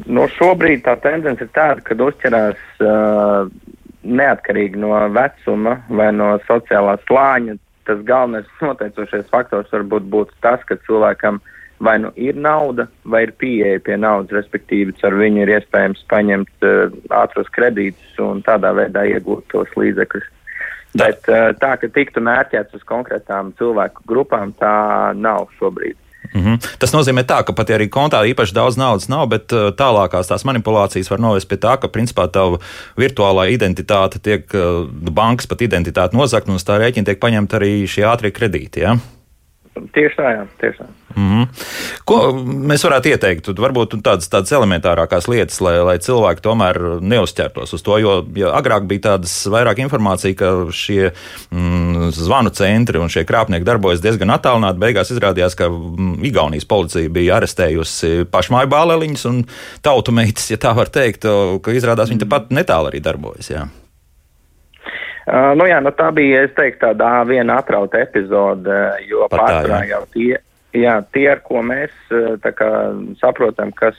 No 0.06 0.28
šobrīd 0.28 0.84
tā 0.84 0.96
tendence 1.02 1.44
ir 1.44 1.50
tāda, 1.56 1.82
ka 1.82 1.96
uzķerās 1.96 2.56
uh, 2.80 3.50
neatkarīgi 4.06 4.80
no 4.80 4.94
vecuma 5.13 5.80
vai 5.89 6.12
no 6.15 6.36
sociālā 6.46 6.96
slāņa, 7.08 7.58
tas 7.89 8.06
galvenais 8.08 8.48
noteicošais 8.65 9.28
faktors 9.34 9.74
varbūt 9.74 10.10
būtu 10.13 10.39
tas, 10.46 10.63
ka 10.70 10.80
cilvēkam 10.88 11.41
vai 11.84 11.98
nu 12.00 12.12
ir 12.15 12.38
nauda, 12.39 12.88
vai 13.04 13.26
ir 13.26 13.34
pieeja 13.41 13.82
pie 13.84 13.98
naudas, 14.00 14.32
respektīvi, 14.38 14.96
ar 15.04 15.18
viņu 15.20 15.44
ir 15.44 15.52
iespējams 15.58 16.06
paņemt 16.12 16.68
uh, 16.68 16.96
ātros 17.12 17.52
kredītus 17.52 18.15
un 18.24 18.39
tādā 18.46 18.72
veidā 18.78 19.04
iegūt 19.12 19.50
tos 19.52 19.76
līdzekļus. 19.76 20.32
Bet 20.96 21.28
uh, 21.28 21.52
tā, 21.60 21.74
ka 21.82 21.91
tiktu 21.91 22.24
mērķēts 22.24 22.78
uz 22.80 22.88
konkrētām 22.88 23.52
cilvēku 23.60 24.08
grupām, 24.08 24.56
tā 24.62 25.12
nav 25.20 25.50
šobrīd. 25.60 26.00
Mm 26.34 26.42
-hmm. 26.42 26.78
Tas 26.80 26.94
nozīmē, 26.94 27.24
tā, 27.24 27.44
ka 27.46 27.54
pat 27.54 27.70
ja 27.70 27.78
arī 27.78 27.90
kontā 27.90 28.24
īpaši 28.26 28.54
daudz 28.54 28.78
naudas 28.78 29.08
nav, 29.08 29.28
bet 29.30 29.54
uh, 29.54 29.72
tālākās 29.72 30.28
tās 30.28 30.46
manipulācijas 30.46 31.12
var 31.12 31.20
novest 31.20 31.48
pie 31.48 31.58
tā, 31.58 31.78
ka 31.80 31.88
principā 31.88 32.28
tava 32.32 32.58
virtuālā 32.98 33.50
identitāte 33.52 34.20
tiek, 34.20 34.46
uh, 34.54 34.88
bankas 35.12 35.48
pat 35.48 35.62
identitāte 35.62 36.18
nozagt, 36.18 36.48
un 36.48 36.56
uz 36.56 36.64
tā 36.64 36.80
rēķina 36.80 37.06
tiek 37.06 37.20
paņemta 37.20 37.58
arī 37.58 37.88
šie 37.88 38.04
ātrie 38.04 38.32
kredīti. 38.32 38.80
Ja? 38.80 38.97
Tieši 39.76 40.15
tā, 40.15 40.30
jā, 40.32 40.43
tieši 40.61 40.80
tā. 40.80 40.86
Mm 41.15 41.30
-hmm. 41.32 41.47
Ko 42.05 42.15
mēs 42.69 42.84
varētu 42.84 43.09
ieteikt? 43.11 43.47
Varbūt 43.47 43.95
tādas, 44.03 44.30
tādas 44.32 44.51
elementārākās 44.51 45.28
lietas, 45.28 45.61
lai, 45.61 45.80
lai 45.80 45.97
cilvēki 45.97 46.41
tomēr 46.41 46.80
neuzķertos 47.01 47.73
uz 47.73 47.82
to. 47.82 47.97
Jo 47.97 48.26
ja 48.36 48.51
agrāk 48.55 48.88
bija 48.88 48.99
tādas 48.99 49.47
vairāk 49.47 49.80
informācija, 49.80 50.36
ka 50.36 50.71
šie 50.71 51.11
mm, 51.51 52.11
zvanu 52.11 52.49
centri 52.49 52.99
un 52.99 53.09
šie 53.09 53.26
krāpnieki 53.26 53.65
darbojas 53.65 54.01
diezgan 54.01 54.30
attālināti. 54.30 54.80
Beigās 54.80 55.11
izrādījās, 55.11 55.55
ka 55.55 55.69
mm, 55.69 56.23
Igaunijas 56.23 56.65
policija 56.65 57.09
bija 57.09 57.36
arestējusi 57.38 58.26
pašmāju 58.32 58.67
bāleliņus 58.67 59.26
un 59.26 59.45
tautu 59.82 60.11
meitas, 60.11 60.51
ja 60.51 60.57
tā 60.57 60.76
var 60.76 60.88
teikt, 60.88 61.26
ka 61.61 61.71
izrādās 61.71 62.09
viņi 62.09 62.19
tepat 62.19 62.49
netālu 62.49 62.88
arī 62.88 62.99
darbojas. 62.99 63.49
Jā. 63.49 63.67
Uh, 65.26 65.53
nu 65.57 65.65
jā, 65.65 65.80
nu 65.82 65.89
tā 65.97 66.11
bija, 66.13 66.43
es 66.45 66.53
teiktu, 66.53 66.84
tāda 66.86 67.23
viena 67.26 67.57
atrauta 67.61 67.97
epizode, 68.03 68.76
jo 69.09 69.26
pārsvarā 69.32 69.80
jau 69.89 70.03
tie, 70.13 70.36
jā, 70.78 70.99
tie, 71.15 71.26
ar 71.32 71.41
ko 71.45 71.63
mēs 71.65 71.93
kā, 72.45 72.69
saprotam, 73.21 73.73
kas 73.73 73.97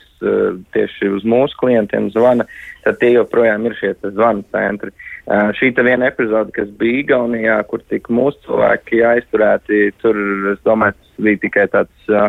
tieši 0.76 1.10
uz 1.16 1.26
mūsu 1.26 1.58
klientiem 1.58 2.12
zvana, 2.14 2.46
tad 2.84 3.00
tie 3.00 3.10
joprojām 3.16 3.66
ir 3.66 3.74
šie 3.80 3.92
zvanu 4.06 4.46
centri. 4.54 4.94
Uh, 5.26 5.50
šī 5.58 5.72
viena 5.82 6.06
epizode, 6.12 6.54
kas 6.54 6.70
bija 6.78 7.02
Igaunijā, 7.02 7.58
kur 7.66 7.82
tika 7.90 8.12
mūsu 8.14 8.44
cilvēki 8.46 9.02
aizturēti, 9.10 9.88
tur, 9.98 10.14
es 10.52 10.62
domāju, 10.62 10.94
tas 10.94 11.24
bija 11.26 11.42
tikai 11.42 11.66
tāds 11.72 12.12
uh, 12.14 12.28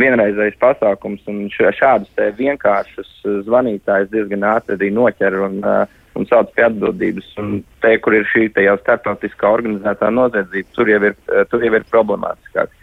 vienreizējs 0.00 0.56
pasākums, 0.62 1.20
un 1.28 1.48
šādus 1.52 2.08
te 2.16 2.30
vienkāršus 2.38 3.10
zvanītājus 3.44 4.12
diezgan 4.14 4.46
ātri 4.54 4.78
arī 4.78 4.92
noķer 4.96 5.36
un, 5.44 5.60
uh, 5.60 5.99
un 6.18 6.26
sauc 6.28 6.52
pie 6.56 6.66
atbildības. 6.66 7.30
Un 7.42 7.60
te, 7.84 7.94
kur 8.02 8.16
ir 8.16 8.28
šī 8.30 8.48
jau 8.64 8.76
starptautiskā 8.82 9.50
organizētā 9.50 10.10
noziedzība, 10.14 10.76
tur 10.76 10.90
jau 10.90 11.00
ir, 11.10 11.16
tur 11.52 11.64
jau 11.64 11.74
ir 11.76 11.88
problemātiskāk. 11.92 12.76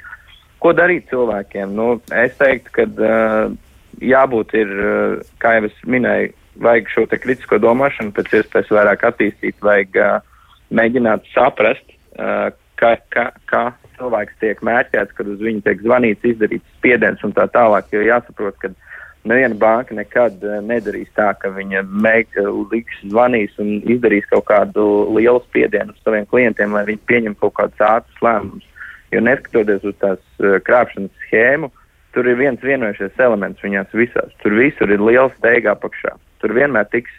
Ko 0.63 0.73
darīt 0.73 1.09
cilvēkiem? 1.11 1.73
Nu, 1.77 1.99
es 2.17 2.37
teiktu, 2.39 2.73
ka 2.73 2.87
uh, 2.87 3.51
jābūt 4.01 4.55
ir, 4.57 4.71
uh, 4.73 5.17
kā 5.41 5.57
jau 5.57 5.67
es 5.69 5.81
minēju, 5.85 6.33
vajag 6.65 6.89
šo 6.89 7.03
kritisko 7.11 7.59
domāšanu 7.61 8.15
pēc 8.17 8.39
iespējas 8.39 8.71
vairāk 8.73 9.05
attīstīt, 9.11 9.59
vajag 9.61 9.99
uh, 10.01 10.15
mēģināt 10.73 11.29
saprast, 11.35 11.93
uh, 12.17 12.49
kā, 12.81 12.95
kā, 13.13 13.29
kā 13.49 13.63
cilvēks 13.99 14.39
tiek 14.41 14.63
mērķēts, 14.65 15.13
kad 15.17 15.29
uz 15.29 15.41
viņu 15.43 15.61
tiek 15.65 15.81
zvanīts, 15.85 16.25
izdarīts 16.25 16.77
spiediens 16.79 17.21
un 17.25 17.33
tā 17.37 17.45
tālāk. 17.53 17.89
Jo 17.93 18.03
jāsaprot, 18.05 18.57
ka 18.61 18.73
neviena 19.29 19.57
banka 19.59 19.95
nekad 19.97 20.43
uh, 20.45 20.59
nedarīs 20.65 21.09
tā, 21.17 21.31
ka 21.39 21.51
viņa 21.55 21.83
meik, 21.87 22.35
liks 22.71 23.01
zvanīs 23.05 23.55
un 23.61 23.81
izdarīs 23.85 24.27
kaut 24.31 24.47
kādu 24.49 24.85
lielu 25.17 25.41
spiedienu 25.47 25.95
uz 25.95 26.03
saviem 26.03 26.27
klientiem, 26.29 26.75
lai 26.75 26.85
viņi 26.89 27.03
pieņem 27.09 27.39
kaut 27.41 27.57
kādus 27.59 27.83
ātrus 27.89 28.23
lēmumus. 28.25 28.69
Jo 29.13 29.23
neskatoties 29.23 29.85
uz 29.87 29.97
tās 30.03 30.23
uh, 30.41 30.57
krāpšanas 30.67 31.25
schēmu, 31.27 31.71
tur 32.15 32.27
ir 32.27 32.39
viens 32.39 32.63
vienojušies 32.63 33.19
elements 33.23 33.63
viņās 33.63 33.93
visās. 33.95 34.33
Tur 34.43 34.57
visur 34.57 34.91
ir 34.91 35.03
liela 35.03 35.29
steiga 35.37 35.75
apakšā 35.77 36.17
tur 36.41 36.53
vienmēr 36.53 36.85
tiks 36.91 37.13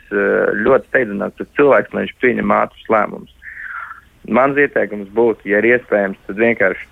ļoti 0.63 0.87
steidzināts 0.93 1.39
tas 1.41 1.51
cilvēks, 1.59 1.95
lai 1.95 2.05
viņš 2.05 2.15
pieņem 2.23 2.55
ātrus 2.55 2.91
lēmumus. 2.93 3.35
Mans 4.29 4.61
ieteikums 4.61 5.09
būtu, 5.17 5.49
ja 5.49 5.61
ir 5.63 5.71
iespējams, 5.73 6.21
tad 6.27 6.41
vienkārši 6.43 6.87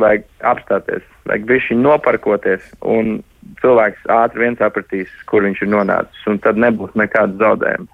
vajag 0.00 0.26
apstāties, 0.52 1.04
vajag 1.28 1.46
bišķi 1.50 1.78
noparkoties, 1.80 2.66
un 2.80 3.18
cilvēks 3.60 4.06
ātri 4.12 4.44
vien 4.44 4.58
sapratīs, 4.60 5.12
kur 5.30 5.46
viņš 5.46 5.64
ir 5.64 5.72
nonācis, 5.74 6.26
un 6.30 6.40
tad 6.44 6.60
nebūs 6.60 6.94
nekāda 6.98 7.38
zaudējuma. 7.42 7.93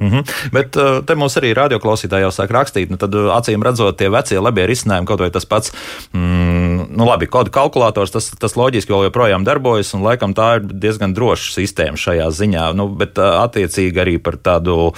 Mm 0.00 0.10
-hmm. 0.10 0.50
Bet 0.52 0.76
uh, 0.76 1.04
te 1.06 1.14
mums 1.14 1.36
arī 1.38 1.52
radioklausītāji 1.54 2.26
jau 2.26 2.30
sāk 2.34 2.50
rakstīt, 2.50 2.90
nu 2.90 2.96
tad 2.96 3.14
uh, 3.14 3.30
acīm 3.36 3.62
redzot, 3.62 3.96
tie 3.96 4.08
vecie 4.10 4.40
labie 4.40 4.66
risinājumi, 4.66 5.06
kaut 5.06 5.20
vai 5.20 5.30
tas 5.30 5.46
pats, 5.46 5.72
mm, 6.12 6.86
nu 6.96 7.06
labi, 7.06 7.26
kodu 7.26 7.50
kalkulators, 7.50 8.10
tas, 8.10 8.30
tas 8.30 8.56
loģiski 8.56 8.92
vēl 8.92 9.04
joprojām 9.04 9.44
darbojas, 9.44 9.94
un 9.94 10.02
laikam 10.02 10.34
tā 10.34 10.56
ir 10.56 10.66
diezgan 10.66 11.14
droša 11.14 11.52
sistēma 11.54 11.96
šajā 11.96 12.28
ziņā, 12.30 12.72
nu, 12.74 12.88
bet 12.88 13.18
uh, 13.18 13.44
attiecīgi 13.44 14.00
arī 14.00 14.18
par 14.18 14.36
tādu 14.36 14.92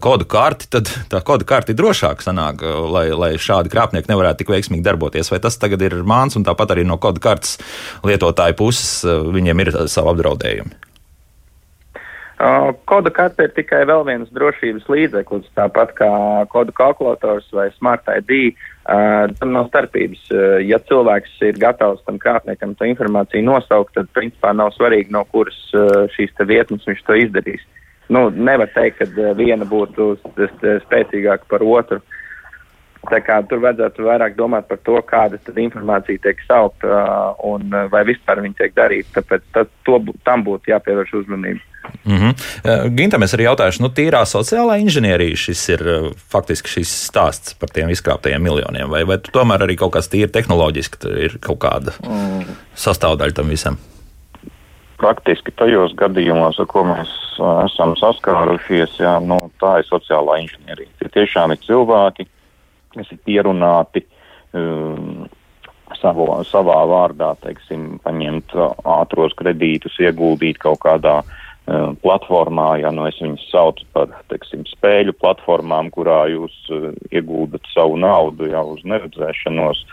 kodu 0.00 0.24
karti, 0.24 0.66
tad 0.70 0.90
tā 1.08 1.22
kodu 1.22 1.44
karti 1.44 1.74
drošāk 1.74 2.22
sanāk, 2.22 2.62
lai, 2.90 3.08
lai 3.10 3.32
šādi 3.38 3.70
krāpnieki 3.70 4.10
nevarētu 4.10 4.38
tik 4.38 4.48
veiksmīgi 4.48 4.82
darboties. 4.82 5.30
Vai 5.30 5.38
tas 5.38 5.58
tagad 5.58 5.82
ir 5.82 6.02
māns, 6.02 6.36
un 6.36 6.44
tāpat 6.44 6.70
arī 6.70 6.84
no 6.84 6.98
kodu 6.98 7.20
kartes 7.20 7.58
lietotāju 8.02 8.54
puses 8.54 9.04
viņiem 9.06 9.60
ir 9.60 9.76
savi 9.86 10.08
apdraudējumi? 10.08 10.89
Kodu 12.88 13.10
karte 13.12 13.44
ir 13.44 13.50
tikai 13.52 13.82
vēl 13.84 14.06
viens 14.08 14.30
drošības 14.32 14.86
līdzeklis, 14.88 15.50
tāpat 15.58 15.90
kā 15.98 16.10
kodu 16.48 16.72
kalkulators 16.72 17.50
vai 17.52 17.66
Smart 17.74 18.08
ID. 18.08 18.54
Tam 19.36 19.52
nav 19.52 19.68
starpības. 19.68 20.22
Ja 20.64 20.78
cilvēks 20.88 21.36
ir 21.44 21.60
gatavs 21.60 22.00
tam 22.06 22.16
krāpniekam 22.22 22.72
to 22.78 22.88
informāciju 22.88 23.44
nosaukt, 23.44 23.92
tad 23.98 24.08
principā 24.16 24.54
nav 24.56 24.72
svarīgi, 24.78 25.12
no 25.12 25.26
kuras 25.28 25.58
šīs 26.16 26.32
vietnes 26.48 26.88
viņš 26.88 27.04
to 27.04 27.18
izdarīs. 27.26 27.66
Nu, 28.10 28.30
nevar 28.32 28.72
teikt, 28.72 29.04
ka 29.04 29.34
viena 29.36 29.68
būtu 29.68 30.16
spēcīgāka 30.88 31.44
par 31.50 31.62
otru. 31.62 32.00
Tā 33.10 33.20
kā 33.24 33.38
tur 33.48 33.62
vajadzētu 33.62 34.04
vairāk 34.04 34.34
domāt 34.36 34.66
par 34.68 34.80
to, 34.84 34.96
kāda 35.08 35.38
informācija 35.60 36.20
tiek 36.24 36.40
saukta 36.48 37.04
un 37.44 37.68
vai 37.92 38.02
vispār 38.08 38.42
viņa 38.44 38.58
tiek 38.58 38.74
darīta. 38.76 39.20
Tāpēc 39.20 39.46
tā, 39.54 39.64
to, 39.84 40.00
tam 40.24 40.44
būtu 40.48 40.72
jāpievērš 40.72 41.20
uzmanība. 41.22 41.69
Mm 42.04 42.16
-hmm. 42.16 42.34
Gintam 42.96 43.22
es 43.22 43.34
arī 43.34 43.44
jautāšu, 43.48 43.82
nu, 43.82 43.88
tīrā 43.88 44.20
sociālā 44.28 44.78
inženierija 44.80 45.36
šis 45.36 45.68
ir 45.68 45.88
eh, 45.88 46.10
faktiski 46.32 46.68
šis 46.68 46.92
stāsts 47.08 47.54
par 47.60 47.68
tiem 47.68 47.88
izkrāptajiem 47.90 48.42
miljoniem, 48.42 48.90
vai, 48.90 49.04
vai 49.04 49.16
tomēr 49.18 49.64
arī 49.64 49.76
kaut 49.76 49.92
kas 49.92 50.08
tīri 50.08 50.30
tehnoloģiski 50.32 51.08
ir 51.24 51.38
kaut 51.40 51.58
kāda 51.58 51.92
mm. 52.04 52.44
sastāvdaļa 52.74 53.32
tam 53.32 53.48
visam? 53.48 53.78
Praktiski 54.96 55.52
tajos 55.56 55.92
gadījumos, 55.96 56.60
ar 56.60 56.66
ko 56.66 56.84
mēs 56.84 57.08
uh, 57.40 57.64
esam 57.64 57.96
saskārušies, 57.96 59.00
jā, 59.00 59.16
nu, 59.24 59.38
tā 59.60 59.78
ir 59.80 59.88
sociālā 59.88 60.40
inženierija. 60.40 60.88
Tie 60.98 61.08
tiešām 61.08 61.52
ir 61.52 61.58
cilvēki, 61.64 62.26
kas 62.94 63.12
ir 63.12 63.18
pierunāti 63.24 64.04
um, 64.52 65.28
savu, 66.00 66.44
savā 66.44 66.84
vārdā, 66.84 67.34
teiksim, 67.40 67.98
paņemt 68.04 68.52
ātros 68.84 69.32
kredītus, 69.32 69.96
ieguldīt 70.00 70.58
kaut 70.58 70.78
kādā 70.84 71.18
uh, 71.24 71.24
Eh, 71.24 71.38
platformā, 72.02 72.80
ja 72.82 72.90
nu 72.94 73.04
es 73.06 73.18
viņus 73.22 73.44
saucu 73.50 73.84
par, 73.94 74.10
teiksim, 74.32 74.64
spēļu 74.66 75.14
platformām, 75.20 75.90
kurā 75.94 76.24
jūs 76.32 76.54
uh, 76.74 76.90
iegūdat 77.14 77.66
savu 77.74 77.98
naudu 78.00 78.48
jau 78.50 78.64
uz 78.74 78.82
neredzēšanos, 78.88 79.84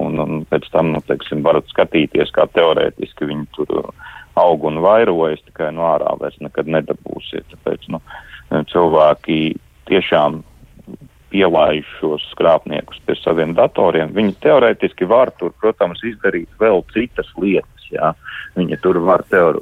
un, 0.00 0.20
un 0.22 0.44
pēc 0.48 0.68
tam, 0.72 0.94
nu, 0.94 1.02
teiksim, 1.08 1.42
varat 1.44 1.68
skatīties, 1.72 2.32
kā 2.36 2.46
teorētiski 2.56 3.28
viņi 3.28 3.46
tur 3.58 3.74
uh, 3.82 4.10
aug 4.40 4.64
un 4.68 4.80
vairojas, 4.84 5.42
tikai 5.48 5.72
no 5.76 5.88
ārā 5.90 6.16
vairs 6.20 6.38
nekad 6.44 6.68
nedabūsiet. 6.72 7.48
Tāpēc, 7.52 7.88
nu, 7.92 8.00
cilvēki 8.72 9.56
tiešām 9.90 10.42
pielaiž 11.32 11.86
šos 12.00 12.24
skrāpniekus 12.32 13.00
pie 13.06 13.16
saviem 13.20 13.54
datoriem. 13.56 14.12
Viņi 14.16 14.36
teorētiski 14.44 15.08
var 15.10 15.32
tur, 15.40 15.52
protams, 15.60 16.02
izdarīt 16.06 16.48
vēl 16.60 16.84
citas 16.94 17.28
lietas. 17.40 17.75
Jā. 17.92 18.12
Viņa 18.56 18.78
tur 18.82 18.98
var 19.04 19.22
teor, 19.30 19.58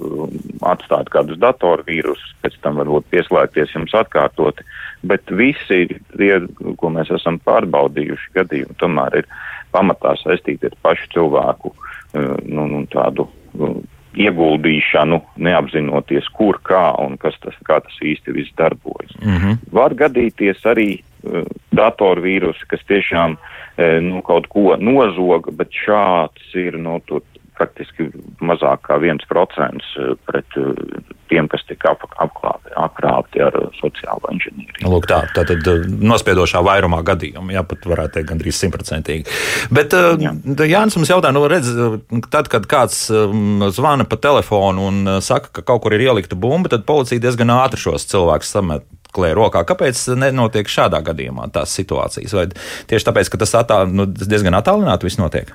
atstāt 0.71 1.11
kādus 1.13 1.41
datorvīrusus, 1.43 2.35
pēc 2.45 2.59
tam 2.63 2.79
varbūt 2.81 3.09
pieslēgties 3.11 3.75
jums 3.75 3.95
atkārtoti, 3.99 4.67
bet 5.03 5.31
visi 5.35 5.87
tie, 6.15 6.37
ko 6.81 6.93
mēs 6.95 7.11
esam 7.17 7.41
pārbaudījuši 7.45 8.31
gadījumi, 8.39 8.79
tomēr 8.79 9.19
ir 9.23 9.33
pamatā 9.75 10.15
saistīti 10.23 10.71
ar 10.71 10.79
pašu 10.87 11.11
cilvēku 11.17 11.75
eh, 11.75 12.31
nu, 12.47 12.69
nu, 12.71 12.85
tādu 12.93 13.27
nu, 13.59 13.75
ieguldīšanu, 14.15 15.19
neapzinoties, 15.43 16.29
kur, 16.39 16.61
kā 16.63 16.93
un 17.03 17.17
kas 17.21 17.35
tas, 17.43 17.57
kā 17.67 17.81
tas 17.83 17.97
īsti 17.99 18.35
viss 18.37 18.55
darbojas. 18.59 19.11
Mm 19.19 19.37
-hmm. 19.37 19.57
Var 19.73 19.95
gadīties 19.95 20.63
arī 20.71 20.89
uh, 21.01 21.43
datorvīrusi, 21.75 22.67
kas 22.69 22.81
tiešām 22.89 23.35
uh, 23.35 24.03
nu, 24.03 24.23
kaut 24.23 24.47
ko 24.47 24.77
nozoga, 24.79 25.51
bet 25.51 25.69
šāds 25.87 26.55
ir 26.55 26.79
no 26.79 26.99
nu, 26.99 27.01
tur 27.07 27.23
praktiski 27.65 28.11
mazāk 28.45 28.85
kā 28.87 28.99
1% 29.01 29.25
eh, 29.25 30.15
pret 30.29 30.59
tiem, 31.33 31.49
kas 31.51 31.65
tika 31.67 31.95
ap, 31.95 32.05
apklāti, 32.21 32.73
apkrāpti 32.79 33.43
ar 33.43 33.57
sociālo 33.81 34.33
inženieriju. 34.35 34.91
Lūk, 34.93 35.09
tā 35.09 35.23
tad 35.35 35.69
nospiedošā 36.05 36.61
vairumā 36.65 37.01
gadījumu, 37.07 37.55
jā, 37.57 37.65
pat 37.67 37.89
varētu 37.89 38.19
teikt, 38.19 38.29
gandrīz 38.31 38.61
simtprocentīgi. 38.61 39.39
Bet 39.75 39.97
jā. 39.97 40.35
Jānis 40.69 40.99
mums 40.99 41.11
jautā, 41.11 41.33
nu, 41.35 41.47
redz, 41.51 41.73
tad, 42.31 42.51
kad 42.53 42.69
kāds 42.71 43.07
zvana 43.75 44.07
pa 44.09 44.21
telefonu 44.21 44.91
un 44.91 45.15
saka, 45.25 45.51
ka 45.59 45.65
kaut 45.73 45.85
kur 45.87 45.97
ir 45.97 46.05
ielikta 46.05 46.39
bumba, 46.39 46.71
tad 46.73 46.85
policija 46.89 47.25
diezgan 47.25 47.57
ātri 47.57 47.81
šos 47.87 48.07
cilvēkus 48.13 48.55
samet 48.59 48.87
klēja 49.15 49.39
rokā. 49.39 49.65
Kāpēc 49.69 50.07
nenotiek 50.19 50.71
šādā 50.71 51.01
gadījumā 51.07 51.49
tās 51.55 51.75
situācijas? 51.79 52.35
Vai 52.37 52.49
tieši 52.91 53.11
tāpēc, 53.11 53.31
ka 53.31 53.45
tas 53.45 53.55
attā, 53.61 53.85
nu, 53.89 54.09
diezgan 54.11 54.59
attālināti 54.59 55.09
viss 55.09 55.21
notiek? 55.21 55.55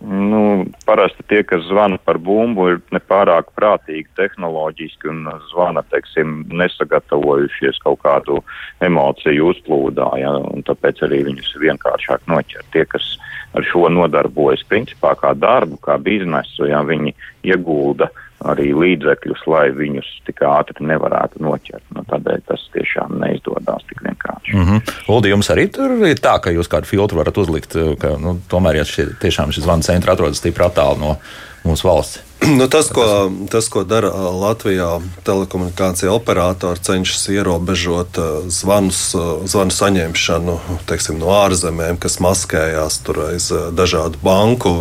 Nu, 0.00 0.66
parasti 0.84 1.24
tie, 1.24 1.40
kas 1.42 1.62
zvana 1.70 1.96
par 2.04 2.18
bumbu, 2.20 2.66
ir 2.68 2.82
nepārāk 2.92 3.48
prātīgi 3.56 4.04
tehnoloģiski 4.18 5.08
un 5.08 5.22
zvana, 5.48 5.80
teiksim, 5.88 6.42
nesagatavojušies 6.52 7.80
kaut 7.84 8.02
kādu 8.04 8.42
emociju 8.84 9.48
uzplūdā, 9.54 10.10
ja, 10.20 10.34
un 10.52 10.66
tāpēc 10.68 11.00
arī 11.08 11.22
viņus 11.30 11.48
vienkāršāk 11.64 12.28
noķert. 12.28 12.68
Tie, 12.76 12.84
kas 12.92 13.08
ar 13.56 13.64
šo 13.64 13.88
nodarbojas 13.88 14.66
principā 14.68 15.14
kā 15.16 15.32
darbu, 15.32 15.80
kā 15.80 15.96
biznesu, 15.96 16.68
ja 16.68 16.84
viņi 16.84 17.16
iegulda 17.48 18.10
uh, 18.12 18.25
arī 18.44 18.70
līdzekļus, 18.76 19.44
lai 19.48 19.70
viņus 19.76 20.08
tik 20.28 20.42
ātri 20.44 20.86
nevarētu 20.86 21.40
noķert. 21.44 21.84
Nu, 21.96 22.04
tādēļ 22.10 22.42
tas 22.50 22.66
tiešām 22.74 23.16
neizdodas 23.22 23.86
tik 23.88 24.02
vienkārši. 24.04 24.54
Mm 24.54 24.66
-hmm. 24.66 24.94
Uldi, 25.08 25.32
jums 25.32 25.50
arī 25.50 25.68
tur 25.72 25.96
ir 26.06 26.20
tā, 26.20 26.36
ka 26.40 26.52
jūs 26.52 26.68
kādu 26.68 26.86
filtru 26.90 27.18
varat 27.18 27.38
uzlikt, 27.38 27.76
ka 28.00 28.16
nu, 28.20 28.38
tomēr, 28.50 28.82
ja 28.82 28.84
šie, 28.84 29.08
tiešām 29.20 29.52
šis 29.52 29.64
zvanu 29.64 29.82
centrs 29.82 30.12
atrodas 30.12 30.38
stipri 30.42 30.64
attālu 30.64 31.00
no 31.00 31.16
mūsu 31.64 31.88
valsts. 31.88 32.25
Nu, 32.58 32.68
tas, 32.68 32.88
ko, 32.88 33.30
tas, 33.50 33.68
ko 33.68 33.82
dara 33.84 34.10
Latvijā, 34.30 35.00
telekomunikācija 35.26 36.12
operatori 36.12 36.80
cenšas 36.80 37.28
ierobežot 37.32 38.20
zvanus, 38.52 39.00
zvanu 39.48 39.74
saņemšanu 39.74 40.58
teiksim, 40.86 41.18
no 41.22 41.32
ārzemēm, 41.40 41.98
kas 42.00 42.20
maskējās 42.22 43.00
aiz 43.26 43.50
dažādu 43.72 44.20
banku 44.22 44.72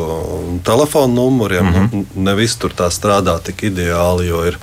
telefonu 0.68 1.14
numuriem. 1.16 1.66
Mm 1.66 1.74
-hmm. 1.74 2.06
Ne 2.16 2.36
viss 2.36 2.60
tur 2.60 2.72
tā 2.72 2.91
strādā 2.91 3.39
tik 3.39 3.64
ideāli, 3.64 4.28
jo 4.28 4.45
ir 4.45 4.60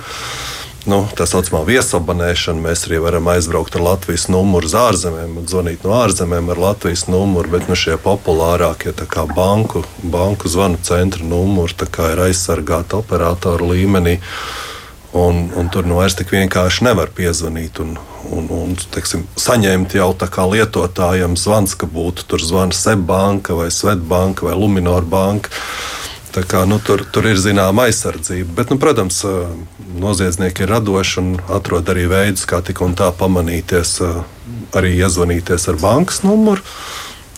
nu, 0.89 1.03
tā 1.17 1.25
saucamā 1.29 1.63
viesabonēšana. 1.67 2.63
Mēs 2.63 2.85
arī 2.87 2.99
varam 3.03 3.29
aizbraukt 3.31 3.77
ar 3.77 3.85
Latvijas 3.85 4.27
numuru 4.31 4.67
uz 4.69 4.75
ārzemēm 4.77 5.39
zvanīt 5.49 5.85
no 5.87 5.95
ārzemēm 6.01 6.51
ar 6.53 6.61
Latvijas 6.67 7.05
numuru, 7.11 7.55
bet 7.55 7.69
nu, 7.71 7.77
šie 7.79 7.97
populārākie 8.01 8.93
banku, 9.35 9.83
banku 10.03 10.51
zvanu 10.51 10.81
centra 10.83 11.23
numuri 11.23 11.73
ir 12.11 12.23
aizsargāti 12.27 12.99
operatoru 12.99 13.71
līmenī. 13.73 14.19
Un, 15.13 15.51
un 15.53 15.67
tur 15.69 15.85
nu 15.85 15.99
vairs 15.99 16.15
tik 16.17 16.31
vienkārši 16.33 16.87
nevar 16.87 17.11
piezvanīt 17.13 17.77
un, 17.83 17.91
un, 18.33 18.47
un 18.49 18.71
teiksim, 18.95 19.27
saņemt 19.37 19.93
jau 19.93 20.09
tā 20.17 20.25
kā 20.25 20.47
lietotājiem 20.49 21.37
zvans, 21.37 21.75
ka 21.77 21.85
būtu 21.85 22.25
tur 22.25 22.41
zvans 22.41 22.79
Seibanka 22.81 23.53
vai 23.53 23.69
Svetbanka 23.69 24.47
vai 24.47 24.57
Luminor 24.57 25.05
banka. 25.05 25.53
Kā, 26.33 26.63
nu, 26.65 26.79
tur, 26.81 27.03
tur 27.13 27.27
ir 27.29 27.37
zināma 27.37 27.85
aizsardzība. 27.85 28.55
Bet, 28.57 28.71
nu, 28.73 28.79
protams, 28.81 29.19
noziedznieki 30.01 30.65
ir 30.65 30.71
radoši 30.73 31.19
un 31.21 31.27
atrod 31.53 31.91
arī 31.93 32.07
veidus, 32.09 32.47
kā 32.49 32.63
tik 32.65 32.81
un 32.81 32.95
tā 32.97 33.11
pamanīties, 33.13 33.99
arī 34.73 34.95
iezvanīties 34.97 35.69
ar 35.69 35.77
bankas 35.81 36.23
numuru. 36.25 36.65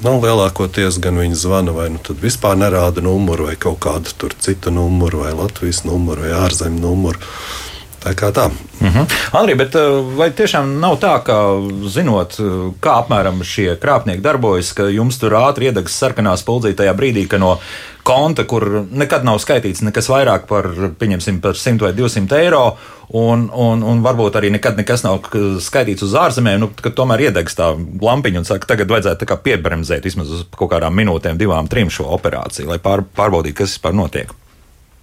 Nu, 0.03 0.17
lielākoties 0.23 0.99
gan 1.03 1.19
viņi 1.19 1.37
zvana, 1.39 1.75
vai 1.75 1.89
nu 1.91 2.15
vispār 2.19 2.55
nerāda 2.59 3.03
numuru, 3.03 3.49
vai 3.49 3.55
kaut 3.59 3.79
kādu 3.83 4.31
citu 4.39 4.71
numuru, 4.71 5.23
vai 5.23 5.35
Latvijas 5.35 5.83
numuru, 5.87 6.23
vai 6.23 6.33
ārzemju 6.45 6.83
numuru. 6.83 7.19
Tā 8.05 8.13
kā 8.13 8.29
tā. 8.31 8.49
Mhm. 8.81 8.87
-huh. 8.87 9.13
Andrija, 9.31 9.57
bet 9.57 9.75
vai 10.17 10.29
tiešām 10.31 10.79
nav 10.79 10.99
tā, 11.01 11.23
ka 11.23 11.35
zinot, 11.89 12.37
kā 12.81 13.01
apmēram 13.01 13.43
šie 13.43 13.79
krāpnieki 13.81 14.21
darbojas, 14.21 14.73
ka 14.73 14.83
jums 14.83 15.17
tur 15.19 15.33
ātri 15.33 15.65
iedegs 15.65 15.97
sarkanā 16.01 16.37
spuldzīte 16.37 16.83
tajā 16.83 16.93
brīdī, 16.93 17.27
ka 17.27 17.37
no 17.37 17.57
konta, 18.03 18.43
kur 18.43 18.85
nekad 18.91 19.23
nav 19.25 19.39
skaitīts 19.41 19.81
nekas 19.81 20.09
vairāk 20.09 20.45
par, 20.45 20.69
pieņemsim, 20.99 21.41
par 21.41 21.57
100 21.57 21.81
vai 21.81 21.93
200 21.93 22.37
eiro, 22.37 22.77
un, 23.09 23.49
un, 23.53 23.83
un 23.83 24.03
varbūt 24.03 24.35
arī 24.35 24.51
nekad 24.51 24.77
nekas 24.77 25.03
nav 25.03 25.19
skaitīts 25.59 26.03
uz 26.03 26.13
ārzemēm, 26.13 26.59
nu, 26.59 26.69
kad 26.81 26.93
tomēr 26.93 27.19
iedegs 27.19 27.57
tā 27.57 27.71
lampiņa 28.01 28.37
un 28.37 28.45
saka, 28.45 28.67
tagad 28.67 28.93
vajadzētu 28.93 29.39
piebremzēt 29.43 30.05
vismaz 30.05 30.29
uz 30.29 30.45
kaut 30.55 30.71
kādām 30.71 30.93
minūtēm, 30.93 31.37
divām, 31.37 31.67
trim 31.67 31.89
šo 31.89 32.05
operāciju, 32.19 32.69
lai 32.69 32.77
pār, 32.77 33.01
pārbaudītu, 33.17 33.57
kas 33.63 33.73
vispār 33.73 33.93
notiek. 33.93 34.31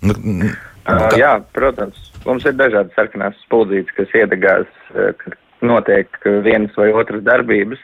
Nu, 0.03 0.15
nu, 0.23 0.55
uh, 0.87 1.19
jā, 1.19 1.41
protams 1.53 2.12
Mums 2.27 2.45
ir 2.47 2.55
dažādas 2.55 2.95
sarkanās 2.95 3.39
spuldzītes, 3.47 3.95
kas 3.97 4.13
iedegās, 4.15 4.69
eh, 4.95 5.11
ka 5.19 5.35
notiek 5.63 6.09
vienas 6.45 6.75
vai 6.79 6.93
otras 6.95 7.25
darbības, 7.27 7.81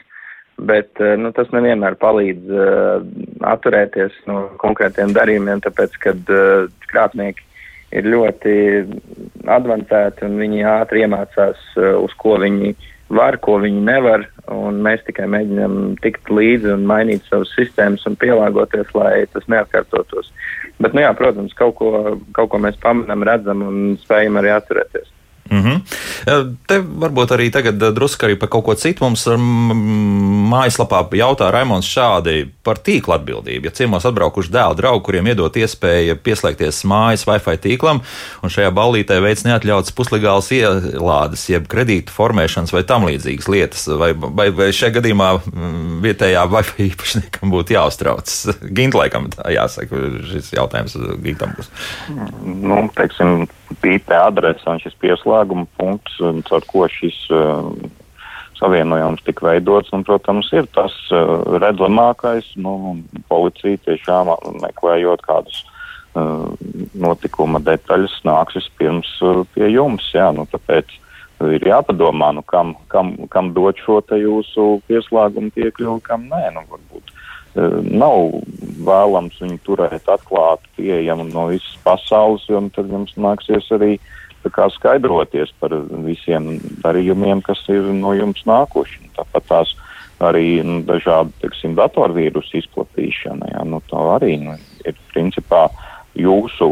bet 0.69 1.01
eh, 1.03 1.15
nu, 1.19 1.31
tas 1.35 1.51
nevienmēr 1.55 1.95
palīdz 1.99 2.51
uh, 2.51 3.03
atturēties 3.47 4.15
no 4.27 4.41
konkrētiem 4.59 5.13
darījumiem, 5.15 5.61
tāpēc, 5.63 5.95
kad 6.03 6.31
uh, 6.35 6.67
krāpnieki 6.91 7.45
ir 7.95 8.07
ļoti 8.11 8.55
advancēti 9.49 10.27
un 10.27 10.35
viņi 10.39 10.65
ātri 10.67 11.05
iemācās, 11.05 11.61
uh, 11.79 11.95
uz 12.03 12.15
ko 12.19 12.35
viņi 12.43 12.75
var, 13.09 13.37
ko 13.41 13.57
viņi 13.63 13.81
nevar, 13.85 14.25
un 14.53 14.81
mēs 14.85 15.03
tikai 15.07 15.27
mēģinām 15.31 15.77
tikt 16.03 16.29
līdzi 16.33 16.73
un 16.75 16.87
mainīt 16.89 17.25
savas 17.29 17.51
sistēmas 17.57 18.05
un 18.09 18.17
pielāgoties, 18.21 18.91
lai 18.97 19.25
tas 19.33 19.47
neatkārtotos. 19.51 20.31
Bet, 20.79 20.93
nu 20.95 21.03
jā, 21.03 21.11
protams, 21.17 21.55
kaut 21.57 21.75
ko, 21.79 21.89
kaut 22.37 22.51
ko 22.53 22.61
mēs 22.61 22.77
pamanām, 22.83 23.25
redzam 23.27 23.65
un 23.65 23.79
spējam 24.03 24.39
arī 24.39 24.53
atturēties. 24.55 25.09
Mm 25.49 25.63
-hmm. 25.63 25.81
Te 26.67 26.77
varbūt 26.79 27.31
arī 27.33 27.49
tagad 27.51 27.75
drusku 27.75 28.25
arī 28.25 28.35
par 28.39 28.49
kaut 28.49 28.65
ko 28.65 28.75
citu 28.75 29.03
mums 29.03 29.25
mājaslapā 30.49 31.01
jautā 31.17 31.51
Raimons 31.51 31.87
šādi 31.89 32.47
par 32.63 32.77
tīkla 32.77 33.17
atbildību. 33.19 33.65
Ja 33.65 33.71
ciemos 33.71 34.05
atbraukuši 34.05 34.51
dēlu 34.51 34.75
draugi, 34.75 35.03
kuriem 35.05 35.27
iedot 35.27 35.55
iespēju 35.55 36.15
pieslēgties 36.23 36.83
mājas 36.85 37.25
Wi-Fi 37.27 37.57
tīklam, 37.57 38.01
un 38.43 38.49
šajā 38.49 38.71
ballītē 38.71 39.19
veids 39.21 39.43
neatļauts 39.47 39.95
puslegāls 39.97 40.51
ielādes, 40.51 41.49
jeb 41.49 41.67
kredītu 41.67 42.13
formēšanas 42.13 42.73
vai 42.73 42.83
tam 42.83 43.07
līdzīgas 43.09 43.49
lietas, 43.49 43.87
vai, 43.87 44.13
vai, 44.13 44.49
vai 44.51 44.69
šajā 44.75 44.99
gadījumā 44.99 45.29
vietējā 46.05 46.45
Wi-Fi 46.49 46.89
īpašniekam 46.91 47.53
būtu 47.55 47.73
jāuztrauc? 47.73 48.35
Gintlēkam 48.77 49.31
tā 49.33 49.49
jāsaka, 49.55 50.03
šis 50.29 50.53
jautājums 50.53 50.97
Gintam 51.23 51.55
būs. 51.57 51.71
Nu, 52.45 52.83
teiksim, 52.95 53.47
IP 53.69 54.11
adrese 54.15 54.65
un 54.69 54.81
šis 54.81 54.95
pieslēguma 55.01 55.67
punkts, 55.77 56.19
ar 56.51 56.65
ko 56.69 56.87
šis 56.91 57.17
uh, 57.33 57.69
savienojums 58.59 59.23
tika 59.25 59.47
veidots, 59.49 59.91
un, 59.95 60.03
protams, 60.07 60.51
ir 60.55 60.67
tas 60.75 60.95
uh, 61.15 61.35
redzamākais, 61.61 62.51
nu, 62.59 62.97
policija 63.31 63.79
tiešām 63.85 64.33
meklējot 64.63 65.23
kādus 65.27 65.61
uh, 66.17 66.49
notikuma 66.97 67.61
detaļas 67.63 68.17
nāks 68.27 68.59
vispirms 68.59 69.13
pie 69.53 69.69
jums, 69.71 70.09
jā, 70.15 70.31
nu, 70.35 70.47
tāpēc 70.51 70.91
ir 71.55 71.69
jāpadomā, 71.69 72.33
nu, 72.35 72.43
kam, 72.43 72.73
kam, 72.91 73.13
kam 73.31 73.53
dot 73.55 73.79
šo 73.85 74.01
jūsu 74.11 74.67
pieslēgumu 74.89 75.53
piekļuvi, 75.55 76.03
kam 76.03 76.27
nē, 76.27 76.49
nu, 76.57 76.65
varbūt 76.73 77.15
nav 77.55 78.31
vēlams 78.85 79.39
viņu 79.41 79.59
turēt 79.65 80.09
atklātu, 80.11 80.69
pieejamu 80.77 81.27
no 81.31 81.47
visas 81.49 81.75
pasaules, 81.83 82.45
jo 82.49 82.61
tad 82.75 82.91
jums 82.91 83.15
nāksies 83.17 83.69
arī 83.75 83.97
skaidroties 84.75 85.51
par 85.59 85.73
visiem 86.05 86.59
darījumiem, 86.83 87.41
kas 87.41 87.59
ir 87.67 87.89
no 87.93 88.13
jums 88.15 88.41
nākuši. 88.47 89.11
Tāpat 89.17 89.47
tās 89.49 89.75
arī 90.19 90.61
nu, 90.63 90.81
dažādi, 90.87 91.33
teiksim, 91.41 91.75
datorvīrusu 91.79 92.59
izplatīšana, 92.59 93.53
jā, 93.53 93.63
nu, 93.67 93.81
tā 93.89 93.99
arī 94.15 94.35
nu, 94.41 94.55
ir 94.85 94.95
principā 95.13 95.67
jūsu 96.19 96.67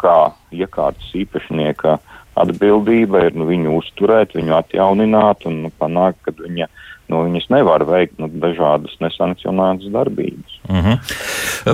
kā 0.00 0.30
iekārtas 0.54 1.10
īpašnieka 1.18 1.98
atbildība 2.38 3.26
ir 3.26 3.36
nu, 3.36 3.48
viņu 3.48 3.74
uzturēt, 3.80 4.36
viņu 4.38 4.54
atjaunināt 4.60 5.44
un 5.48 5.64
nu, 5.66 5.72
panākt, 5.80 6.22
ka 6.24 6.34
viņa 6.38 6.68
nu, 7.08 7.22
viņas 7.24 7.48
nevar 7.52 7.84
veikt 7.88 8.18
nu, 8.20 8.28
dažādas 8.28 8.94
nesankcionētas 9.02 9.88
darbības. 9.94 10.56
Mm 10.68 10.82
-hmm. 10.84 10.98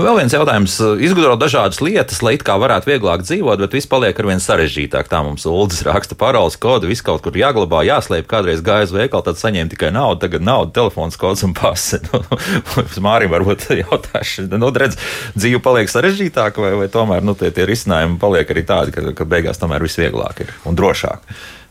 Vēl 0.05 0.19
viens 0.19 0.35
jautājums. 0.35 0.77
Izgudrot 1.03 1.41
dažādas 1.41 1.81
lietas, 1.83 2.23
lai 2.23 2.35
it 2.35 2.45
kā 2.47 2.55
varētu 2.61 2.91
vieglāk 2.91 3.25
dzīvot, 3.27 3.59
bet 3.59 3.73
viss 3.73 3.91
paliek 3.91 4.19
ar 4.19 4.27
vien 4.27 4.41
sarežģītāk. 4.43 5.11
Tā 5.11 5.23
mums 5.27 5.47
Uldis 5.47 5.83
raksta 5.83 6.15
paroles 6.15 6.57
kodu, 6.57 6.87
viss 6.87 7.03
kaut 7.03 7.23
kur 7.23 7.33
jāglabā, 7.33 7.83
jāslēp. 7.85 8.27
Kādreiz 8.27 8.63
gāja 8.63 8.89
uz 8.89 8.93
veikalu, 8.93 9.23
tad 9.23 9.41
saņēma 9.41 9.71
tikai 9.71 9.91
naudu, 9.91 10.21
tagad 10.21 10.43
nauda, 10.43 10.73
telefons, 10.73 11.17
kods 11.17 11.45
un 11.45 11.55
pasi. 11.55 11.99
Nu, 12.15 12.83
Mārim 13.05 13.31
varbūt 13.31 13.67
jautāšu, 13.71 14.47
nu, 14.59 14.71
redz, 14.71 14.97
dzīve 15.35 15.61
paliek 15.63 15.91
sarežģītāka 15.91 16.63
vai, 16.63 16.73
vai 16.79 16.89
tomēr 16.89 17.23
nu, 17.23 17.35
tie, 17.35 17.51
tie 17.51 17.67
risinājumi 17.67 18.19
paliek 18.19 18.51
arī 18.51 18.65
tādi, 18.67 18.95
ka, 18.95 19.13
ka 19.13 19.25
beigās 19.29 19.61
tomēr 19.61 19.83
viss 19.83 19.99
vieglāk 19.99 20.41
ir 20.41 20.55
un 20.65 20.79
drošāk 20.79 21.21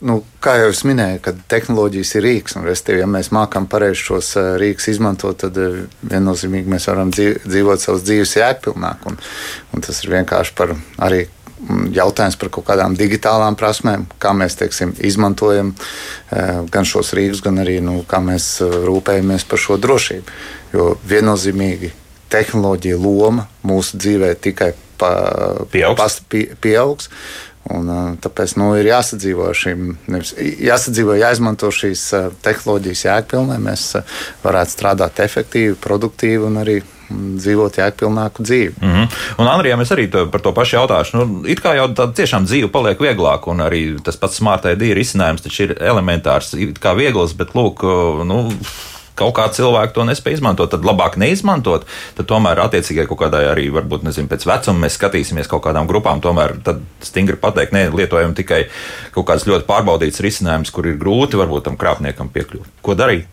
nu, 0.04 0.18
kā 0.44 0.56
jau 0.60 0.72
es 0.74 0.84
minēju, 0.88 1.22
kad 1.24 1.40
tehnoloģijas 1.52 2.12
ir 2.18 2.26
rīks, 2.28 2.58
un 2.60 2.68
restīvi, 2.68 3.02
ja 3.04 3.08
mēs 3.10 3.32
mākam 3.36 3.68
pareizi 3.72 4.02
šos 4.10 4.34
eh, 4.40 4.50
rīks 4.62 4.90
izmantot, 4.92 5.40
tad 5.46 5.58
eh, 5.60 5.84
viennozīmīgi 6.12 6.72
mēs 6.74 6.90
varam 6.92 7.14
dzīvot 7.14 7.84
savas 7.84 8.04
dzīves 8.08 8.36
jēgpilnāk. 8.40 9.08
Un, 9.10 9.18
un 9.74 9.86
tas 9.86 10.04
ir 10.04 10.12
vienkārši 10.14 10.56
par 10.60 10.76
arī 11.08 11.24
mm, 11.26 11.94
jautājums 11.96 12.38
par 12.42 12.52
kaut 12.54 12.68
kādām 12.68 12.98
digitālām 13.00 13.58
prasmēm, 13.60 14.06
kā 14.22 14.36
mēs 14.38 14.60
teiksim, 14.60 14.96
izmantojam 15.00 15.74
eh, 15.74 16.62
gan 16.74 16.88
šos 16.90 17.16
rīkus, 17.18 17.44
gan 17.46 17.64
arī 17.64 17.80
nu, 17.84 18.02
kā 18.10 18.22
mēs 18.24 18.58
rūpējamies 18.62 19.48
par 19.48 19.64
šo 19.68 19.80
drošību. 19.82 20.40
Jo 20.76 20.94
viennozīmīgi 21.08 21.94
tehnoloģija 22.34 23.00
loma 23.00 23.48
mūsu 23.68 24.00
dzīvē 24.02 24.34
tikai 24.42 24.74
pa, 25.00 25.16
pieaugs. 25.72 26.00
Pas, 26.00 26.22
pie, 26.30 26.48
pieaugs 26.62 27.12
Un, 27.72 27.88
tāpēc 28.20 28.58
nu, 28.60 28.74
ir 28.76 28.90
jāsadzīvo 28.90 29.46
šīm, 29.56 29.94
jāsadzīvo, 30.68 31.16
jāizmanto 31.16 31.70
šīs 31.72 32.10
tehnoloģijas 32.44 33.06
jēgpilnē. 33.06 33.60
Mēs 33.64 33.86
varētu 34.44 34.76
strādāt 34.76 35.22
efektīvi, 35.24 35.78
produktīvi 35.80 36.44
un 36.50 36.60
arī 36.60 36.82
dzīvot 37.14 37.78
jēgpilnāku 37.80 38.44
dzīvi. 38.44 38.74
Mm 38.82 38.92
-hmm. 38.92 39.18
Un, 39.38 39.48
Andrijam, 39.48 39.82
es 39.82 39.92
arī 39.92 40.10
to, 40.12 40.26
par 40.32 40.42
to 40.42 40.54
pašu 40.54 40.76
jautāšu. 40.76 41.18
Nu, 41.18 41.44
it 41.48 41.62
kā 41.64 41.76
jau 41.76 41.88
tāda 41.88 42.14
tiešām 42.14 42.46
dzīve 42.46 42.72
paliek 42.72 43.00
vieglāka, 43.00 43.52
un 43.52 43.60
arī 43.60 44.02
tas 44.04 44.18
pats 44.18 44.36
smartai 44.36 44.76
dīri 44.76 45.00
risinājums 45.00 45.44
taču 45.44 45.64
ir 45.64 45.78
elementārs, 45.80 46.56
kā 46.80 46.96
viegls, 46.96 47.34
bet 47.34 47.54
lūk, 47.54 47.84
nu, 48.26 48.50
kaut 49.20 49.36
kā 49.38 49.48
cilvēki 49.54 49.96
to 49.96 50.06
nespēja 50.08 50.40
izmantot, 50.40 50.72
tad 50.74 50.88
labāk 50.88 51.18
neizmantot. 51.22 51.86
Tad 52.18 52.30
tomēr 52.30 52.64
attiecīgai 52.66 53.06
kaut 53.10 53.22
kādai 53.26 53.46
arī, 53.52 53.68
varbūt, 53.74 54.06
nezinu, 54.08 54.30
pēc 54.32 54.48
vecuma 54.50 54.86
mēs 54.86 54.98
skatīsimies 55.00 55.52
kaut 55.52 55.66
kādām 55.68 55.90
grupām. 55.90 56.24
Tomēr 56.24 56.58
tad 56.66 56.82
stingri 57.06 57.38
pateikt, 57.40 57.76
nē, 57.76 57.88
lietojam 57.94 58.36
tikai 58.38 58.66
kaut 59.16 59.30
kāds 59.30 59.48
ļoti 59.50 59.68
pārbaudīts 59.70 60.24
risinājums, 60.24 60.74
kur 60.74 60.90
ir 60.90 61.00
grūti 61.02 61.40
varbūt 61.40 61.70
tam 61.70 61.80
krāpniekam 61.80 62.34
piekļūt. 62.34 62.82
Ko 62.86 62.98
darīt? 62.98 63.30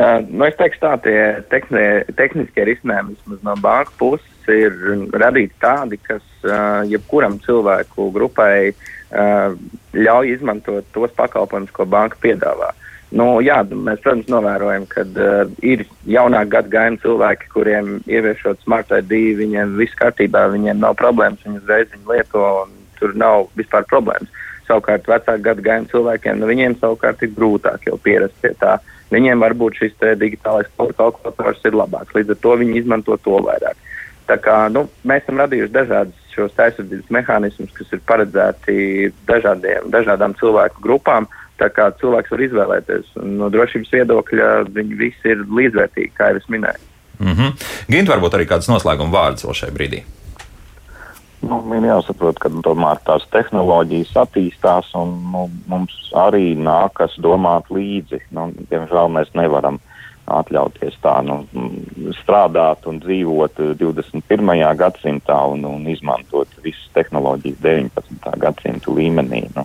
Uh, 0.00 0.22
nu 0.30 0.46
es 0.46 0.54
teikšu, 0.56 0.78
tā 0.80 0.92
tie 1.02 1.22
tehni, 1.50 1.80
tehniskie 2.16 2.62
risinājumi 2.68 3.40
no 3.44 3.56
banka 3.60 3.90
puses 3.98 4.46
ir 4.48 4.72
radīti 5.12 5.52
tādi, 5.60 5.98
kas 6.00 6.22
uh, 6.46 6.86
jebkuram 6.88 7.40
cilvēku 7.42 8.06
grupai 8.14 8.70
uh, 8.70 9.58
ļauj 9.92 10.30
izmantot 10.36 10.86
tos 10.94 11.12
pakalpojumus, 11.18 11.74
ko 11.74 11.88
banka 11.90 12.16
piedāvā. 12.22 12.70
Nu, 13.10 13.40
jā, 13.42 13.56
mēs, 13.66 13.98
protams, 14.04 14.28
novērojam, 14.30 14.84
ka 14.90 15.02
uh, 15.02 15.48
ir 15.66 15.82
jaunāk 16.06 16.52
gadu 16.52 16.70
gājumi 16.70 17.00
cilvēki, 17.02 17.48
kuriem 17.50 17.96
ieviešot 18.06 18.62
smart 18.62 18.92
ID, 18.94 19.16
viņiem 19.40 19.74
viss 19.80 19.98
kārtībā, 19.98 20.44
viņiem 20.52 20.78
nav 20.78 20.94
problēmas, 21.00 21.42
viņi 21.46 21.58
uzreiz 21.58 21.90
viņu 21.90 22.12
lieto 22.12 22.44
un 22.60 22.76
tur 23.00 23.16
nav 23.18 23.48
vispār 23.58 23.88
problēmas. 23.90 24.30
Savukārt 24.68 25.10
vecāku 25.10 25.42
gadu 25.42 25.66
gājumu 25.66 25.90
cilvēkiem, 25.90 26.38
nu, 26.38 26.46
viņiem 26.52 26.78
savukārt 26.78 27.24
ir 27.26 27.34
grūtāk 27.34 27.90
jau 27.90 27.98
pierast 27.98 28.36
pie 28.44 28.54
tā. 28.62 28.78
Viņiem 29.10 29.42
varbūt 29.42 29.80
šis 29.80 29.96
digitālais 30.20 30.70
kalkulators 30.78 31.64
ir 31.66 31.74
labāks, 31.74 32.14
līdz 32.14 32.36
ar 32.36 32.42
to 32.44 32.54
viņi 32.62 32.78
izmanto 32.78 33.16
to 33.24 33.40
vairāk. 33.42 33.74
Tā 34.30 34.36
kā, 34.38 34.56
nu, 34.70 34.84
mēs 35.02 35.24
esam 35.24 35.40
radījuši 35.42 35.74
dažādus 35.74 36.26
šos 36.30 36.54
aizsardzības 36.62 37.10
mehānismus, 37.16 37.72
kas 37.74 37.90
ir 37.96 38.02
paredzēti 38.06 39.10
dažādiem, 39.26 39.90
dažādām 39.90 40.36
cilvēku 40.38 40.84
grupām. 40.84 41.26
Tā 41.60 41.68
kā 41.76 41.90
cilvēks 42.00 42.32
var 42.32 42.44
izvēlēties, 42.46 43.10
un 43.20 43.34
no 43.40 43.50
drošības 43.52 43.92
viedokļa 43.98 44.52
viņi 44.72 44.96
visi 44.96 45.34
ir 45.34 45.42
līdzvērtīgi, 45.44 46.14
kā 46.16 46.30
jau 46.30 46.40
es 46.40 46.48
minēju. 46.48 46.86
Mm 47.20 47.34
-hmm. 47.36 47.66
Gint, 47.92 48.08
varbūt 48.08 48.36
arī 48.38 48.46
kāds 48.48 48.70
noslēguma 48.72 49.12
vārds 49.12 49.44
vēl 49.44 49.54
šai 49.54 49.70
brīdī. 49.76 50.02
Nu, 51.40 51.60
ir 51.72 51.86
jāsaprot, 51.88 52.38
ka 52.38 52.50
tomēr 52.64 52.98
tās 53.04 53.24
tehnoloģijas 53.32 54.16
attīstās, 54.24 54.90
un 54.94 55.14
nu, 55.32 55.46
mums 55.72 55.94
arī 56.12 56.52
nākas 56.56 57.16
domāt 57.16 57.70
līdzi. 57.72 58.20
Nu, 58.36 58.50
diemžēl 58.72 59.08
mēs 59.08 59.32
nevaram 59.34 59.78
atļauties 60.30 60.98
tā 61.02 61.16
nu, 61.26 61.40
strādāt 62.20 62.86
un 62.86 63.00
dzīvot 63.02 63.56
21. 63.80 64.52
gadsimtā 64.76 65.38
un, 65.54 65.64
un 65.64 65.88
izmantot 65.90 66.48
visas 66.64 66.92
tehnoloģijas 66.94 67.58
19. 67.64 68.36
gadsimta 68.44 68.94
līmenī. 68.94 69.46
Nu, 69.56 69.64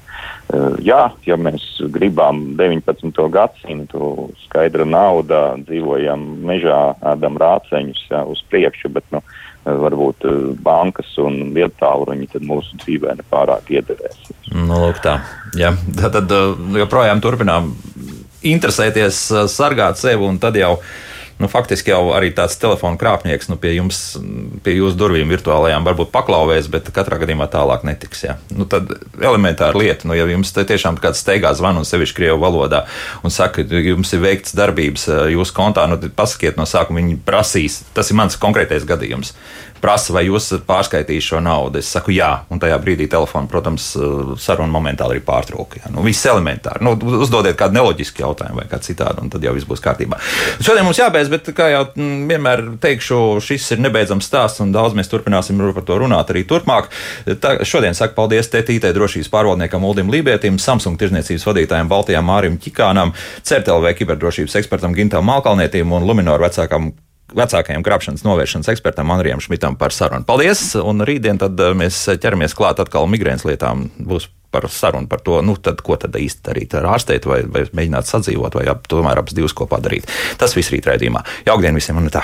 jā, 0.85 1.01
ja 1.25 1.37
mēs 1.39 1.63
gribam 1.93 2.55
19. 2.59 3.09
gadsimtu, 3.33 4.29
skaidra 4.45 4.85
nauda, 4.87 5.55
dzīvojam 5.65 6.23
mežā, 6.45 6.81
ēdam 7.13 7.39
rāceņus 7.41 8.05
jā, 8.11 8.21
uz 8.29 8.43
priekšu, 8.51 8.93
bet 8.95 9.07
nu, 9.15 9.23
varbūt 9.65 10.25
eh, 10.29 10.37
bankas 10.61 11.09
un 11.21 11.51
vietāluņi 11.55 12.41
mūsu 12.45 12.77
dzīvē 12.83 13.17
nepārāk 13.21 13.71
iederēs. 13.73 14.19
Nu, 14.53 14.77
lūk, 14.85 15.01
tā. 15.03 15.17
Jā, 15.57 15.73
tad, 15.97 16.19
tad 16.19 16.35
eh, 16.35 16.79
joprojām 16.83 17.23
turpinām 17.23 17.73
interesēties, 18.45 19.25
eh, 19.33 19.47
sargāt 19.51 20.01
sevi 20.01 20.27
un 20.27 20.39
tad 20.41 20.59
jau. 20.59 20.77
Nu, 21.35 21.49
faktiski 21.51 21.91
jau 21.91 22.13
arī 22.15 22.29
tāds 22.31 22.55
telefona 22.61 22.95
krāpnieks 22.99 23.49
nu, 23.51 23.57
pie 23.59 23.73
jums, 23.75 23.97
pie 24.63 24.77
jūsu 24.77 24.95
durvīm 24.99 25.31
virtuālajām 25.33 25.83
varbūt 25.83 26.13
paklauvēs, 26.13 26.69
bet 26.71 26.87
katrā 26.95 27.19
gadījumā 27.19 27.49
tālāk 27.51 27.83
netiks. 27.87 28.23
Jā. 28.23 28.37
Nu, 28.55 28.63
tad 28.71 28.93
elementāra 29.19 29.75
lieta, 29.75 30.07
nu, 30.07 30.15
ja 30.15 30.29
jums 30.31 30.53
tiešām 30.55 30.95
kāds 31.03 31.19
steigā 31.25 31.51
zvana 31.57 31.83
un 31.83 31.89
sevišķi 31.89 32.19
krievu 32.21 32.39
valodā 32.39 32.85
un 33.27 33.35
saka, 33.35 33.67
ka 33.67 33.83
jums 33.83 34.15
ir 34.15 34.23
veikts 34.23 34.55
darbības 34.55 35.09
jūsu 35.35 35.57
kontā, 35.57 35.83
nu, 35.91 35.99
tad 35.99 36.15
pasakiet 36.15 36.55
no 36.61 36.63
sākuma, 36.69 37.03
viņi 37.03 37.19
prasīs. 37.27 37.81
Tas 37.97 38.11
ir 38.11 38.19
mans 38.21 38.39
konkrētais 38.39 38.87
gadījums 38.87 39.35
prasa, 39.85 40.13
vai 40.15 40.25
jūs 40.25 40.49
esat 40.49 40.65
pārskaitījis 40.65 41.29
šo 41.29 41.41
naudu. 41.45 41.79
Es 41.81 41.89
saku, 41.93 42.13
jā, 42.15 42.31
un 42.49 42.61
tajā 42.61 42.77
brīdī 42.81 43.07
telefonu, 43.11 43.49
protams, 43.51 43.91
saruna 44.41 44.73
momentāli 44.73 45.17
arī 45.17 45.23
pārtrauka. 45.25 45.83
Jā. 45.83 45.91
Nu, 45.93 46.03
viss 46.05 46.25
elementāri. 46.29 46.81
Nu, 46.85 46.95
uzdodiet 47.21 47.57
kādu 47.59 47.77
neloģisku 47.77 48.23
jautājumu 48.23 48.63
vai 48.63 48.67
kādu 48.71 48.89
citādu, 48.89 49.25
un 49.25 49.31
tad 49.33 49.45
jau 49.45 49.53
viss 49.55 49.67
būs 49.69 49.83
kārtībā. 49.85 50.19
Šodien 50.65 50.87
mums 50.87 50.99
jābeidz, 51.01 51.29
bet, 51.33 51.51
kā 51.57 51.69
jau 51.73 51.83
vienmēr 51.95 52.65
teikšu, 52.81 53.21
šis 53.45 53.69
ir 53.75 53.83
nebeidzams 53.85 54.25
stāsts, 54.25 54.63
un 54.65 54.73
daudz 54.75 54.97
mēs 54.97 55.11
turpināsim 55.11 55.61
par 55.75 55.85
to 55.85 55.99
runāt 56.01 56.33
arī 56.33 56.45
turpmāk. 56.49 56.89
Tā, 57.41 57.57
šodien 57.67 57.97
saku 57.97 58.17
paldies 58.17 58.49
TTT 58.51 58.93
drošības 58.95 59.31
pārvaldniekam 59.33 59.85
Uldim 59.85 60.11
Lībietim, 60.13 60.59
Samsung 60.61 60.97
tirzniecības 61.01 61.45
vadītājam 61.51 61.91
Baltijam 61.91 62.25
Mārim 62.29 62.57
Čikānam, 62.61 63.13
CERTLV 63.45 63.91
kiberdrošības 63.99 64.61
ekspertam 64.61 64.95
Gintam 64.97 65.27
Malkalnietim 65.29 65.93
un 65.93 66.07
Luminoru 66.07 66.47
vecākam 66.47 66.93
vecākajam 67.33 67.83
krāpšanas 67.85 68.25
novēršanas 68.25 68.69
ekspertam 68.73 69.11
Andrijam 69.15 69.41
Šmitam 69.43 69.77
par 69.79 69.95
sarunu. 69.95 70.27
Paldies! 70.27 70.75
Un 70.81 71.05
rītdien 71.07 71.41
tad 71.41 71.59
eh, 71.59 71.73
mēs 71.77 72.03
ķeramies 72.21 72.57
klāt 72.57 72.81
atkal 72.83 73.09
migrēnas 73.11 73.47
lietām. 73.47 73.89
Būs 73.97 74.29
par 74.55 74.69
sarunu 74.71 75.09
par 75.11 75.19
to, 75.25 75.41
nu, 75.43 75.57
tad, 75.59 75.81
ko 75.83 75.97
tad 75.99 76.15
īsti 76.15 76.45
darīt 76.45 76.77
ar 76.79 76.87
ārstēt, 76.93 77.27
vai, 77.27 77.41
vai 77.51 77.65
mēģināt 77.75 78.07
sadzīvot, 78.07 78.55
vai 78.61 78.69
ap, 78.71 78.87
tomēr 78.91 79.19
abas 79.19 79.35
divas 79.35 79.57
kopā 79.57 79.81
darīt. 79.83 80.07
Tas 80.39 80.55
viss 80.55 80.71
rīt 80.71 80.87
raidījumā. 80.87 81.25
Jaukdien 81.49 81.75
visiem 81.75 81.99
un 81.99 82.11
tā! 82.13 82.23